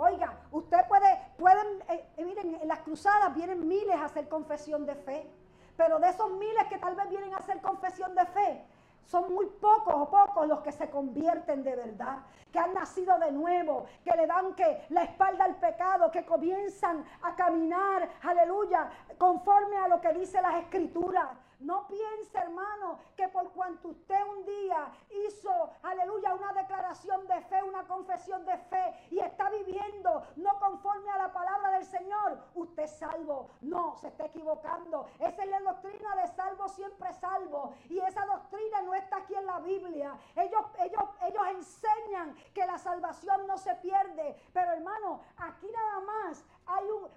Oiga, 0.02 0.34
usted 0.52 0.78
puede, 0.88 1.20
pueden, 1.38 1.82
eh, 1.90 2.06
eh, 2.16 2.24
miren, 2.24 2.56
en 2.62 2.68
las 2.70 2.80
cruzadas 2.80 3.36
vienen 3.36 3.68
miles 3.68 3.98
a 3.98 4.06
hacer 4.06 4.30
confesión 4.30 4.86
de 4.86 4.96
fe, 4.96 5.30
pero 5.76 6.00
de 6.00 6.08
esos 6.08 6.32
miles 6.32 6.68
que 6.70 6.78
tal 6.78 6.96
vez 6.96 7.10
vienen 7.10 7.34
a 7.34 7.38
hacer 7.38 7.60
confesión 7.60 8.16
de 8.16 8.26
fe, 8.28 8.66
son 9.04 9.34
muy 9.34 9.48
pocos 9.48 9.94
o 9.94 10.10
pocos 10.10 10.48
los 10.48 10.62
que 10.62 10.72
se 10.72 10.90
convierten 10.90 11.64
de 11.64 11.76
verdad, 11.76 12.20
que 12.50 12.60
han 12.60 12.74
nacido 12.74 13.20
de 13.20 13.34
nuevo, 13.34 13.88
que 14.06 14.16
le 14.16 14.26
dan 14.26 14.54
que 14.56 14.86
la 14.88 15.04
espalda 15.04 15.44
al 15.44 15.58
pecado, 15.58 16.10
que 16.12 16.26
comienzan 16.26 17.04
a 17.24 17.36
caminar, 17.36 18.10
aleluya, 18.22 18.90
conforme 19.18 19.76
a 19.80 19.90
lo 19.90 20.00
que 20.00 20.14
dice 20.14 20.42
las 20.42 20.64
escrituras. 20.64 21.28
No 21.60 21.88
piense, 21.88 22.38
hermano, 22.38 23.00
que 23.18 23.28
por 23.28 23.52
cuanto 23.52 23.90
usted 23.90 24.22
un 24.28 24.46
día 24.46 24.92
hizo, 25.28 25.70
aleluya, 25.84 26.34
una 26.34 26.54
declaración 26.54 27.28
de 27.28 27.42
fe, 27.42 27.62
una 27.64 27.84
confesión 27.86 28.46
de 28.46 28.58
fe 28.58 29.08
y 29.12 29.20
está 29.20 29.50
viviendo 29.50 30.24
no 30.38 30.58
conforme 30.60 31.12
a 31.12 31.18
la 31.18 31.34
palabra 31.34 31.72
del 31.72 31.86
Señor, 31.86 32.40
usted 32.56 32.84
es 32.84 32.98
salvo. 32.98 33.50
No, 33.62 33.98
se 33.98 34.08
está 34.08 34.26
equivocando. 34.26 35.08
Esa 35.20 35.44
es 35.44 35.50
la 35.50 35.60
doctrina 35.60 36.16
de 36.16 36.28
salvo, 36.28 36.70
siempre 36.70 37.12
salvo. 37.14 37.74
Y 37.90 38.00
esa 38.00 38.26
doctrina 38.26 38.82
no 38.82 38.94
está 38.94 39.18
aquí 39.18 39.36
en 39.36 39.46
la 39.46 39.60
Biblia. 39.60 40.18
Ellos, 40.36 40.66
ellos, 40.80 41.04
ellos 41.22 41.44
enseñan 41.50 42.36
que 42.54 42.66
la 42.66 42.78
salvación 42.78 43.48
no 43.48 43.58
se 43.58 43.76
pierde. 43.76 44.42
Pero 44.54 44.72
hermano, 44.72 45.22
aquí 45.38 45.68
nada 45.72 46.00
más 46.02 46.46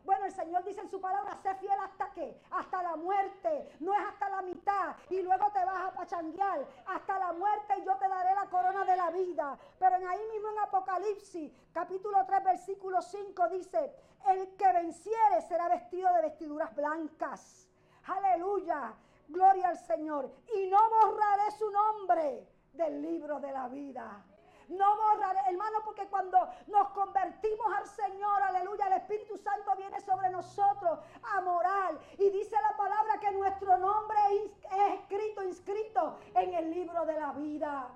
bueno, 0.05 0.25
el 0.27 0.33
Señor 0.33 0.65
dice 0.65 0.81
en 0.81 0.91
su 0.91 1.01
palabra, 1.01 1.37
sé 1.43 1.55
fiel 1.57 1.79
hasta 1.81 2.11
qué, 2.13 2.41
hasta 2.51 2.83
la 2.83 2.97
muerte, 2.97 3.77
no 3.81 3.95
es 3.95 4.01
hasta 4.01 4.29
la 4.29 4.43
mitad 4.43 4.97
y 5.11 5.23
luego 5.23 5.51
te 5.53 5.65
vas 5.65 5.85
a 5.85 5.93
pachanguear, 5.93 6.67
hasta 6.87 7.19
la 7.19 7.33
muerte 7.33 7.75
y 7.79 7.85
yo 7.85 7.97
te 7.97 8.09
daré 8.09 8.35
la 8.35 8.47
corona 8.47 8.85
de 8.85 8.97
la 8.97 9.11
vida. 9.11 9.59
Pero 9.79 9.97
en 9.97 10.07
ahí 10.07 10.21
mismo 10.33 10.49
en 10.49 10.59
Apocalipsis, 10.61 11.53
capítulo 11.73 12.25
3, 12.27 12.45
versículo 12.45 13.01
5 13.01 13.49
dice, 13.49 13.95
el 14.29 14.57
que 14.57 14.73
venciere 14.73 15.43
será 15.49 15.69
vestido 15.69 16.13
de 16.15 16.23
vestiduras 16.23 16.75
blancas. 16.75 17.69
Aleluya, 18.05 18.95
gloria 19.29 19.69
al 19.69 19.79
Señor. 19.79 20.31
Y 20.57 20.67
no 20.67 20.79
borraré 20.91 21.51
su 21.59 21.71
nombre 21.71 22.49
del 22.73 23.03
libro 23.03 23.39
de 23.41 23.53
la 23.53 23.69
vida. 23.69 24.25
No 24.73 24.97
borraré, 24.97 25.41
hermano, 25.49 25.79
porque 25.85 26.07
cuando 26.09 26.39
nos 26.67 26.89
convertimos 26.91 27.67
al 27.77 27.87
Señor, 27.87 28.43
aleluya, 28.43 28.87
el 28.87 28.95
Espíritu 28.95 29.37
Santo 29.37 29.77
viene 29.77 30.01
sobre 30.01 30.31
nosotros 30.31 30.99
a 31.23 31.41
morar. 31.43 31.99
Y 32.19 32.31
dice 32.31 32.57
la 32.63 32.77
palabra 32.77 33.19
que 33.21 33.33
nuestro 33.33 33.77
nombre 33.77 34.19
es 34.31 35.01
escrito, 35.01 35.43
inscrito 35.43 36.19
en 36.35 36.55
el 36.55 36.71
libro 36.71 37.05
de 37.05 37.21
la 37.21 37.33
vida. 37.33 37.89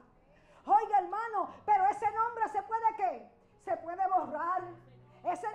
Oiga, 0.67 0.99
hermano, 0.99 1.49
pero 1.65 1.87
ese 1.87 2.11
nombre 2.11 2.49
se 2.49 2.63
puede 2.63 2.97
qué? 2.97 3.31
Se 3.65 3.77
puede 3.79 4.07
borrar 4.09 4.63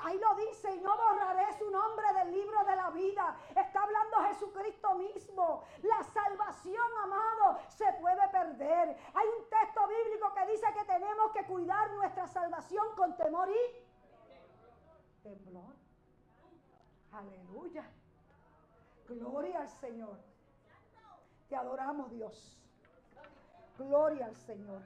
ahí 0.03 0.19
lo 0.19 0.35
dice, 0.35 0.75
y 0.75 0.79
no 0.81 0.95
borraré 0.97 1.53
su 1.57 1.69
nombre 1.69 2.05
del 2.13 2.31
libro 2.31 2.63
de 2.65 2.75
la 2.75 2.89
vida. 2.89 3.37
Está 3.55 3.83
hablando 3.83 4.17
Jesucristo 4.29 4.95
mismo. 4.95 5.63
La 5.83 6.03
salvación, 6.03 6.87
amado, 7.03 7.59
se 7.69 7.91
puede 7.93 8.27
perder. 8.29 8.97
Hay 9.13 9.27
un 9.27 9.49
texto 9.49 9.87
bíblico 9.87 10.33
que 10.33 10.51
dice 10.51 10.67
que 10.73 10.85
tenemos 10.85 11.31
que 11.31 11.45
cuidar 11.45 11.91
nuestra 11.91 12.27
salvación 12.27 12.85
con 12.95 13.15
temor 13.15 13.49
y 13.49 15.23
temblor. 15.23 15.75
Aleluya. 17.13 17.89
Gloria 19.07 19.61
al 19.61 19.69
Señor. 19.69 20.17
Te 21.49 21.55
adoramos, 21.55 22.11
Dios. 22.11 22.57
Gloria 23.77 24.25
al 24.25 24.35
Señor. 24.35 24.81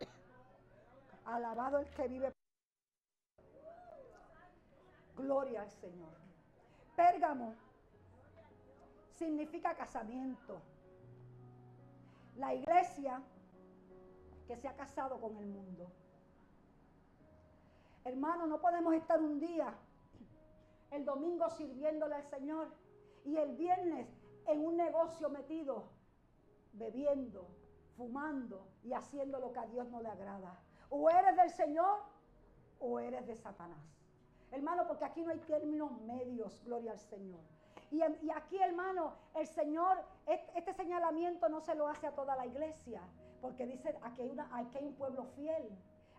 Alabado 1.24 1.78
el 1.78 1.88
que 1.90 2.08
vive 2.08 2.33
Gloria 5.24 5.62
al 5.62 5.70
Señor. 5.70 6.12
Pérgamo 6.94 7.54
significa 9.14 9.74
casamiento. 9.74 10.60
La 12.36 12.52
iglesia 12.52 13.22
que 14.46 14.56
se 14.56 14.68
ha 14.68 14.76
casado 14.76 15.18
con 15.18 15.36
el 15.38 15.46
mundo. 15.46 15.90
Hermano, 18.04 18.46
no 18.46 18.60
podemos 18.60 18.92
estar 18.94 19.18
un 19.22 19.40
día, 19.40 19.72
el 20.90 21.06
domingo 21.06 21.48
sirviéndole 21.48 22.16
al 22.16 22.24
Señor 22.24 22.68
y 23.24 23.38
el 23.38 23.56
viernes 23.56 24.06
en 24.46 24.60
un 24.66 24.76
negocio 24.76 25.30
metido, 25.30 25.84
bebiendo, 26.74 27.48
fumando 27.96 28.68
y 28.82 28.92
haciendo 28.92 29.40
lo 29.40 29.52
que 29.52 29.60
a 29.60 29.66
Dios 29.66 29.88
no 29.88 30.02
le 30.02 30.10
agrada. 30.10 30.60
O 30.90 31.08
eres 31.08 31.34
del 31.34 31.50
Señor 31.50 32.02
o 32.78 33.00
eres 33.00 33.26
de 33.26 33.36
Satanás. 33.36 34.03
Hermano, 34.50 34.86
porque 34.86 35.04
aquí 35.04 35.22
no 35.22 35.30
hay 35.30 35.38
términos 35.40 35.90
medios, 36.02 36.62
gloria 36.64 36.92
al 36.92 37.00
Señor. 37.00 37.40
Y, 37.90 38.02
aquí, 38.30 38.58
hermano, 38.60 39.12
el 39.34 39.46
Señor, 39.46 40.02
este, 40.26 40.74
señalamiento 40.74 41.48
no 41.48 41.60
se 41.60 41.74
lo 41.74 41.86
hace 41.86 42.06
a 42.06 42.14
toda 42.14 42.34
la 42.34 42.46
iglesia, 42.46 43.00
porque 43.40 43.66
dice, 43.66 43.96
aquí 44.02 44.22
hay, 44.22 44.36
aquí 44.52 44.78
hay 44.78 44.86
un 44.86 44.94
pueblo 44.94 45.24
fiel, 45.36 45.70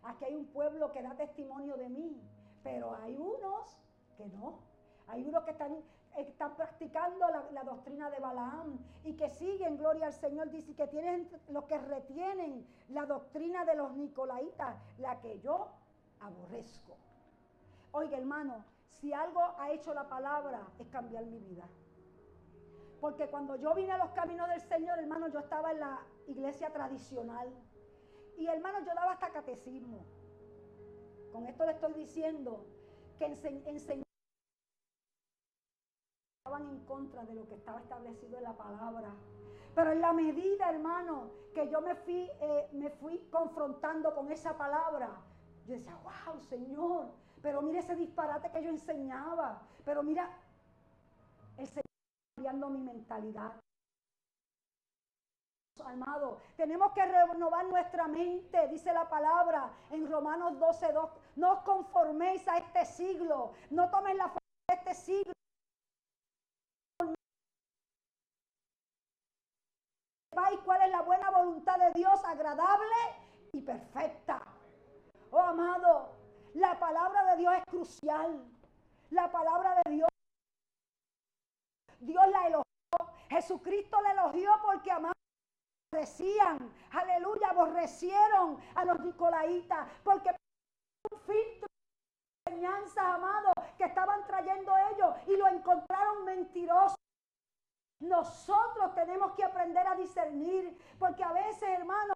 aquí 0.03 0.25
hay 0.25 0.35
un 0.35 0.45
pueblo 0.45 0.91
que 0.93 1.01
da 1.01 1.15
testimonio 1.15 1.75
de 1.75 1.89
mí, 1.89 2.21
pero 2.63 2.95
hay 2.95 3.17
unos 3.17 3.77
que 4.17 4.27
no. 4.27 4.59
Hay 5.07 5.23
unos 5.23 5.43
que 5.43 5.51
están, 5.51 5.75
están 6.17 6.55
practicando 6.55 7.27
la, 7.27 7.51
la, 7.51 7.63
doctrina 7.63 8.09
de 8.09 8.19
Balaam 8.19 8.79
y 9.03 9.13
que 9.13 9.29
siguen, 9.29 9.77
gloria 9.77 10.07
al 10.07 10.13
Señor, 10.13 10.49
dice 10.49 10.73
que 10.73 10.87
tienen 10.87 11.29
los 11.49 11.65
que 11.65 11.77
retienen 11.77 12.65
la 12.89 13.05
doctrina 13.05 13.65
de 13.65 13.75
los 13.75 13.93
Nicolaitas, 13.95 14.77
la 14.97 15.19
que 15.19 15.39
yo 15.41 15.67
aborrezco. 16.21 16.95
Oiga, 17.97 18.17
hermano, 18.17 18.65
si 18.89 19.13
algo 19.13 19.39
ha 19.57 19.71
hecho 19.71 19.93
la 19.93 20.09
palabra 20.09 20.67
es 20.79 20.87
cambiar 20.89 21.25
mi 21.27 21.39
vida. 21.39 21.65
Porque 22.99 23.29
cuando 23.29 23.55
yo 23.55 23.73
vine 23.73 23.93
a 23.93 23.97
los 23.97 24.09
caminos 24.09 24.49
del 24.49 24.59
Señor, 24.59 24.99
hermano, 24.99 25.29
yo 25.29 25.39
estaba 25.39 25.71
en 25.71 25.79
la 25.79 26.01
iglesia 26.27 26.73
tradicional. 26.73 27.47
Y 28.35 28.47
hermano, 28.47 28.79
yo 28.79 28.93
daba 28.93 29.13
hasta 29.13 29.29
catecismo. 29.29 30.05
Con 31.31 31.47
esto 31.47 31.65
le 31.65 31.71
estoy 31.71 31.93
diciendo 31.93 32.65
que 33.17 33.27
enseñaban 33.27 34.03
en 36.67 36.85
contra 36.85 37.23
de 37.23 37.33
lo 37.33 37.47
que 37.47 37.55
estaba 37.55 37.79
establecido 37.79 38.39
en 38.39 38.43
la 38.43 38.57
palabra. 38.57 39.15
Pero 39.73 39.93
en 39.93 40.01
la 40.01 40.11
medida, 40.11 40.69
hermano, 40.69 41.29
que 41.53 41.69
yo 41.69 41.79
me 41.79 41.95
fui, 41.95 42.29
eh, 42.41 42.67
me 42.73 42.89
fui 42.89 43.19
confrontando 43.31 44.13
con 44.13 44.29
esa 44.33 44.57
palabra, 44.57 45.11
yo 45.65 45.75
decía, 45.75 45.97
wow, 46.03 46.41
Señor, 46.41 47.24
pero 47.45 47.61
mira 47.61 47.77
ese 47.77 47.95
disparate 47.95 48.49
que 48.49 48.63
yo 48.63 48.69
enseñaba. 48.71 49.61
Pero 49.85 50.01
mira, 50.01 50.27
el 51.57 51.67
Señor 51.67 51.83
cambiando 52.35 52.69
mi 52.69 52.79
mentalidad. 52.79 53.53
Amado, 55.85 56.39
tenemos 56.57 56.91
que 56.93 57.05
renovar 57.05 57.67
nuestra 57.67 58.07
mente, 58.07 58.67
dice 58.69 58.91
la 58.91 59.07
palabra 59.07 59.71
en 59.91 60.09
Romanos 60.09 60.57
12:2. 60.57 61.11
No 61.35 61.51
os 61.51 61.59
conforméis 61.59 62.47
a 62.47 62.57
este 62.57 62.83
siglo, 62.85 63.53
no 63.69 63.91
tomen 63.91 64.17
la 64.17 64.29
forma 64.29 64.39
de 64.67 64.75
este 64.77 64.93
siglo. 64.95 65.33
cuál 70.63 70.81
es 70.81 70.89
la 70.89 71.01
buena 71.01 71.29
voluntad 71.29 71.77
de 71.77 71.91
Dios, 71.93 72.23
agradable 72.25 72.99
y 73.51 73.61
perfecta. 73.61 74.41
Oh 75.29 75.41
amado, 75.41 76.14
la 76.55 76.79
palabra 76.79 77.23
de 77.31 77.37
Dios 77.37 77.53
es 77.57 77.65
crucial. 77.65 78.45
La 79.11 79.31
palabra 79.31 79.81
de 79.83 79.91
Dios, 79.91 80.09
Dios 81.99 82.23
la 82.31 82.47
elogió. 82.47 82.63
Jesucristo 83.29 84.01
la 84.01 84.11
elogió 84.11 84.51
porque 84.63 84.91
amaba 84.91 85.13
aborrecían, 85.91 86.57
aleluya, 86.91 87.49
aborrecieron 87.49 88.59
a 88.75 88.85
los 88.85 88.99
nicolaitas, 88.99 89.87
porque 90.03 90.29
un 91.11 91.19
filtro 91.19 91.67
de 91.67 92.51
enseñanzas, 92.51 93.05
amado, 93.05 93.53
que 93.77 93.85
estaban 93.85 94.25
trayendo 94.25 94.73
ellos 94.91 95.15
y 95.27 95.37
lo 95.37 95.47
encontraron 95.47 96.25
mentiroso. 96.25 96.95
Nosotros 98.01 98.93
tenemos 98.93 99.33
que 99.33 99.43
aprender 99.43 99.87
a 99.87 99.95
discernir, 99.95 100.77
porque 100.99 101.23
a 101.23 101.31
veces, 101.31 101.63
hermano, 101.69 102.13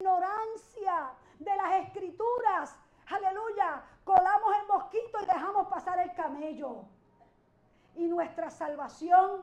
ignorancia 0.00 1.12
de 1.38 1.56
las 1.56 1.86
escrituras, 1.86 2.76
aleluya, 3.06 3.82
colamos 4.04 4.50
el 4.60 4.66
mosquito 4.66 5.18
y 5.22 5.26
dejamos 5.26 5.66
pasar 5.68 5.98
el 5.98 6.12
camello. 6.14 6.84
Y 7.96 8.06
nuestra 8.06 8.50
salvación 8.50 9.42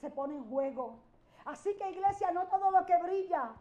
se 0.00 0.10
pone 0.10 0.36
en 0.36 0.48
juego. 0.48 0.98
Así 1.44 1.76
que 1.76 1.90
iglesia, 1.90 2.32
no 2.32 2.46
todo 2.46 2.70
lo 2.70 2.84
que 2.84 2.96
brilla 3.02 3.52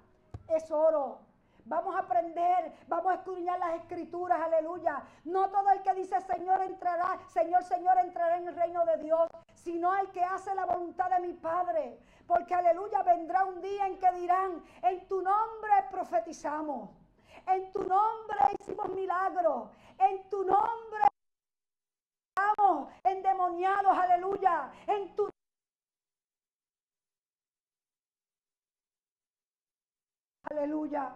es 0.47 0.71
oro. 0.71 1.19
Vamos 1.67 1.95
a 1.95 1.99
aprender, 1.99 2.73
vamos 2.87 3.11
a 3.11 3.15
escudriñar 3.15 3.57
las 3.57 3.81
escrituras, 3.81 4.39
aleluya. 4.39 5.03
No 5.23 5.49
todo 5.49 5.69
el 5.71 5.81
que 5.81 5.95
dice 5.95 6.21
Señor 6.21 6.61
entrará, 6.61 7.19
Señor, 7.27 7.63
Señor 7.63 7.97
entrará 7.97 8.37
en 8.37 8.47
el 8.47 8.55
reino 8.55 8.85
de 8.85 8.97
Dios, 8.97 9.27
sino 9.55 9.95
el 9.97 10.11
que 10.11 10.23
hace 10.23 10.53
la 10.53 10.65
voluntad 10.65 11.09
de 11.09 11.19
mi 11.21 11.33
Padre. 11.33 11.99
Porque 12.27 12.53
aleluya, 12.53 13.01
vendrá 13.01 13.45
un 13.45 13.61
día 13.61 13.87
en 13.87 13.97
que 13.97 14.11
dirán, 14.13 14.63
en 14.83 15.07
tu 15.07 15.23
nombre 15.23 15.71
profetizamos, 15.89 16.91
en 17.47 17.71
tu 17.71 17.79
nombre 17.83 18.37
hicimos 18.59 18.89
milagros, 18.89 19.69
en 19.97 20.29
tu 20.29 20.43
nombre 20.43 21.03
estamos 22.35 22.91
endemoniados, 23.03 23.97
aleluya, 23.97 24.71
en 24.87 25.15
tu 25.15 25.29
Aleluya. 30.51 31.15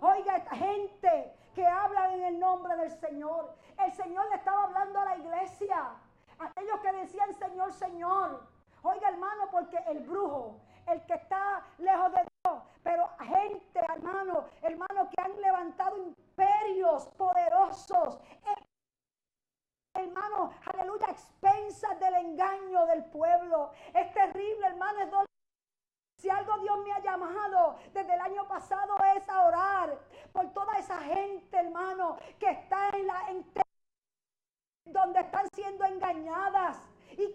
Oiga, 0.00 0.36
esta 0.36 0.56
gente 0.56 1.34
que 1.54 1.66
habla 1.66 2.12
en 2.12 2.24
el 2.24 2.38
nombre 2.38 2.76
del 2.76 2.90
Señor. 2.90 3.54
El 3.82 3.92
Señor 3.92 4.28
le 4.28 4.36
estaba 4.36 4.64
hablando 4.64 4.98
a 4.98 5.04
la 5.04 5.16
iglesia. 5.16 5.94
Aquellos 6.38 6.80
que 6.80 6.92
decían 6.92 7.32
Señor, 7.34 7.72
Señor. 7.72 8.46
Oiga, 8.82 9.08
hermano, 9.08 9.48
porque 9.50 9.78
el 9.86 10.00
brujo, 10.00 10.60
el 10.86 11.04
que 11.06 11.14
está 11.14 11.62
lejos 11.78 12.12
de 12.12 12.20
Dios, 12.44 12.62
pero 12.82 13.08
gente, 13.18 13.80
hermano, 13.80 14.44
hermano, 14.62 15.10
que 15.10 15.22
han 15.22 15.40
levantado 15.40 15.96
imperios 15.96 17.06
poderosos. 17.16 18.20
Hermano, 19.94 20.52
aleluya, 20.72 21.06
expensas 21.08 21.98
del 21.98 22.14
engaño 22.14 22.86
del 22.86 23.04
pueblo. 23.06 23.70
Es 23.94 24.12
terrible, 24.12 24.66
hermano, 24.66 25.00
es 25.00 25.10
si 26.18 26.30
algo 26.30 26.58
Dios 26.58 26.78
me 26.82 26.92
ha 26.92 26.98
llamado 27.00 27.78
desde 27.92 28.14
el 28.14 28.20
año 28.20 28.48
pasado 28.48 28.96
es 29.16 29.28
a 29.28 29.46
orar 29.46 29.98
por 30.32 30.52
toda 30.52 30.78
esa 30.78 30.98
gente, 31.00 31.56
hermano, 31.56 32.16
que 32.38 32.50
está 32.50 32.88
en 32.90 33.06
la 33.06 33.30
en, 33.30 33.46
donde 34.86 35.20
están 35.20 35.46
siendo 35.54 35.84
engañadas. 35.84 36.78
Y 37.18 37.32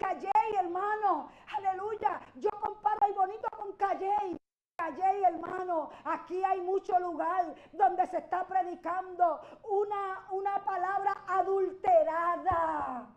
Hermano, 0.57 1.29
aleluya. 1.55 2.21
Yo 2.35 2.49
comparo 2.61 2.99
el 3.07 3.13
bonito 3.13 3.47
con 3.51 3.73
Calley. 3.73 4.37
Calley, 4.77 5.23
hermano, 5.23 5.89
aquí 6.03 6.43
hay 6.43 6.61
mucho 6.61 6.99
lugar 6.99 7.53
donde 7.71 8.07
se 8.07 8.17
está 8.17 8.45
predicando 8.45 9.41
una, 9.63 10.27
una 10.31 10.63
palabra 10.63 11.13
adulterada. 11.27 13.07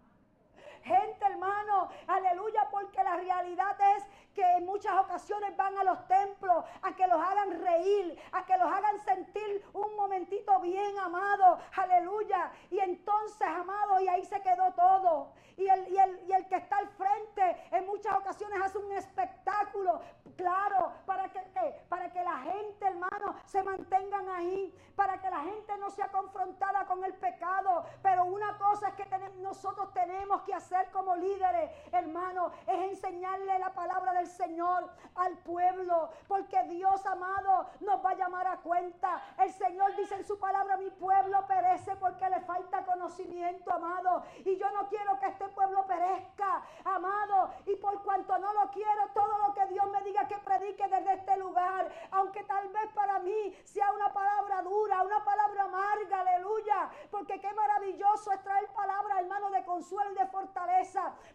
Gente, 0.85 1.25
hermano, 1.25 1.89
aleluya, 2.07 2.69
porque 2.71 3.03
la 3.03 3.17
realidad 3.17 3.75
es 3.97 4.05
que 4.35 4.43
en 4.57 4.67
muchas 4.67 4.93
ocasiones 4.99 5.57
van 5.57 5.79
a 5.79 5.85
los 5.85 6.07
templos 6.07 6.65
a 6.83 6.95
que 6.95 7.07
los 7.07 7.21
hagan 7.21 7.59
reír, 7.63 8.21
a 8.33 8.45
que 8.45 8.59
los 8.59 8.71
hagan 8.71 8.99
sentir 9.01 9.65
un 9.73 9.97
momentito 9.97 10.61
bien, 10.61 10.99
amado, 10.99 11.59
aleluya. 11.77 12.51
Y 12.71 12.81
entonces, 12.81 13.47
amado, 13.47 14.01
y 14.01 14.09
ahí 14.09 14.25
se 14.25 14.43
quedó 14.43 14.73
todo. 14.75 15.33
Y 15.57 15.69
el, 15.69 15.89
y 15.89 15.97
el, 15.97 16.21
y 16.29 16.33
el 16.33 16.49
que 16.49 16.57
está 16.57 16.79
al 16.79 16.89
frente 16.89 17.69
en 17.71 17.87
muchas 17.87 18.17
ocasiones 18.17 18.61
hace 18.61 18.79
un 18.79 18.93
espectáculo, 18.93 20.01
claro, 20.37 20.93
para 21.07 21.29
que, 21.29 21.41
para 21.89 22.11
que 22.13 22.23
la 22.23 22.39
gente, 22.39 22.87
hermano, 22.87 23.37
se 23.45 23.63
mantengan 23.63 24.29
ahí, 24.31 24.75
para 24.97 25.21
que 25.21 25.31
la 25.31 25.41
gente 25.45 25.79
no 25.79 25.91
sea 25.91 26.09
confrontada 26.09 26.85
con 26.87 27.05
el 27.05 27.15
pecado. 27.15 27.87
Pero 28.03 28.25
una 28.25 28.59
cosa 28.59 28.89
es 28.89 28.95
que 28.95 29.05
nosotros 29.41 29.93
tenemos 29.95 30.43
que 30.43 30.55
hacer 30.55 30.74
como 30.93 31.15
líderes, 31.17 31.71
hermano, 31.93 32.51
es 32.67 32.79
enseñarle 32.91 33.59
la 33.59 33.73
palabra 33.73 34.13
del 34.15 34.27
Señor 34.27 34.91
al 35.15 35.37
pueblo, 35.39 36.11
porque 36.27 36.61
Dios 36.65 37.05
amado 37.07 37.67
nos 37.81 38.05
va 38.05 38.11
a 38.11 38.15
llamar 38.15 38.47
a 38.47 38.57
cuenta. 38.59 39.23
El 39.39 39.53
Señor 39.53 39.95
dice 39.97 40.17
en 40.17 40.25
su 40.25 40.39
palabra, 40.39 40.77
mi 40.77 40.91
pueblo 40.91 41.47
perece 41.47 41.95
porque 41.97 42.29
le 42.29 42.41
falta 42.41 42.85
conocimiento, 42.85 43.73
amado. 43.73 44.25
Y 44.45 44.57
yo 44.57 44.71
no 44.73 44.89
quiero 44.89 45.19
que 45.21 45.27
este 45.27 45.49
pueblo 45.49 45.87
perezca, 45.87 46.63
amado. 46.85 47.51
Y 47.67 47.77
por 47.77 48.03
cuanto 48.03 48.37
no 48.39 48.53
lo 48.53 48.71
quiero, 48.71 49.09
todo 49.15 49.39
lo 49.47 49.55
que 49.55 49.67
Dios 49.67 49.89
me 49.91 50.03
diga 50.03 50.27
que 50.27 50.39
predique 50.39 50.89
desde 50.89 51.15
este 51.15 51.37
lugar, 51.37 51.91
aunque 52.11 52.43
tal 52.45 52.69
vez 52.69 52.91
para 52.95 53.21
mí 53.21 53.57
sea 53.65 53.93
una 53.93 54.13
palabra 54.13 54.63
dura, 54.63 55.03
una 55.03 55.25
palabra 55.25 55.65
amarga, 55.65 56.21
aleluya. 56.21 56.91
Porque 57.11 57.41
qué 57.41 57.53
maravilloso 57.53 58.33
es 58.33 58.43
traer 58.43 58.67
palabra, 58.73 59.21
hermano, 59.21 59.51
de 59.51 59.65
consuelo 59.65 60.11
y 60.13 60.17
de 60.17 60.27
fortaleza 60.27 60.64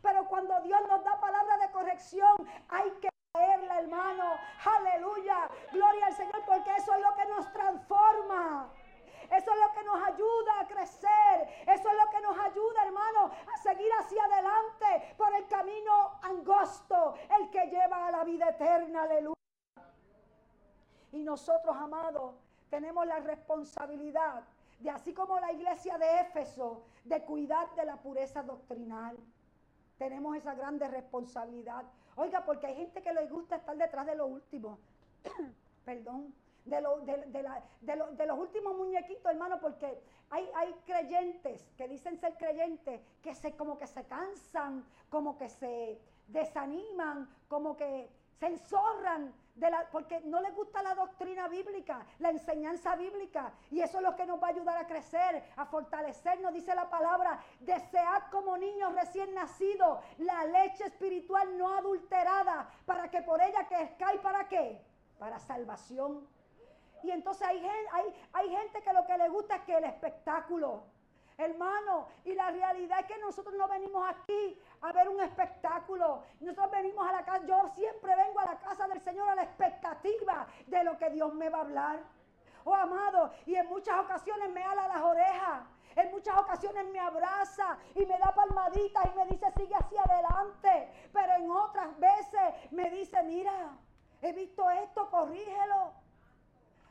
pero 0.02 0.26
cuando 0.28 0.60
Dios 0.62 0.80
nos 0.88 1.04
da 1.04 1.20
palabra 1.20 1.58
de 1.58 1.72
corrección, 1.72 2.36
hay 2.70 2.90
que 3.02 3.10
traerla, 3.32 3.80
hermano. 3.80 4.36
Aleluya. 4.66 5.50
Gloria 5.72 6.06
al 6.08 6.14
Señor, 6.14 6.44
porque 6.46 6.76
eso 6.76 6.94
es 6.94 7.02
lo 7.02 7.16
que 7.16 7.26
nos 7.26 7.52
transforma. 7.52 8.70
Eso 9.30 9.52
es 9.52 9.60
lo 9.60 9.72
que 9.74 9.84
nos 9.84 10.08
ayuda 10.08 10.60
a 10.60 10.68
crecer. 10.68 11.50
Eso 11.68 11.90
es 11.90 11.96
lo 12.04 12.10
que 12.10 12.22
nos 12.22 12.38
ayuda, 12.40 12.84
hermano, 12.84 13.32
a 13.54 13.58
seguir 13.58 13.92
hacia 14.00 14.24
adelante 14.24 15.16
por 15.18 15.34
el 15.36 15.48
camino 15.48 16.20
angosto, 16.24 17.16
el 17.40 17.50
que 17.52 17.68
lleva 17.68 18.08
a 18.08 18.12
la 18.12 18.24
vida 18.24 18.50
eterna. 18.50 19.04
Aleluya. 19.04 19.36
Y 21.12 21.24
nosotros, 21.24 21.76
amados, 21.78 22.36
tenemos 22.70 23.06
la 23.06 23.20
responsabilidad 23.20 24.44
de 24.80 24.90
así 24.90 25.14
como 25.14 25.40
la 25.40 25.52
iglesia 25.52 25.98
de 25.98 26.22
Éfeso, 26.22 26.84
de 27.04 27.24
cuidar 27.24 27.74
de 27.76 27.86
la 27.86 27.98
pureza 27.98 28.44
doctrinal. 28.44 29.18
Tenemos 29.98 30.38
esa 30.38 30.56
grande 30.56 30.88
responsabilidad. 30.88 31.84
Oiga, 32.16 32.46
porque 32.46 32.68
hay 32.68 32.76
gente 32.76 33.02
que 33.02 33.14
le 33.14 33.28
gusta 33.28 33.58
estar 33.58 33.76
detrás 33.76 34.06
de 34.06 34.16
lo 34.16 34.28
último. 34.28 34.80
Perdón. 35.86 36.34
De, 36.66 36.82
los 38.28 38.38
últimos 38.38 38.78
muñequitos, 38.78 39.26
hermano, 39.26 39.60
porque 39.60 40.04
hay, 40.30 40.48
hay 40.56 40.74
creyentes 40.86 41.68
que 41.76 41.88
dicen 41.88 42.18
ser 42.20 42.36
creyentes 42.38 43.02
que 43.24 43.34
se 43.34 43.56
como 43.56 43.78
que 43.80 43.88
se 43.88 44.04
cansan, 44.04 44.86
como 45.10 45.38
que 45.38 45.50
se 45.50 46.00
desaniman, 46.28 47.28
como 47.48 47.76
que 47.76 48.10
se 48.40 48.48
enzorran 48.48 49.34
porque 49.92 50.22
no 50.22 50.40
les 50.42 50.56
gusta 50.56 50.82
la 50.82 50.96
doctrina 50.96 51.48
bíblica, 51.48 52.06
la 52.20 52.30
enseñanza 52.30 52.96
bíblica. 52.96 53.54
Y 53.72 53.82
eso 53.82 53.98
es 53.98 54.04
lo 54.04 54.16
que 54.16 54.26
nos 54.26 54.42
va 54.42 54.48
a 54.48 54.52
ayudar 54.52 54.78
a 54.78 54.88
crecer, 54.88 55.44
a 55.56 55.66
fortalecernos. 55.66 56.54
Dice 56.54 56.74
la 56.76 56.90
palabra, 56.90 57.40
desead 57.60 58.24
como 58.32 58.58
niños 58.58 58.94
recién 58.94 59.34
nacidos 59.34 60.00
la 60.18 60.46
leche 60.46 60.86
espiritual 60.86 61.58
no 61.58 61.78
adulterada, 61.78 62.70
para 62.86 63.10
que 63.10 63.22
por 63.22 63.42
ella 63.42 63.68
que 63.68 63.96
¿y 64.14 64.18
para 64.20 64.48
qué? 64.48 64.82
Para 65.18 65.40
salvación. 65.40 66.28
Y 67.04 67.12
entonces 67.12 67.48
hay, 67.48 67.66
hay, 67.92 68.14
hay 68.34 68.50
gente 68.50 68.82
que 68.82 68.94
lo 68.94 69.06
que 69.06 69.18
le 69.18 69.30
gusta 69.30 69.56
es 69.58 69.62
que 69.64 69.78
el 69.78 69.86
espectáculo 69.86 70.84
hermano. 71.40 72.08
Y 72.26 72.34
la 72.34 72.52
realidad 72.52 73.00
es 73.00 73.06
que 73.06 73.18
nosotros 73.18 73.56
no 73.56 73.68
venimos 73.68 74.08
aquí 74.08 74.60
a 74.82 74.92
ver 74.92 75.10
un 75.10 75.22
espectáculo. 75.22 76.24
Nosotros 76.40 76.72
venimos 76.72 77.08
a 77.08 77.12
la 77.14 77.24
casa, 77.24 77.46
yo 77.46 77.72
siempre 77.76 78.16
vengo 78.16 78.40
a 78.40 78.46
la 78.46 78.60
casa 78.60 78.88
del 78.88 79.02
Señor 79.02 79.30
a 79.30 79.36
la 79.36 79.44
expectativa 79.44 80.48
de 80.68 80.84
lo 80.84 80.98
que 80.98 81.10
Dios 81.10 81.34
me 81.34 81.50
va 81.50 81.60
a 81.60 81.62
hablar. 81.62 82.00
Oh 82.66 82.76
amado, 82.76 83.32
y 83.46 83.56
en 83.56 83.68
muchas 83.68 84.00
ocasiones 84.00 84.50
me 84.52 84.64
ala 84.64 84.88
las 84.88 85.02
orejas. 85.02 85.64
En 85.96 86.12
muchas 86.12 86.38
ocasiones 86.38 86.86
me 86.92 87.00
abraza 87.00 87.78
y 87.96 88.06
me 88.06 88.18
da 88.18 88.34
palmaditas 88.34 89.06
y 89.06 89.18
me 89.18 89.26
dice 89.26 89.52
sigue 89.58 89.76
hacia 89.76 90.02
adelante. 90.04 91.10
Pero 91.12 91.34
en 91.34 91.50
otras 91.50 91.98
veces 92.00 92.72
me 92.72 92.90
dice, 92.92 93.22
mira, 93.24 93.72
he 94.22 94.32
visto 94.34 94.70
esto, 94.70 95.10
corrígelo. 95.10 95.94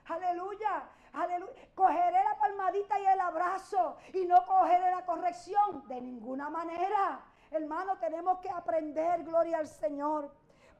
Aleluya, 0.07 0.89
aleluya. 1.13 1.53
Cogeré 1.75 2.23
la 2.25 2.37
palmadita 2.39 2.99
y 2.99 3.07
el 3.07 3.21
abrazo 3.21 3.97
y 4.13 4.25
no 4.27 4.45
cogeré 4.47 4.91
la 4.91 5.05
corrección 5.05 5.87
de 5.89 6.01
ninguna 6.01 6.51
manera. 6.51 7.21
Hermano, 7.51 7.97
tenemos 7.99 8.39
que 8.41 8.51
aprender, 8.51 9.25
gloria 9.25 9.59
al 9.59 9.69
Señor. 9.69 10.31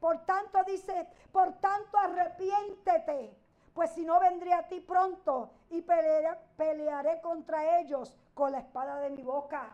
Por 0.01 0.25
tanto 0.25 0.63
dice, 0.65 1.09
por 1.33 1.55
tanto 1.61 1.99
arrepiéntete, 1.99 3.37
pues 3.75 3.91
si 3.93 4.05
no 4.05 4.21
vendré 4.21 4.53
a 4.53 4.69
ti 4.69 4.81
pronto 4.81 5.51
y 5.71 5.83
pelearé, 5.83 6.39
pelearé 6.57 7.21
contra 7.21 7.81
ellos 7.81 8.15
con 8.35 8.53
la 8.53 8.59
espada 8.59 9.01
de 9.01 9.11
mi 9.11 9.23
boca. 9.23 9.71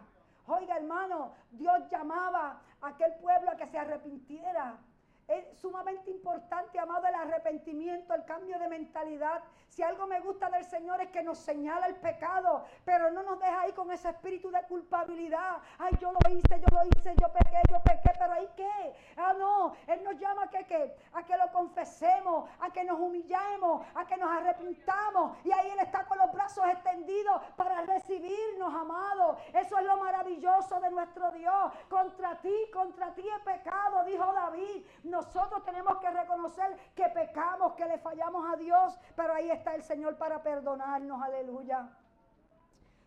Oiga, 0.46 0.76
hermano, 0.76 1.32
Dios 1.50 1.88
llamaba 1.90 2.60
a 2.80 2.88
aquel 2.88 3.14
pueblo 3.16 3.50
a 3.50 3.56
que 3.56 3.66
se 3.66 3.78
arrepintiera. 3.78 4.78
Es 5.26 5.58
sumamente 5.58 6.10
importante, 6.10 6.78
amado, 6.78 7.06
el 7.06 7.14
arrepentimiento, 7.14 8.12
el 8.14 8.24
cambio 8.26 8.58
de 8.58 8.68
mentalidad. 8.68 9.42
Si 9.68 9.82
algo 9.82 10.06
me 10.06 10.20
gusta 10.20 10.50
del 10.50 10.64
Señor 10.64 11.00
es 11.00 11.08
que 11.08 11.22
nos 11.22 11.38
señala 11.38 11.86
el 11.86 11.96
pecado, 11.96 12.64
pero 12.84 13.10
no 13.10 13.22
nos 13.22 13.40
deja 13.40 13.62
ahí 13.62 13.72
con 13.72 13.90
ese 13.90 14.10
espíritu 14.10 14.50
de 14.50 14.62
culpabilidad. 14.64 15.58
Ay, 15.78 15.96
yo 15.98 16.12
lo 16.12 16.30
hice, 16.30 16.60
yo 16.60 16.66
lo 16.76 16.84
hice, 16.84 17.14
yo 17.20 17.32
pequé, 17.32 17.60
yo 17.70 17.80
pequé, 17.82 18.10
pero 18.18 18.32
ahí 18.34 18.48
qué? 18.54 18.94
Ah, 19.16 19.34
no, 19.36 19.74
Él 19.86 20.04
nos 20.04 20.16
llama 20.18 20.44
a 20.44 20.48
que, 20.48 20.94
a 21.12 21.22
que 21.24 21.36
lo 21.36 21.50
confesemos, 21.52 22.48
a 22.60 22.70
que 22.70 22.84
nos 22.84 23.00
humillemos, 23.00 23.86
a 23.94 24.06
que 24.06 24.16
nos 24.18 24.30
arrepintamos. 24.30 25.38
Y 25.44 25.52
ahí 25.52 25.70
Él 25.70 25.78
está 25.80 26.04
con 26.04 26.18
los 26.18 26.30
brazos 26.32 26.66
extendidos 26.66 27.42
para 27.56 27.80
recibirnos, 27.82 28.72
amado. 28.74 29.38
Eso 29.54 29.78
es 29.78 29.84
lo 29.86 29.96
maravilloso 29.96 30.78
de 30.80 30.90
nuestro 30.90 31.32
Dios. 31.32 31.72
Contra 31.88 32.36
ti, 32.42 32.54
contra 32.72 33.14
ti 33.14 33.24
he 33.26 33.40
pecado, 33.40 34.04
dijo 34.04 34.32
David 34.32 34.84
nosotros 35.14 35.64
tenemos 35.64 35.96
que 35.98 36.10
reconocer 36.10 36.76
que 36.94 37.08
pecamos, 37.08 37.74
que 37.74 37.86
le 37.86 37.98
fallamos 37.98 38.44
a 38.52 38.56
Dios, 38.56 38.98
pero 39.14 39.32
ahí 39.32 39.50
está 39.50 39.74
el 39.74 39.82
Señor 39.82 40.18
para 40.18 40.42
perdonarnos, 40.42 41.22
aleluya. 41.22 41.88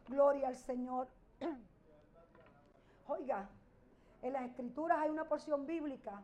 Gloria 0.08 0.48
al 0.48 0.56
Señor. 0.56 1.08
Oiga, 3.08 3.50
en 4.22 4.34
las 4.34 4.44
escrituras 4.44 5.00
hay 5.00 5.10
una 5.10 5.26
porción 5.26 5.66
bíblica 5.66 6.24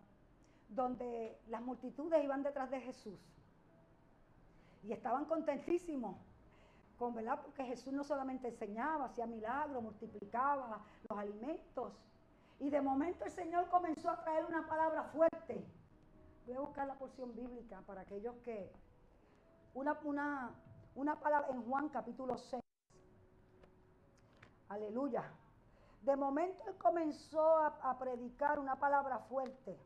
donde 0.70 1.38
las 1.48 1.62
multitudes 1.62 2.24
iban 2.24 2.42
detrás 2.44 2.72
de 2.72 2.80
Jesús 2.80 3.20
y 4.84 4.92
estaban 4.92 5.26
contentísimos 5.26 6.16
con 6.98 7.14
verdad 7.14 7.40
porque 7.42 7.66
Jesús 7.66 7.92
no 7.92 8.04
solamente 8.04 8.48
enseñaba, 8.48 9.06
hacía 9.06 9.26
milagros, 9.26 9.84
multiplicaba 9.84 10.82
los 11.10 11.20
alimentos, 11.20 11.92
y 12.60 12.70
de 12.70 12.82
momento 12.82 13.26
el 13.26 13.32
Señor 13.32 13.68
comenzó 13.70 14.10
a 14.10 14.24
traer 14.24 14.46
una 14.46 14.66
palabra 14.68 15.04
fuerte. 15.04 15.33
Voy 15.48 16.56
a 16.56 16.60
buscar 16.60 16.88
la 16.88 16.96
porción 16.96 17.36
bíblica 17.36 17.82
para 17.82 18.02
aquellos 18.02 18.36
que... 18.44 18.72
Una, 19.74 20.00
una, 20.04 20.52
una 20.96 21.20
palabra 21.20 21.50
en 21.50 21.64
Juan 21.64 21.90
capítulo 21.90 22.38
6. 22.38 22.62
Aleluya. 24.70 25.24
De 26.04 26.16
momento 26.16 26.64
él 26.68 26.76
comenzó 26.78 27.58
a, 27.58 27.68
a 27.82 27.98
predicar 27.98 28.60
una 28.60 28.76
palabra 28.76 29.20
fuerte. 29.20 29.80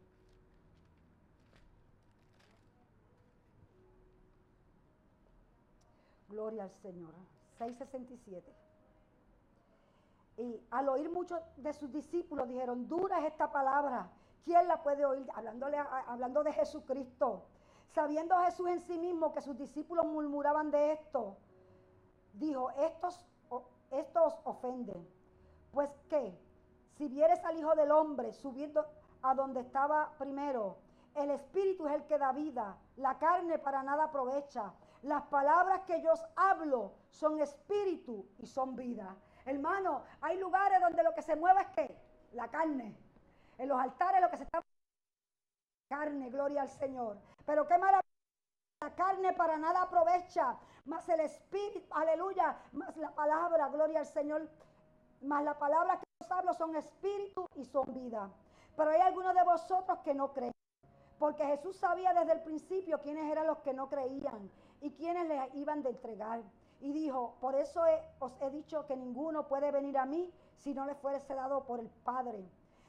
Gloria 6.28 6.64
al 6.64 6.72
Señor. 6.82 7.14
667. 7.58 8.54
Y 10.38 10.62
al 10.70 10.90
oír 10.90 11.10
muchos 11.10 11.40
de 11.56 11.74
sus 11.74 11.92
discípulos 11.92 12.48
dijeron, 12.48 12.88
dura 12.88 13.20
es 13.20 13.32
esta 13.32 13.52
palabra, 13.52 14.10
¿quién 14.44 14.68
la 14.68 14.82
puede 14.84 15.06
oír? 15.06 15.28
Hablándole, 15.34 15.78
hablando 15.78 16.44
de 16.44 16.54
Jesucristo. 16.54 17.44
Sabiendo 17.94 18.38
Jesús 18.40 18.68
en 18.68 18.82
sí 18.82 18.98
mismo 18.98 19.34
que 19.34 19.42
sus 19.42 19.58
discípulos 19.58 20.06
murmuraban 20.06 20.72
de 20.72 20.92
esto, 20.92 21.38
dijo, 22.34 22.70
estos, 22.72 23.26
estos 23.92 24.36
ofenden. 24.44 25.08
Pues 25.72 25.90
que, 26.10 26.38
si 26.98 27.08
vieres 27.08 27.44
al 27.46 27.58
Hijo 27.58 27.76
del 27.76 27.92
Hombre 27.92 28.34
subiendo 28.34 28.86
a 29.22 29.34
donde 29.34 29.62
estaba 29.62 30.12
primero, 30.18 30.78
el 31.16 31.32
Espíritu 31.32 31.88
es 31.88 31.94
el 31.94 32.06
que 32.06 32.18
da 32.18 32.32
vida, 32.32 32.78
la 32.98 33.18
carne 33.18 33.58
para 33.58 33.82
nada 33.84 34.06
aprovecha. 34.06 34.74
Las 35.04 35.24
palabras 35.24 35.82
que 35.82 36.02
yo 36.02 36.12
os 36.12 36.26
hablo 36.36 36.94
son 37.10 37.40
espíritu 37.40 38.28
y 38.40 38.48
son 38.48 38.76
vida. 38.76 39.16
Hermano, 39.46 40.04
hay 40.22 40.38
lugares 40.38 40.82
donde 40.82 41.04
lo 41.04 41.14
que 41.14 41.22
se 41.22 41.36
mueve 41.36 41.62
es 41.62 41.68
que 41.68 41.98
la 42.34 42.48
carne. 42.50 42.98
En 43.58 43.70
los 43.70 43.80
altares 43.80 44.22
lo 44.22 44.30
que 44.30 44.38
se 44.38 44.44
está 44.44 44.62
carne, 45.90 46.30
gloria 46.30 46.62
al 46.62 46.70
Señor. 46.70 47.18
Pero 47.46 47.68
qué 47.68 47.78
maravilla. 47.78 48.04
La 48.82 48.94
carne 48.94 49.34
para 49.34 49.58
nada 49.58 49.82
aprovecha, 49.82 50.56
más 50.86 51.10
el 51.10 51.22
espíritu, 51.22 51.88
aleluya, 51.92 52.56
más 52.74 52.96
la 52.98 53.10
palabra, 53.16 53.70
gloria 53.70 54.00
al 54.02 54.06
Señor, 54.06 54.48
más 55.22 55.44
la 55.44 55.58
palabra 55.58 55.98
que 55.98 56.06
os 56.24 56.32
hablo 56.32 56.54
son 56.54 56.76
espíritu 56.76 57.48
y 57.56 57.66
son 57.66 57.92
vida. 57.92 58.30
Pero 58.76 58.92
hay 58.92 59.02
algunos 59.02 59.34
de 59.34 59.44
vosotros 59.44 59.98
que 60.04 60.14
no 60.14 60.32
creen. 60.32 60.52
Porque 61.18 61.44
Jesús 61.46 61.76
sabía 61.78 62.14
desde 62.14 62.34
el 62.34 62.44
principio 62.44 63.02
quiénes 63.02 63.32
eran 63.32 63.48
los 63.48 63.58
que 63.60 63.74
no 63.74 63.90
creían 63.90 64.52
y 64.82 64.92
quiénes 64.92 65.28
les 65.28 65.56
iban 65.56 65.82
de 65.82 65.90
entregar. 65.90 66.44
Y 66.80 66.94
dijo, 66.94 67.36
por 67.42 67.56
eso 67.56 67.82
os 68.20 68.40
he 68.42 68.52
dicho 68.52 68.86
que 68.86 68.96
ninguno 68.96 69.48
puede 69.48 69.72
venir 69.72 69.98
a 69.98 70.06
mí 70.06 70.32
si 70.58 70.76
no 70.76 70.86
le 70.86 70.94
fuese 70.94 71.34
dado 71.34 71.66
por 71.66 71.80
el 71.80 71.90
Padre. 71.90 72.48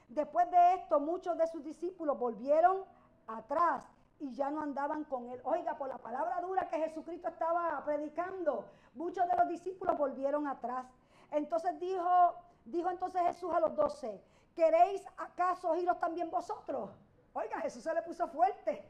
Después 0.08 0.50
de 0.50 0.74
esto, 0.74 1.00
muchos 1.00 1.36
de 1.36 1.46
sus 1.46 1.62
discípulos 1.62 2.18
volvieron 2.18 2.84
atrás 3.26 3.84
y 4.18 4.32
ya 4.34 4.50
no 4.50 4.62
andaban 4.62 5.04
con 5.04 5.28
él. 5.28 5.40
Oiga, 5.44 5.76
por 5.76 5.88
la 5.88 5.98
palabra 5.98 6.40
dura 6.40 6.68
que 6.68 6.78
Jesucristo 6.78 7.28
estaba 7.28 7.82
predicando, 7.84 8.64
muchos 8.94 9.28
de 9.28 9.36
los 9.36 9.48
discípulos 9.48 9.96
volvieron 9.98 10.46
atrás. 10.46 10.86
Entonces 11.30 11.78
dijo, 11.78 12.34
dijo 12.64 12.90
entonces 12.90 13.22
Jesús 13.22 13.52
a 13.54 13.60
los 13.60 13.76
doce, 13.76 14.22
¿queréis 14.56 15.06
acaso 15.18 15.76
iros 15.76 16.00
también 16.00 16.30
vosotros? 16.30 16.90
Oiga, 17.34 17.60
Jesús 17.60 17.82
se 17.82 17.94
le 17.94 18.02
puso 18.02 18.26
fuerte 18.28 18.88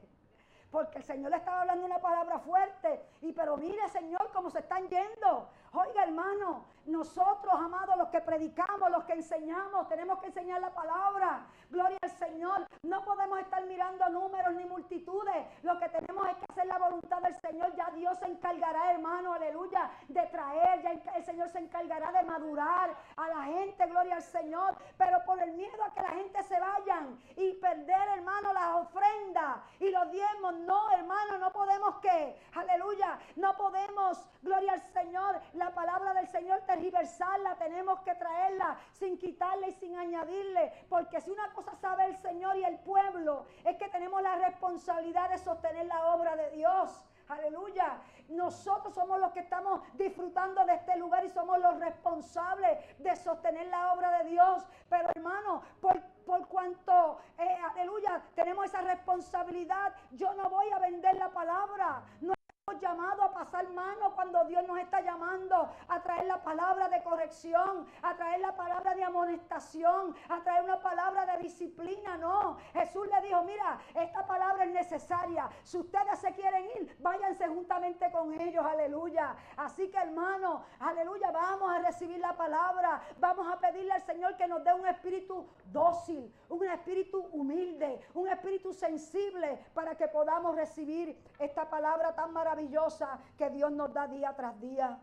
porque 0.71 0.99
el 0.99 1.05
Señor 1.05 1.31
le 1.31 1.39
estaba 1.39 1.63
hablando 1.63 1.87
una 1.87 1.99
palabra 1.99 2.39
fuerte. 2.41 3.03
Y 3.23 3.33
pero 3.33 3.57
mire, 3.57 3.89
Señor, 3.89 4.31
cómo 4.33 4.51
se 4.51 4.61
están 4.61 4.87
yendo. 4.89 5.49
Oiga, 5.73 6.05
hermano, 6.05 6.65
nosotros, 6.87 7.53
amados, 7.55 7.97
los 7.99 8.09
que 8.09 8.21
predicamos, 8.21 8.91
los 8.91 9.05
que 9.05 9.13
enseñamos, 9.13 9.89
tenemos 9.89 10.19
que 10.21 10.29
enseñar 10.29 10.61
la 10.61 10.73
palabra. 10.73 11.47
Gloria 11.69 11.99
al 12.01 12.11
Señor. 12.11 12.67
No 12.83 13.05
podemos 13.05 13.39
estar 13.41 13.63
mirando 13.67 14.09
números 14.09 14.55
ni 14.55 14.65
multitudes. 14.65 15.47
Lo 15.63 15.79
que 15.79 15.89
tenemos 15.91 16.27
es 16.29 16.37
que 16.37 16.47
hacer 16.49 16.67
la 16.67 16.79
voluntad 16.79 17.21
del 17.21 17.35
Señor. 17.41 17.75
Ya 17.77 17.91
Dios 17.91 18.19
se 18.19 18.27
encargará, 18.27 18.93
hermano, 18.93 19.35
aleluya, 19.35 19.91
de 20.09 20.23
traer. 20.29 20.81
Ya 20.83 20.93
el 21.15 21.25
Señor 21.25 21.51
se 21.51 21.59
encargará 21.59 22.11
de 22.11 22.23
madurar 22.23 22.97
a 23.17 23.29
la 23.29 23.43
gente, 23.43 23.87
gloria 23.87 24.17
al 24.17 24.23
Señor. 24.23 24.77
Pero 24.97 25.19
por 25.27 25.43
el 25.43 25.53
miedo 25.53 25.85
a 25.85 25.93
que 25.93 26.01
la 26.01 26.11
gente 26.13 26.43
se 26.45 26.59
vayan 26.59 27.19
y 27.37 27.53
perder, 27.55 28.09
hermano, 28.17 28.53
las 28.55 28.87
ofrendas 28.87 29.59
y 29.79 29.91
los 29.91 30.11
diezmos 30.11 30.55
no, 30.55 30.91
hermano, 30.93 31.37
no 31.37 31.53
podemos 31.53 31.97
que, 31.97 32.41
aleluya, 32.55 33.19
no 33.37 33.55
podemos, 33.57 34.25
gloria 34.43 34.73
al 34.73 34.81
Señor, 34.81 35.41
la 35.59 35.75
palabra 35.75 36.15
del 36.15 36.29
Señor 36.29 36.61
tergiversarla, 36.63 37.57
tenemos 37.57 38.01
que 38.01 38.15
traerla 38.15 38.79
sin 38.93 39.19
quitarle 39.19 39.69
y 39.69 39.73
sin 39.73 39.97
añadirle, 39.97 40.87
porque 40.89 41.21
si 41.21 41.31
una 41.31 41.53
cosa 41.53 41.75
sabe 41.77 42.07
el 42.07 42.17
Señor 42.17 42.57
y 42.57 42.65
el 42.65 42.79
pueblo, 42.79 43.47
es 43.65 43.77
que 43.77 43.89
tenemos 43.89 44.23
la 44.23 44.37
responsabilidad 44.37 45.31
de 45.31 45.39
sostener 45.39 45.87
la 45.87 46.15
obra 46.15 46.37
de 46.37 46.51
Dios. 46.51 47.05
Aleluya. 47.29 48.01
Nosotros 48.29 48.95
somos 48.95 49.21
los 49.21 49.33
que 49.33 49.41
estamos 49.41 49.83
disfrutando 49.95 50.65
de 50.65 50.75
este 50.75 50.97
lugar 50.97 51.25
y 51.25 51.31
somos 51.31 51.59
los 51.59 51.79
responsables 51.79 52.79
de 52.99 53.17
sostener 53.17 53.67
la 53.67 53.93
obra 53.93 54.19
de 54.19 54.31
Dios. 54.31 54.65
Pero 54.89 55.09
hermano, 55.15 55.63
por, 55.81 56.01
cuanto, 56.49 57.21
eh, 57.39 57.59
aleluya, 57.71 58.23
tenemos 58.35 58.67
esa 58.67 58.81
responsabilidad, 58.81 59.93
yo 60.13 60.33
no 60.35 60.49
voy 60.49 60.71
a 60.71 60.79
vender 60.79 61.17
la 61.17 61.31
palabra. 61.31 62.03
No 62.21 62.38
llamado 62.73 63.23
a 63.23 63.33
pasar 63.33 63.69
mano 63.71 64.15
cuando 64.15 64.45
Dios 64.45 64.67
nos 64.67 64.79
está 64.79 65.01
llamando 65.01 65.71
a 65.89 66.03
traer 66.03 66.27
la 66.27 66.43
palabra 66.43 66.89
de 66.89 67.03
corrección, 67.03 67.87
a 68.03 68.15
traer 68.17 68.41
la 68.41 68.57
palabra 68.57 68.95
de 68.95 69.05
amonestación, 69.05 70.15
a 70.29 70.43
traer 70.43 70.65
una 70.65 70.81
palabra 70.81 71.27
de 71.27 71.43
disciplina. 71.43 72.17
No, 72.17 72.57
Jesús 72.73 73.07
le 73.09 73.27
dijo, 73.27 73.43
mira, 73.45 73.79
esta 73.95 74.27
palabra 74.27 74.65
es 74.65 74.73
necesaria. 74.73 75.49
Si 75.63 75.79
ustedes 75.79 76.19
se 76.19 76.33
quieren 76.33 76.67
ir, 76.77 76.97
váyanse 77.01 77.47
juntamente 77.49 78.11
con 78.11 78.39
ellos, 78.41 78.65
aleluya. 78.65 79.35
Así 79.57 79.91
que 79.91 79.99
hermano, 79.99 80.65
aleluya, 80.81 81.31
vamos 81.31 81.71
a 81.73 81.79
recibir 81.79 82.19
la 82.19 82.37
palabra, 82.37 83.01
vamos 83.19 83.47
a 83.53 83.59
pedirle 83.59 83.93
al 83.93 84.03
Señor 84.03 84.37
que 84.37 84.47
nos 84.47 84.63
dé 84.65 84.75
un 84.75 84.87
espíritu 84.87 85.49
dócil, 85.67 86.33
un 86.49 86.65
espíritu 86.65 87.21
humilde, 87.33 88.01
un 88.15 88.29
espíritu 88.29 88.73
sensible 88.73 89.67
para 89.75 89.97
que 89.97 90.09
podamos 90.09 90.55
recibir 90.55 91.17
esta 91.39 91.69
palabra 91.69 92.15
tan 92.15 92.33
maravillosa 92.33 92.58
que 93.37 93.51
Dios 93.51 93.73
nos 93.73 93.93
da. 93.93 93.99
da 93.99 94.09
día 94.09 94.35
tras 94.37 94.61
día. 94.61 94.99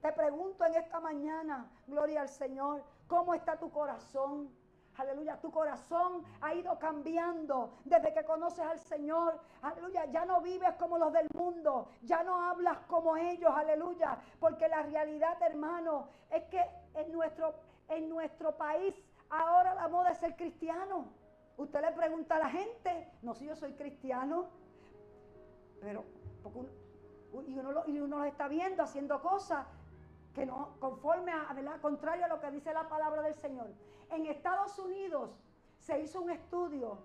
Te 0.00 0.12
pregunto 0.12 0.64
en 0.64 0.74
esta 0.74 1.00
mañana, 1.00 1.70
gloria 1.86 2.20
al 2.22 2.28
Señor, 2.28 2.84
¿cómo 3.06 3.34
está 3.34 3.58
tu 3.58 3.70
corazón? 3.70 4.50
Aleluya, 4.96 5.40
tu 5.40 5.50
corazón 5.52 6.24
ha 6.40 6.54
ido 6.54 6.76
cambiando 6.78 7.78
desde 7.84 8.12
que 8.12 8.24
conoces 8.24 8.64
al 8.64 8.78
Señor. 8.78 9.40
Aleluya, 9.62 10.06
ya 10.06 10.24
no 10.24 10.40
vives 10.40 10.74
como 10.74 10.98
los 10.98 11.12
del 11.12 11.28
mundo, 11.34 11.88
ya 12.02 12.24
no 12.24 12.40
hablas 12.40 12.78
como 12.88 13.16
ellos, 13.16 13.52
aleluya. 13.54 14.18
Porque 14.40 14.68
la 14.68 14.82
realidad, 14.82 15.40
hermano, 15.42 16.08
es 16.30 16.42
que 16.44 16.64
en 16.94 17.12
nuestro, 17.12 17.54
en 17.88 18.08
nuestro 18.08 18.56
país 18.56 18.94
ahora 19.30 19.74
la 19.74 19.86
moda 19.88 20.10
es 20.10 20.18
ser 20.18 20.34
cristiano. 20.34 21.06
Usted 21.56 21.80
le 21.80 21.92
pregunta 21.92 22.36
a 22.36 22.40
la 22.40 22.50
gente, 22.50 23.08
no 23.22 23.34
si 23.34 23.46
yo 23.46 23.54
soy 23.54 23.74
cristiano, 23.74 24.48
pero 25.80 26.04
y, 27.46 27.58
uno 27.58 27.72
lo, 27.72 27.88
y 27.88 27.98
uno 28.00 28.18
lo 28.18 28.24
está 28.24 28.48
viendo 28.48 28.82
haciendo 28.82 29.20
cosas 29.20 29.66
que 30.34 30.46
no 30.46 30.74
conforme 30.78 31.32
a, 31.32 31.52
¿verdad? 31.52 31.80
contrario 31.80 32.24
a 32.24 32.28
lo 32.28 32.40
que 32.40 32.50
dice 32.50 32.72
la 32.72 32.88
palabra 32.88 33.22
del 33.22 33.34
Señor. 33.34 33.68
En 34.10 34.26
Estados 34.26 34.78
Unidos 34.78 35.30
se 35.78 36.00
hizo 36.00 36.20
un 36.20 36.30
estudio 36.30 36.98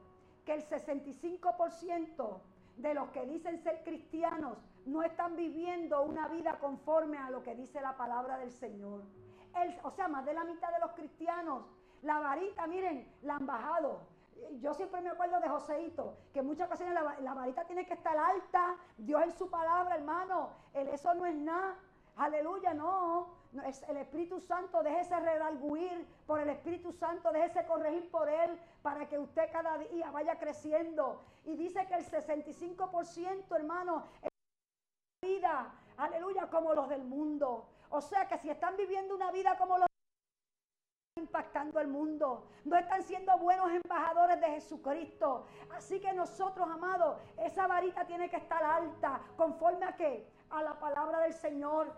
que 0.45 0.53
el 0.53 0.67
65% 0.67 2.41
de 2.77 2.93
los 2.93 3.09
que 3.09 3.25
dicen 3.25 3.57
ser 3.59 3.83
cristianos 3.83 4.57
no 4.85 5.03
están 5.03 5.35
viviendo 5.35 6.01
una 6.03 6.27
vida 6.27 6.59
conforme 6.59 7.17
a 7.17 7.29
lo 7.29 7.43
que 7.43 7.55
dice 7.55 7.81
la 7.81 7.95
palabra 7.95 8.37
del 8.37 8.51
Señor. 8.51 9.01
o 9.83 9.91
sea, 9.91 10.07
más 10.07 10.25
de 10.25 10.33
la 10.33 10.43
mitad 10.43 10.71
de 10.71 10.79
los 10.79 10.91
cristianos, 10.91 11.63
la 12.01 12.19
varita, 12.19 12.67
miren, 12.67 13.07
la 13.21 13.35
han 13.35 13.45
bajado. 13.45 14.01
Yo 14.59 14.73
siempre 14.73 15.01
me 15.01 15.09
acuerdo 15.09 15.39
de 15.39 15.49
Joseito, 15.49 16.17
que 16.33 16.39
en 16.39 16.45
muchas 16.45 16.67
ocasiones 16.67 16.93
la, 17.21 17.33
varita 17.33 17.65
tiene 17.65 17.85
que 17.85 17.93
estar 17.93 18.17
alta, 18.17 18.77
Dios 18.97 19.23
en 19.23 19.31
su 19.31 19.49
palabra, 19.49 19.95
hermano, 19.95 20.49
eso 20.73 21.13
no 21.13 21.25
es 21.25 21.35
nada. 21.35 21.75
Aleluya, 22.15 22.73
no. 22.73 23.41
Es 23.65 23.83
el 23.83 23.97
Espíritu 23.97 24.39
Santo, 24.39 24.81
déjese 24.83 25.19
redarguir 25.19 26.07
por 26.25 26.39
el 26.39 26.49
Espíritu 26.49 26.91
Santo, 26.91 27.31
déjese 27.31 27.65
corregir 27.65 28.09
por 28.09 28.29
Él 28.29 28.59
para 28.81 29.07
que 29.07 29.19
usted 29.19 29.51
cada 29.51 29.77
día 29.77 30.09
vaya 30.11 30.37
creciendo. 30.39 31.21
Y 31.45 31.55
dice 31.55 31.85
que 31.87 31.95
el 31.95 32.05
65%, 32.05 33.55
hermano, 33.55 34.05
es 34.21 34.29
vida, 35.21 35.71
aleluya, 35.97 36.49
como 36.49 36.73
los 36.73 36.89
del 36.89 37.03
mundo. 37.03 37.67
O 37.89 38.01
sea 38.01 38.27
que 38.27 38.37
si 38.39 38.49
están 38.49 38.75
viviendo 38.75 39.13
una 39.13 39.31
vida 39.31 39.55
como 39.57 39.77
los 39.77 39.87
impactando 41.33 41.79
el 41.79 41.87
mundo, 41.87 42.43
no 42.65 42.75
están 42.75 43.03
siendo 43.03 43.37
buenos 43.37 43.71
embajadores 43.71 44.39
de 44.41 44.47
Jesucristo. 44.47 45.45
Así 45.71 45.99
que 45.99 46.11
nosotros, 46.13 46.67
amados, 46.69 47.17
esa 47.37 47.67
varita 47.67 48.05
tiene 48.05 48.29
que 48.29 48.37
estar 48.37 48.63
alta, 48.63 49.21
conforme 49.37 49.85
a 49.85 49.95
qué? 49.95 50.27
A 50.49 50.63
la 50.63 50.79
palabra 50.79 51.19
del 51.19 51.33
Señor. 51.33 51.93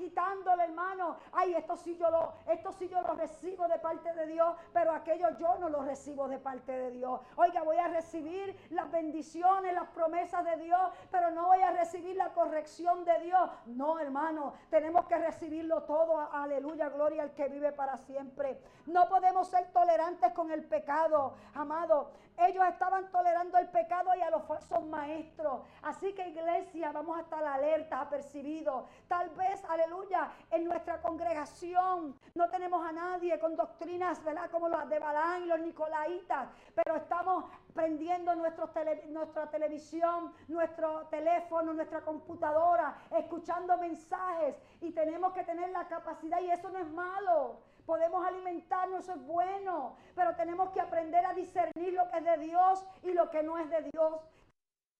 Quitándole, 0.00 0.64
hermano. 0.64 1.18
Ay, 1.30 1.54
esto 1.54 1.76
sí 1.76 1.94
yo 1.94 2.10
lo, 2.10 2.32
esto 2.46 2.72
sí 2.72 2.88
yo 2.88 3.02
lo 3.02 3.12
recibo 3.14 3.68
de 3.68 3.78
parte 3.78 4.14
de 4.14 4.26
Dios, 4.26 4.56
pero 4.72 4.92
aquello 4.92 5.28
yo 5.38 5.58
no 5.58 5.68
lo 5.68 5.82
recibo 5.82 6.26
de 6.26 6.38
parte 6.38 6.72
de 6.72 6.90
Dios. 6.92 7.20
Oiga, 7.36 7.62
voy 7.62 7.76
a 7.76 7.88
recibir 7.88 8.56
las 8.70 8.90
bendiciones, 8.90 9.74
las 9.74 9.88
promesas 9.88 10.42
de 10.46 10.56
Dios, 10.56 10.80
pero 11.10 11.30
no 11.32 11.48
voy 11.48 11.60
a 11.60 11.70
recibir 11.72 12.16
la 12.16 12.32
corrección 12.32 13.04
de 13.04 13.18
Dios. 13.20 13.50
No, 13.66 13.98
hermano, 13.98 14.54
tenemos 14.70 15.04
que 15.04 15.18
recibirlo 15.18 15.82
todo. 15.82 16.18
Aleluya, 16.32 16.88
gloria 16.88 17.22
al 17.22 17.34
que 17.34 17.48
vive 17.48 17.72
para 17.72 17.98
siempre. 17.98 18.58
No 18.86 19.06
podemos 19.06 19.48
ser 19.48 19.70
tolerantes 19.70 20.32
con 20.32 20.50
el 20.50 20.64
pecado, 20.64 21.34
amado. 21.52 22.12
Ellos 22.40 22.64
estaban 22.68 23.10
tolerando 23.10 23.58
el 23.58 23.68
pecado 23.68 24.10
y 24.16 24.22
a 24.22 24.30
los 24.30 24.44
falsos 24.44 24.82
maestros. 24.86 25.62
Así 25.82 26.14
que 26.14 26.28
iglesia, 26.28 26.90
vamos 26.90 27.18
a 27.18 27.20
estar 27.20 27.44
alerta, 27.44 28.00
apercibidos. 28.00 28.84
Tal 29.08 29.28
vez, 29.30 29.62
aleluya, 29.68 30.30
en 30.50 30.64
nuestra 30.64 31.02
congregación 31.02 32.18
no 32.34 32.48
tenemos 32.48 32.86
a 32.86 32.92
nadie 32.92 33.38
con 33.38 33.56
doctrinas, 33.56 34.22
¿verdad? 34.24 34.50
Como 34.50 34.68
las 34.68 34.88
de 34.88 34.98
Balán 34.98 35.42
y 35.42 35.46
los 35.46 35.60
Nicolaitas, 35.60 36.48
pero 36.74 36.96
estamos 36.96 37.44
prendiendo 37.74 38.34
nuestra 38.34 39.50
televisión, 39.50 40.32
nuestro 40.48 41.06
teléfono, 41.08 41.72
nuestra 41.74 42.00
computadora, 42.00 42.96
escuchando 43.10 43.76
mensajes 43.78 44.56
y 44.80 44.92
tenemos 44.92 45.32
que 45.32 45.44
tener 45.44 45.70
la 45.70 45.86
capacidad 45.88 46.40
y 46.40 46.50
eso 46.50 46.70
no 46.70 46.78
es 46.78 46.90
malo. 46.90 47.69
Podemos 47.90 48.24
alimentarnos, 48.24 49.02
eso 49.02 49.14
es 49.14 49.26
bueno, 49.26 49.96
pero 50.14 50.36
tenemos 50.36 50.70
que 50.70 50.80
aprender 50.80 51.26
a 51.26 51.34
discernir 51.34 51.92
lo 51.92 52.08
que 52.08 52.18
es 52.18 52.24
de 52.24 52.38
Dios 52.38 52.86
y 53.02 53.12
lo 53.12 53.28
que 53.30 53.42
no 53.42 53.58
es 53.58 53.68
de 53.68 53.82
Dios 53.92 54.20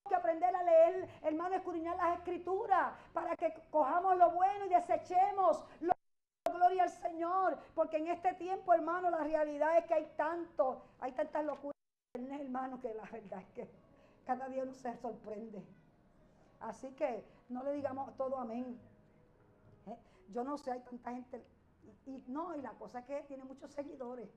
que 0.08 0.14
aprender 0.16 0.56
a 0.56 0.64
leer, 0.64 1.08
hermano, 1.22 1.54
escudriñar 1.54 1.96
las 1.96 2.18
escrituras 2.18 2.92
para 3.12 3.36
que 3.36 3.54
cojamos 3.70 4.16
lo 4.16 4.32
bueno 4.32 4.66
y 4.66 4.70
desechemos 4.70 5.64
lo 5.80 5.92
gloria 6.52 6.82
al 6.82 6.90
Señor, 6.90 7.58
porque 7.76 7.98
en 7.98 8.08
este 8.08 8.34
tiempo, 8.34 8.74
hermano, 8.74 9.08
la 9.08 9.18
realidad 9.18 9.78
es 9.78 9.84
que 9.84 9.94
hay 9.94 10.12
tanto, 10.16 10.82
hay 10.98 11.12
tantas 11.12 11.44
locuras, 11.44 11.76
hermano, 12.12 12.80
que 12.80 12.92
la 12.92 13.04
verdad 13.04 13.40
es 13.40 13.48
que 13.50 13.70
cada 14.26 14.48
día 14.48 14.64
uno 14.64 14.74
se 14.74 14.96
sorprende. 14.96 15.64
Así 16.58 16.90
que 16.96 17.24
no 17.48 17.62
le 17.62 17.70
digamos 17.74 18.16
todo 18.16 18.36
amén. 18.36 18.80
¿Eh? 19.86 19.96
Yo 20.30 20.42
no 20.42 20.58
sé, 20.58 20.72
hay 20.72 20.80
tanta 20.80 21.12
gente, 21.12 21.40
y, 22.06 22.22
no, 22.28 22.54
y 22.56 22.62
la 22.62 22.72
cosa 22.72 23.00
es 23.00 23.06
que 23.06 23.22
tiene 23.28 23.44
muchos 23.44 23.70
seguidores. 23.70 24.28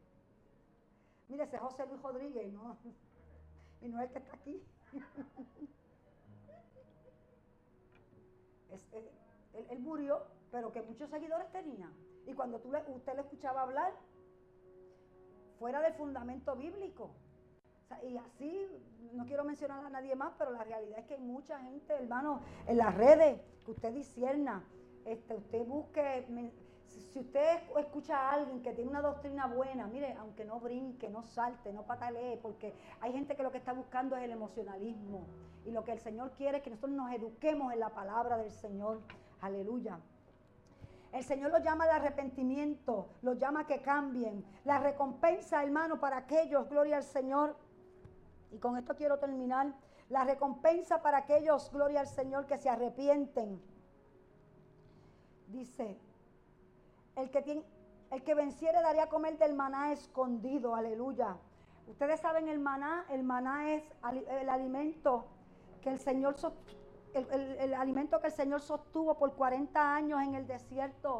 Mire, 1.27 1.43
ese 1.43 1.57
José 1.57 1.85
Luis 1.87 2.01
Rodríguez, 2.01 2.51
¿no? 2.51 2.77
Y 3.81 3.87
no 3.87 3.99
es 3.99 4.07
el 4.07 4.11
que 4.11 4.19
está 4.19 4.35
aquí. 4.35 4.61
él, 9.69 9.79
murió, 9.79 10.23
pero 10.51 10.71
que 10.71 10.81
muchos 10.81 11.09
seguidores 11.09 11.51
tenía. 11.51 11.91
Y 12.25 12.33
cuando 12.33 12.59
tú 12.59 12.69
usted 12.69 13.15
le 13.15 13.21
escuchaba 13.21 13.63
hablar, 13.63 13.93
fuera 15.59 15.81
del 15.81 15.93
fundamento 15.93 16.55
bíblico. 16.55 17.11
y 18.03 18.17
así, 18.17 18.67
no 19.13 19.25
quiero 19.25 19.43
mencionar 19.43 19.85
a 19.85 19.89
nadie 19.89 20.15
más, 20.15 20.33
pero 20.37 20.51
la 20.51 20.63
realidad 20.63 20.99
es 20.99 21.05
que 21.05 21.15
hay 21.15 21.21
mucha 21.21 21.59
gente, 21.59 21.93
hermano, 21.93 22.41
en 22.67 22.77
las 22.77 22.95
redes, 22.95 23.39
que 23.65 23.71
usted 23.71 23.93
disierna, 23.93 24.63
este, 25.05 25.35
usted 25.35 25.65
busque 25.65 26.25
si 27.13 27.19
usted 27.19 27.59
escucha 27.77 28.17
a 28.17 28.33
alguien 28.33 28.61
que 28.61 28.73
tiene 28.73 28.89
una 28.89 29.01
doctrina 29.01 29.47
buena, 29.47 29.87
mire, 29.87 30.13
aunque 30.19 30.45
no 30.45 30.59
brinque, 30.59 31.09
no 31.09 31.23
salte, 31.23 31.71
no 31.71 31.83
patalee, 31.83 32.37
porque 32.41 32.73
hay 33.01 33.11
gente 33.11 33.35
que 33.35 33.43
lo 33.43 33.51
que 33.51 33.57
está 33.57 33.73
buscando 33.73 34.15
es 34.15 34.23
el 34.23 34.31
emocionalismo. 34.31 35.25
Y 35.65 35.71
lo 35.71 35.83
que 35.83 35.91
el 35.91 35.99
Señor 35.99 36.31
quiere 36.31 36.57
es 36.57 36.63
que 36.63 36.69
nosotros 36.69 36.91
nos 36.91 37.11
eduquemos 37.13 37.71
en 37.73 37.79
la 37.79 37.89
palabra 37.89 38.37
del 38.37 38.51
Señor. 38.51 39.01
Aleluya. 39.41 39.99
El 41.11 41.23
Señor 41.23 41.51
los 41.51 41.63
llama 41.63 41.83
al 41.83 41.91
arrepentimiento, 41.91 43.07
los 43.21 43.37
llama 43.37 43.61
a 43.61 43.67
que 43.67 43.81
cambien. 43.81 44.43
La 44.65 44.79
recompensa, 44.79 45.63
hermano, 45.63 45.99
para 45.99 46.17
aquellos, 46.17 46.67
gloria 46.67 46.97
al 46.97 47.03
Señor. 47.03 47.55
Y 48.51 48.57
con 48.57 48.77
esto 48.77 48.95
quiero 48.95 49.19
terminar. 49.19 49.73
La 50.09 50.23
recompensa 50.23 51.01
para 51.01 51.19
aquellos, 51.19 51.71
gloria 51.71 51.99
al 51.99 52.07
Señor, 52.07 52.47
que 52.47 52.57
se 52.57 52.69
arrepienten. 52.69 53.61
Dice, 55.47 55.99
el 57.15 57.29
que, 57.29 57.63
el 58.11 58.23
que 58.23 58.35
venciere 58.35 58.81
daría 58.81 59.03
a 59.03 59.09
comer 59.09 59.37
del 59.37 59.53
maná 59.53 59.91
escondido, 59.91 60.75
aleluya. 60.75 61.37
Ustedes 61.87 62.19
saben 62.19 62.47
el 62.47 62.59
maná, 62.59 63.05
el 63.09 63.23
maná 63.23 63.73
es 63.73 63.83
el 64.39 64.49
alimento 64.49 65.25
que 65.81 65.89
el 65.89 65.99
Señor 65.99 66.35
el, 67.13 67.73
alimento 67.75 68.19
que 68.19 68.27
el 68.27 68.33
Señor 68.33 68.61
sostuvo 68.61 69.17
por 69.17 69.33
40 69.35 69.95
años 69.95 70.21
en 70.21 70.35
el 70.35 70.47
desierto. 70.47 71.19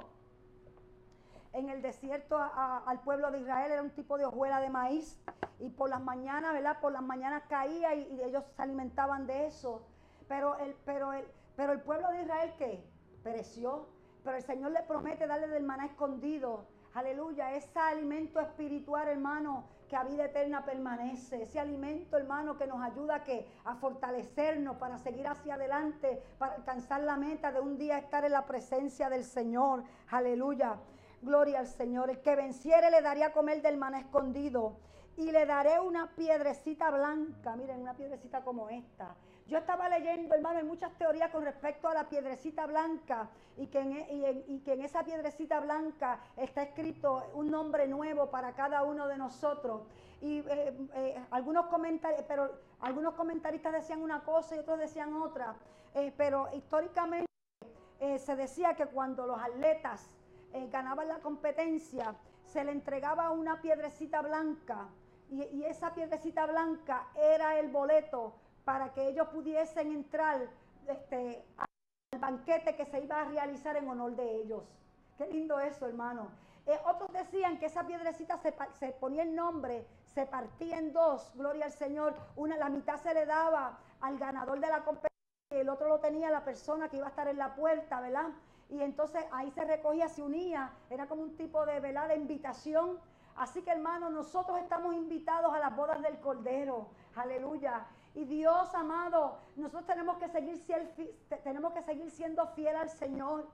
En 1.52 1.70
el 1.70 1.84
desierto 1.84 2.40
al 2.40 3.00
pueblo 3.02 3.30
de 3.30 3.42
Israel 3.42 3.72
era 3.72 3.82
un 3.84 3.92
tipo 3.92 4.18
de 4.18 4.26
hojuela 4.26 4.60
de 4.60 4.70
maíz 4.70 5.22
y 5.60 5.70
por 5.70 5.90
las 5.90 6.02
mañanas, 6.02 6.54
¿verdad? 6.54 6.80
Por 6.82 6.94
las 6.94 7.04
mañanas 7.04 7.44
caía 7.48 7.94
y, 7.94 8.22
ellos 8.22 8.44
se 8.56 8.62
alimentaban 8.62 9.28
de 9.28 9.46
eso. 9.46 9.86
Pero 10.28 10.58
el, 10.58 10.74
pero 10.84 11.14
el, 11.14 11.28
pero 11.56 11.74
el 11.74 11.82
pueblo 11.82 12.10
de 12.10 12.24
Israel, 12.24 12.54
¿qué? 12.58 12.84
Pereció 13.24 13.88
pero 14.24 14.38
el 14.38 14.44
Señor 14.44 14.72
le 14.72 14.84
promete 14.84 15.28
darle 15.28 15.48
del 15.48 15.64
maná 15.64 15.86
escondido. 15.86 16.66
Aleluya, 16.94 17.54
ese 17.54 17.80
alimento 17.80 18.40
espiritual, 18.40 19.08
hermano, 19.08 19.66
que 19.90 19.96
a 19.96 20.04
vida 20.04 20.26
eterna 20.26 20.64
permanece. 20.64 21.42
Ese 21.42 21.60
alimento, 21.60 22.18
hermano, 22.18 22.56
que 22.56 22.68
nos 22.68 22.82
ayuda 22.82 23.24
a, 23.66 23.76
fortalecernos 23.76 24.78
para 24.78 24.98
seguir 25.00 25.28
hacia 25.28 25.56
adelante, 25.56 26.22
para 26.38 26.54
alcanzar 26.56 27.02
la 27.02 27.18
meta 27.18 27.52
de 27.52 27.60
un 27.60 27.78
día 27.78 27.98
estar 27.98 28.24
en 28.26 28.32
la 28.32 28.46
presencia 28.46 29.10
del 29.10 29.24
Señor. 29.24 29.84
Aleluya. 30.10 30.78
Gloria 31.22 31.60
al 31.60 31.68
Señor. 31.68 32.10
El 32.10 32.22
que 32.22 32.36
venciere 32.36 32.92
le 32.92 33.02
daría 33.02 33.28
a 33.28 33.34
comer 33.34 33.62
del 33.62 33.78
maná 33.78 34.00
escondido 34.00 34.78
y 35.18 35.32
le 35.32 35.46
daré 35.46 35.80
una 35.80 36.16
piedrecita 36.16 36.92
blanca. 36.92 37.56
Miren, 37.56 37.82
una 37.82 37.96
piedrecita 37.96 38.44
como 38.44 38.70
esta. 38.70 39.16
Yo 39.48 39.58
estaba 39.58 39.90
leyendo, 39.90 40.34
hermano, 40.34 40.60
hay 40.60 40.66
muchas 40.66 40.98
teorías 40.98 41.30
con 41.30 41.44
respecto 41.44 41.88
a 41.90 41.94
la 41.94 42.08
piedrecita 42.08 42.66
blanca 42.66 43.30
y 43.58 43.68
que 43.68 43.80
en, 43.80 43.92
e, 43.94 44.46
y 44.48 44.60
que 44.60 44.74
en 44.74 44.82
esa 44.82 45.04
piedrecita 45.04 45.60
blanca 45.60 46.20
está 46.38 46.64
escrito 46.64 47.30
un 47.34 47.52
nombre 47.52 47.88
nuevo 47.88 48.30
para 48.30 48.54
cada 48.54 48.84
uno 48.84 49.08
de 49.08 49.18
nosotros. 49.18 49.82
Y 50.22 50.40
eh, 50.40 50.78
eh, 50.96 51.26
algunos, 51.32 51.66
comentarios, 51.66 52.24
pero 52.28 52.50
algunos 52.80 53.16
comentaristas 53.16 53.74
decían 53.74 54.02
una 54.02 54.24
cosa 54.24 54.56
y 54.56 54.60
otros 54.60 54.80
decían 54.80 55.14
otra. 55.14 55.56
Eh, 55.94 56.14
pero 56.16 56.50
históricamente 56.54 57.28
se 58.18 58.36
decía 58.36 58.74
que 58.76 58.88
cuando 58.88 59.26
los 59.26 59.40
atletas 59.40 60.14
ganaban 60.72 61.08
la 61.08 61.20
competencia, 61.20 62.16
se 62.46 62.64
le 62.64 62.72
entregaba 62.72 63.32
una 63.32 63.62
piedrecita 63.62 64.22
blanca 64.22 64.90
y, 65.30 65.64
esa 65.64 65.94
piedrecita 65.94 66.46
blanca 66.46 67.08
era 67.16 67.60
el 67.60 67.70
boleto 67.70 68.34
para 68.66 68.94
que 68.94 69.08
ellos 69.08 69.28
pudiesen 69.30 69.92
entrar 69.92 70.50
este, 70.88 71.46
al 71.58 72.20
banquete 72.20 72.76
que 72.76 72.86
se 72.86 73.02
iba 73.02 73.22
a 73.22 73.26
realizar 73.26 73.76
en 73.78 73.88
honor 73.88 74.16
de 74.16 74.42
ellos. 74.42 74.64
Qué 75.18 75.28
lindo 75.28 75.60
eso, 75.60 75.86
hermano. 75.86 76.30
Eh, 76.66 76.80
otros 76.86 77.12
decían 77.12 77.60
que 77.60 77.66
esa 77.66 77.86
piedrecita 77.86 78.38
se, 78.38 78.92
ponía 78.94 79.24
el 79.24 79.36
nombre, 79.36 79.86
se 80.06 80.26
partía 80.26 80.78
en 80.78 80.94
dos, 80.94 81.32
gloria 81.36 81.66
al 81.66 81.74
Señor. 81.74 82.16
Una, 82.38 82.56
la 82.56 82.70
mitad 82.70 82.98
se 82.98 83.14
le 83.14 83.26
daba 83.26 83.80
al 84.00 84.18
ganador 84.18 84.60
de 84.60 84.68
la 84.68 84.84
competencia 84.84 85.10
y 85.52 85.56
el 85.56 85.70
otro 85.70 85.90
lo 85.90 86.00
tenía 86.00 86.32
la 86.32 86.46
persona 86.46 86.88
que 86.88 86.98
iba 86.98 87.08
a 87.08 87.10
estar 87.10 87.28
en 87.28 87.38
la 87.38 87.54
puerta, 87.56 88.00
¿verdad? 88.00 88.30
Y 88.70 88.82
entonces 88.82 89.26
ahí 89.32 89.52
se 89.52 89.66
recogía, 89.66 90.08
se 90.08 90.22
unía, 90.22 90.72
era 90.90 91.08
como 91.08 91.22
un 91.22 91.36
tipo 91.36 91.66
de, 91.66 91.80
¿verdad? 91.82 92.08
de 92.08 92.16
invitación. 92.16 92.98
Así 93.36 93.62
que 93.62 93.72
hermano, 93.72 94.10
nosotros 94.10 94.60
estamos 94.60 94.96
invitados 94.96 95.54
a 95.54 95.60
las 95.60 95.76
bodas 95.76 96.02
del 96.02 96.18
Cordero. 96.20 96.88
Aleluya. 97.16 97.86
Y 98.16 98.26
Dios 98.26 98.74
amado, 98.76 99.40
nosotros 99.56 99.86
tenemos 99.86 100.18
que 100.18 100.28
seguir, 100.30 100.62
tenemos 101.44 101.74
que 101.74 101.82
seguir 101.82 102.12
siendo 102.12 102.48
fiel 102.48 102.76
al 102.76 102.90
Señor 102.90 103.48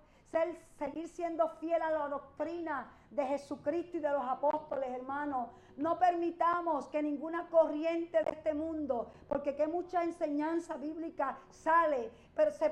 seguir 0.78 1.08
siendo 1.08 1.48
fiel 1.60 1.82
a 1.82 1.92
la 1.92 2.08
doctrina 2.08 2.92
de 3.10 3.26
Jesucristo 3.26 3.98
y 3.98 4.00
de 4.00 4.12
los 4.12 4.24
apóstoles, 4.24 4.90
hermanos. 4.90 5.50
No 5.78 5.98
permitamos 5.98 6.88
que 6.88 7.02
ninguna 7.02 7.48
corriente 7.48 8.24
de 8.24 8.32
este 8.32 8.54
mundo, 8.54 9.12
porque 9.28 9.56
que 9.56 9.68
mucha 9.68 10.04
enseñanza 10.04 10.78
bíblica 10.78 11.38
sale, 11.50 12.12
pero 12.36 12.52
se, 12.52 12.70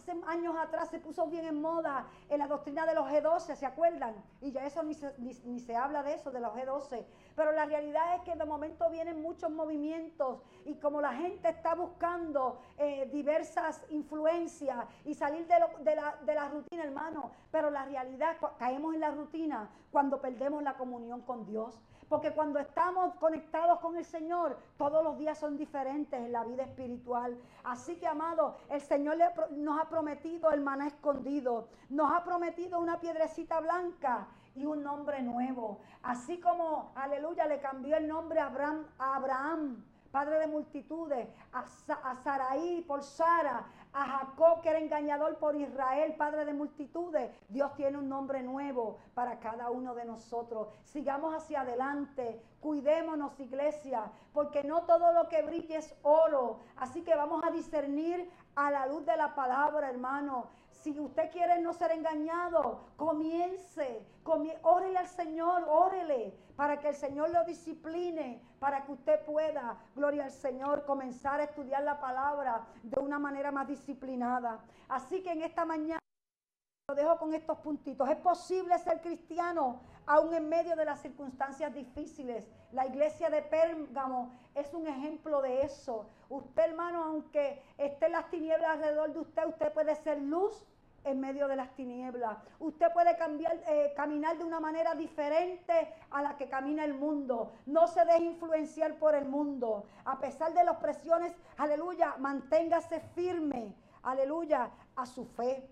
hace 0.00 0.18
años 0.26 0.54
atrás 0.58 0.88
se 0.88 0.98
puso 0.98 1.26
bien 1.26 1.44
en 1.44 1.60
moda 1.60 2.06
en 2.28 2.38
la 2.38 2.46
doctrina 2.46 2.86
de 2.86 2.94
los 2.94 3.06
G12, 3.06 3.54
¿se 3.54 3.66
acuerdan? 3.66 4.14
Y 4.40 4.50
ya 4.50 4.66
eso 4.66 4.82
ni 4.82 4.94
se, 4.94 5.14
ni 5.18 5.60
se 5.60 5.76
habla 5.76 6.02
de 6.02 6.14
eso, 6.14 6.30
de 6.30 6.40
los 6.40 6.52
G12. 6.54 7.04
Pero 7.36 7.52
la 7.52 7.66
realidad 7.66 8.16
es 8.16 8.22
que 8.22 8.34
de 8.34 8.44
momento 8.44 8.88
vienen 8.90 9.20
muchos 9.20 9.50
movimientos 9.50 10.40
y 10.64 10.74
como 10.76 11.00
la 11.00 11.12
gente 11.12 11.48
está 11.48 11.74
buscando 11.74 12.60
eh, 12.78 13.08
diversas 13.12 13.84
influencias 13.90 14.86
y 15.04 15.14
salir 15.14 15.46
de, 15.46 15.56
de, 15.80 15.96
la, 15.96 16.16
de 16.24 16.34
la 16.34 16.48
rutina, 16.48 16.84
hermano, 16.84 17.32
pero 17.50 17.70
la 17.70 17.84
realidad, 17.84 18.36
caemos 18.58 18.94
en 18.94 19.00
la 19.00 19.10
rutina 19.10 19.68
cuando 19.90 20.20
perdemos 20.20 20.62
la 20.62 20.74
comunión 20.74 21.20
con 21.22 21.44
Dios. 21.44 21.78
Porque 22.10 22.32
cuando 22.32 22.58
estamos 22.58 23.14
conectados 23.14 23.78
con 23.78 23.96
el 23.96 24.04
Señor, 24.04 24.58
todos 24.76 25.04
los 25.04 25.16
días 25.16 25.38
son 25.38 25.56
diferentes 25.56 26.20
en 26.20 26.32
la 26.32 26.42
vida 26.42 26.64
espiritual. 26.64 27.38
Así 27.62 27.94
que, 28.00 28.06
amado, 28.08 28.56
el 28.68 28.80
Señor 28.80 29.16
nos 29.52 29.80
ha 29.80 29.88
prometido 29.88 30.50
el 30.50 30.60
maná 30.60 30.88
escondido. 30.88 31.68
Nos 31.88 32.10
ha 32.12 32.24
prometido 32.24 32.80
una 32.80 32.98
piedrecita 32.98 33.60
blanca 33.60 34.26
y 34.56 34.66
un 34.66 34.82
nombre 34.82 35.22
nuevo. 35.22 35.78
Así 36.02 36.40
como, 36.40 36.90
aleluya, 36.96 37.46
le 37.46 37.60
cambió 37.60 37.96
el 37.96 38.08
nombre 38.08 38.40
a 38.40 38.46
Abraham, 38.98 39.84
padre 40.10 40.40
de 40.40 40.48
multitudes, 40.48 41.28
a, 41.52 41.60
a 41.60 42.16
Saraí 42.16 42.84
por 42.88 43.04
Sara, 43.04 43.64
a 43.92 44.04
Jacob 44.04 44.62
que 44.62 44.70
era 44.70 44.78
engañador 44.78 45.36
por 45.38 45.56
Israel, 45.56 46.14
padre 46.16 46.44
de 46.44 46.54
multitudes. 46.54 47.30
Dios 47.48 47.74
tiene 47.74 47.98
un 47.98 48.08
nombre 48.08 48.42
nuevo 48.42 48.98
para 49.14 49.40
cada 49.40 49.70
uno 49.70 49.94
de 49.94 50.04
nosotros. 50.04 50.68
Sigamos 50.84 51.34
hacia 51.34 51.62
adelante, 51.62 52.40
cuidémonos 52.60 53.38
iglesia, 53.40 54.10
porque 54.32 54.62
no 54.64 54.82
todo 54.82 55.12
lo 55.12 55.28
que 55.28 55.42
brille 55.42 55.76
es 55.76 55.94
oro. 56.02 56.60
Así 56.76 57.02
que 57.02 57.14
vamos 57.14 57.42
a 57.44 57.50
discernir 57.50 58.30
a 58.54 58.70
la 58.70 58.86
luz 58.86 59.04
de 59.06 59.16
la 59.16 59.34
palabra, 59.34 59.88
hermano. 59.90 60.48
Si 60.80 60.98
usted 60.98 61.30
quiere 61.30 61.60
no 61.60 61.74
ser 61.74 61.92
engañado, 61.92 62.80
comience, 62.96 64.02
órele 64.62 64.98
al 64.98 65.08
Señor, 65.08 65.64
órele, 65.68 66.34
para 66.56 66.78
que 66.78 66.88
el 66.88 66.94
Señor 66.94 67.28
lo 67.30 67.44
discipline, 67.44 68.40
para 68.58 68.82
que 68.84 68.92
usted 68.92 69.24
pueda, 69.26 69.76
gloria 69.94 70.24
al 70.24 70.30
Señor, 70.30 70.86
comenzar 70.86 71.38
a 71.40 71.44
estudiar 71.44 71.82
la 71.82 72.00
palabra 72.00 72.66
de 72.82 72.98
una 72.98 73.18
manera 73.18 73.52
más 73.52 73.68
disciplinada. 73.68 74.60
Así 74.88 75.22
que 75.22 75.32
en 75.32 75.42
esta 75.42 75.66
mañana 75.66 76.00
lo 76.90 76.96
dejo 76.96 77.18
con 77.18 77.34
estos 77.34 77.58
puntitos. 77.58 78.08
Es 78.08 78.16
posible 78.16 78.76
ser 78.80 79.00
cristiano 79.00 79.80
aún 80.06 80.34
en 80.34 80.48
medio 80.48 80.74
de 80.74 80.84
las 80.84 81.00
circunstancias 81.00 81.72
difíciles. 81.72 82.48
La 82.72 82.84
iglesia 82.84 83.30
de 83.30 83.42
Pérgamo 83.42 84.32
es 84.56 84.74
un 84.74 84.88
ejemplo 84.88 85.40
de 85.40 85.62
eso. 85.62 86.06
Usted, 86.28 86.64
hermano, 86.64 87.04
aunque 87.04 87.62
esté 87.78 88.08
las 88.08 88.28
tinieblas 88.28 88.70
alrededor 88.70 89.12
de 89.12 89.20
usted, 89.20 89.46
usted 89.46 89.72
puede 89.72 89.94
ser 89.94 90.20
luz 90.20 90.66
en 91.04 91.20
medio 91.20 91.46
de 91.46 91.54
las 91.54 91.70
tinieblas. 91.76 92.38
Usted 92.58 92.88
puede 92.92 93.12
eh, 93.12 93.92
caminar 93.94 94.36
de 94.36 94.44
una 94.44 94.58
manera 94.58 94.96
diferente 94.96 95.94
a 96.10 96.22
la 96.22 96.36
que 96.36 96.48
camina 96.48 96.84
el 96.84 96.94
mundo. 96.94 97.52
No 97.66 97.86
se 97.86 98.04
deje 98.04 98.24
influenciar 98.24 98.98
por 98.98 99.14
el 99.14 99.26
mundo. 99.26 99.84
A 100.04 100.18
pesar 100.18 100.52
de 100.54 100.64
las 100.64 100.78
presiones, 100.78 101.32
aleluya, 101.56 102.16
manténgase 102.18 102.98
firme, 103.14 103.76
aleluya, 104.02 104.70
a 104.96 105.06
su 105.06 105.24
fe. 105.24 105.70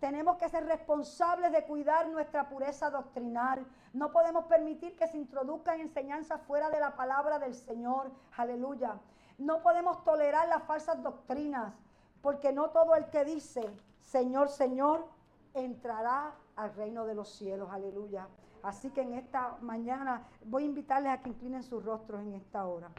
Tenemos 0.00 0.36
que 0.36 0.48
ser 0.48 0.66
responsables 0.66 1.52
de 1.52 1.64
cuidar 1.64 2.08
nuestra 2.08 2.48
pureza 2.48 2.90
doctrinal. 2.90 3.66
No 3.94 4.12
podemos 4.12 4.44
permitir 4.44 4.94
que 4.96 5.08
se 5.08 5.16
introduzcan 5.16 5.80
enseñanzas 5.80 6.40
fuera 6.42 6.68
de 6.68 6.80
la 6.80 6.96
palabra 6.96 7.38
del 7.38 7.54
Señor. 7.54 8.10
Aleluya. 8.36 8.98
No 9.38 9.62
podemos 9.62 10.04
tolerar 10.04 10.48
las 10.48 10.64
falsas 10.64 11.02
doctrinas, 11.02 11.72
porque 12.20 12.52
no 12.52 12.70
todo 12.70 12.94
el 12.94 13.06
que 13.06 13.24
dice, 13.24 13.70
Señor, 14.00 14.48
Señor, 14.48 15.06
entrará 15.54 16.34
al 16.56 16.74
reino 16.74 17.06
de 17.06 17.14
los 17.14 17.30
cielos. 17.30 17.70
Aleluya. 17.70 18.28
Así 18.62 18.90
que 18.90 19.02
en 19.02 19.14
esta 19.14 19.56
mañana 19.60 20.26
voy 20.44 20.64
a 20.64 20.66
invitarles 20.66 21.12
a 21.12 21.22
que 21.22 21.30
inclinen 21.30 21.62
sus 21.62 21.84
rostros 21.84 22.20
en 22.20 22.34
esta 22.34 22.66
hora. 22.66 22.90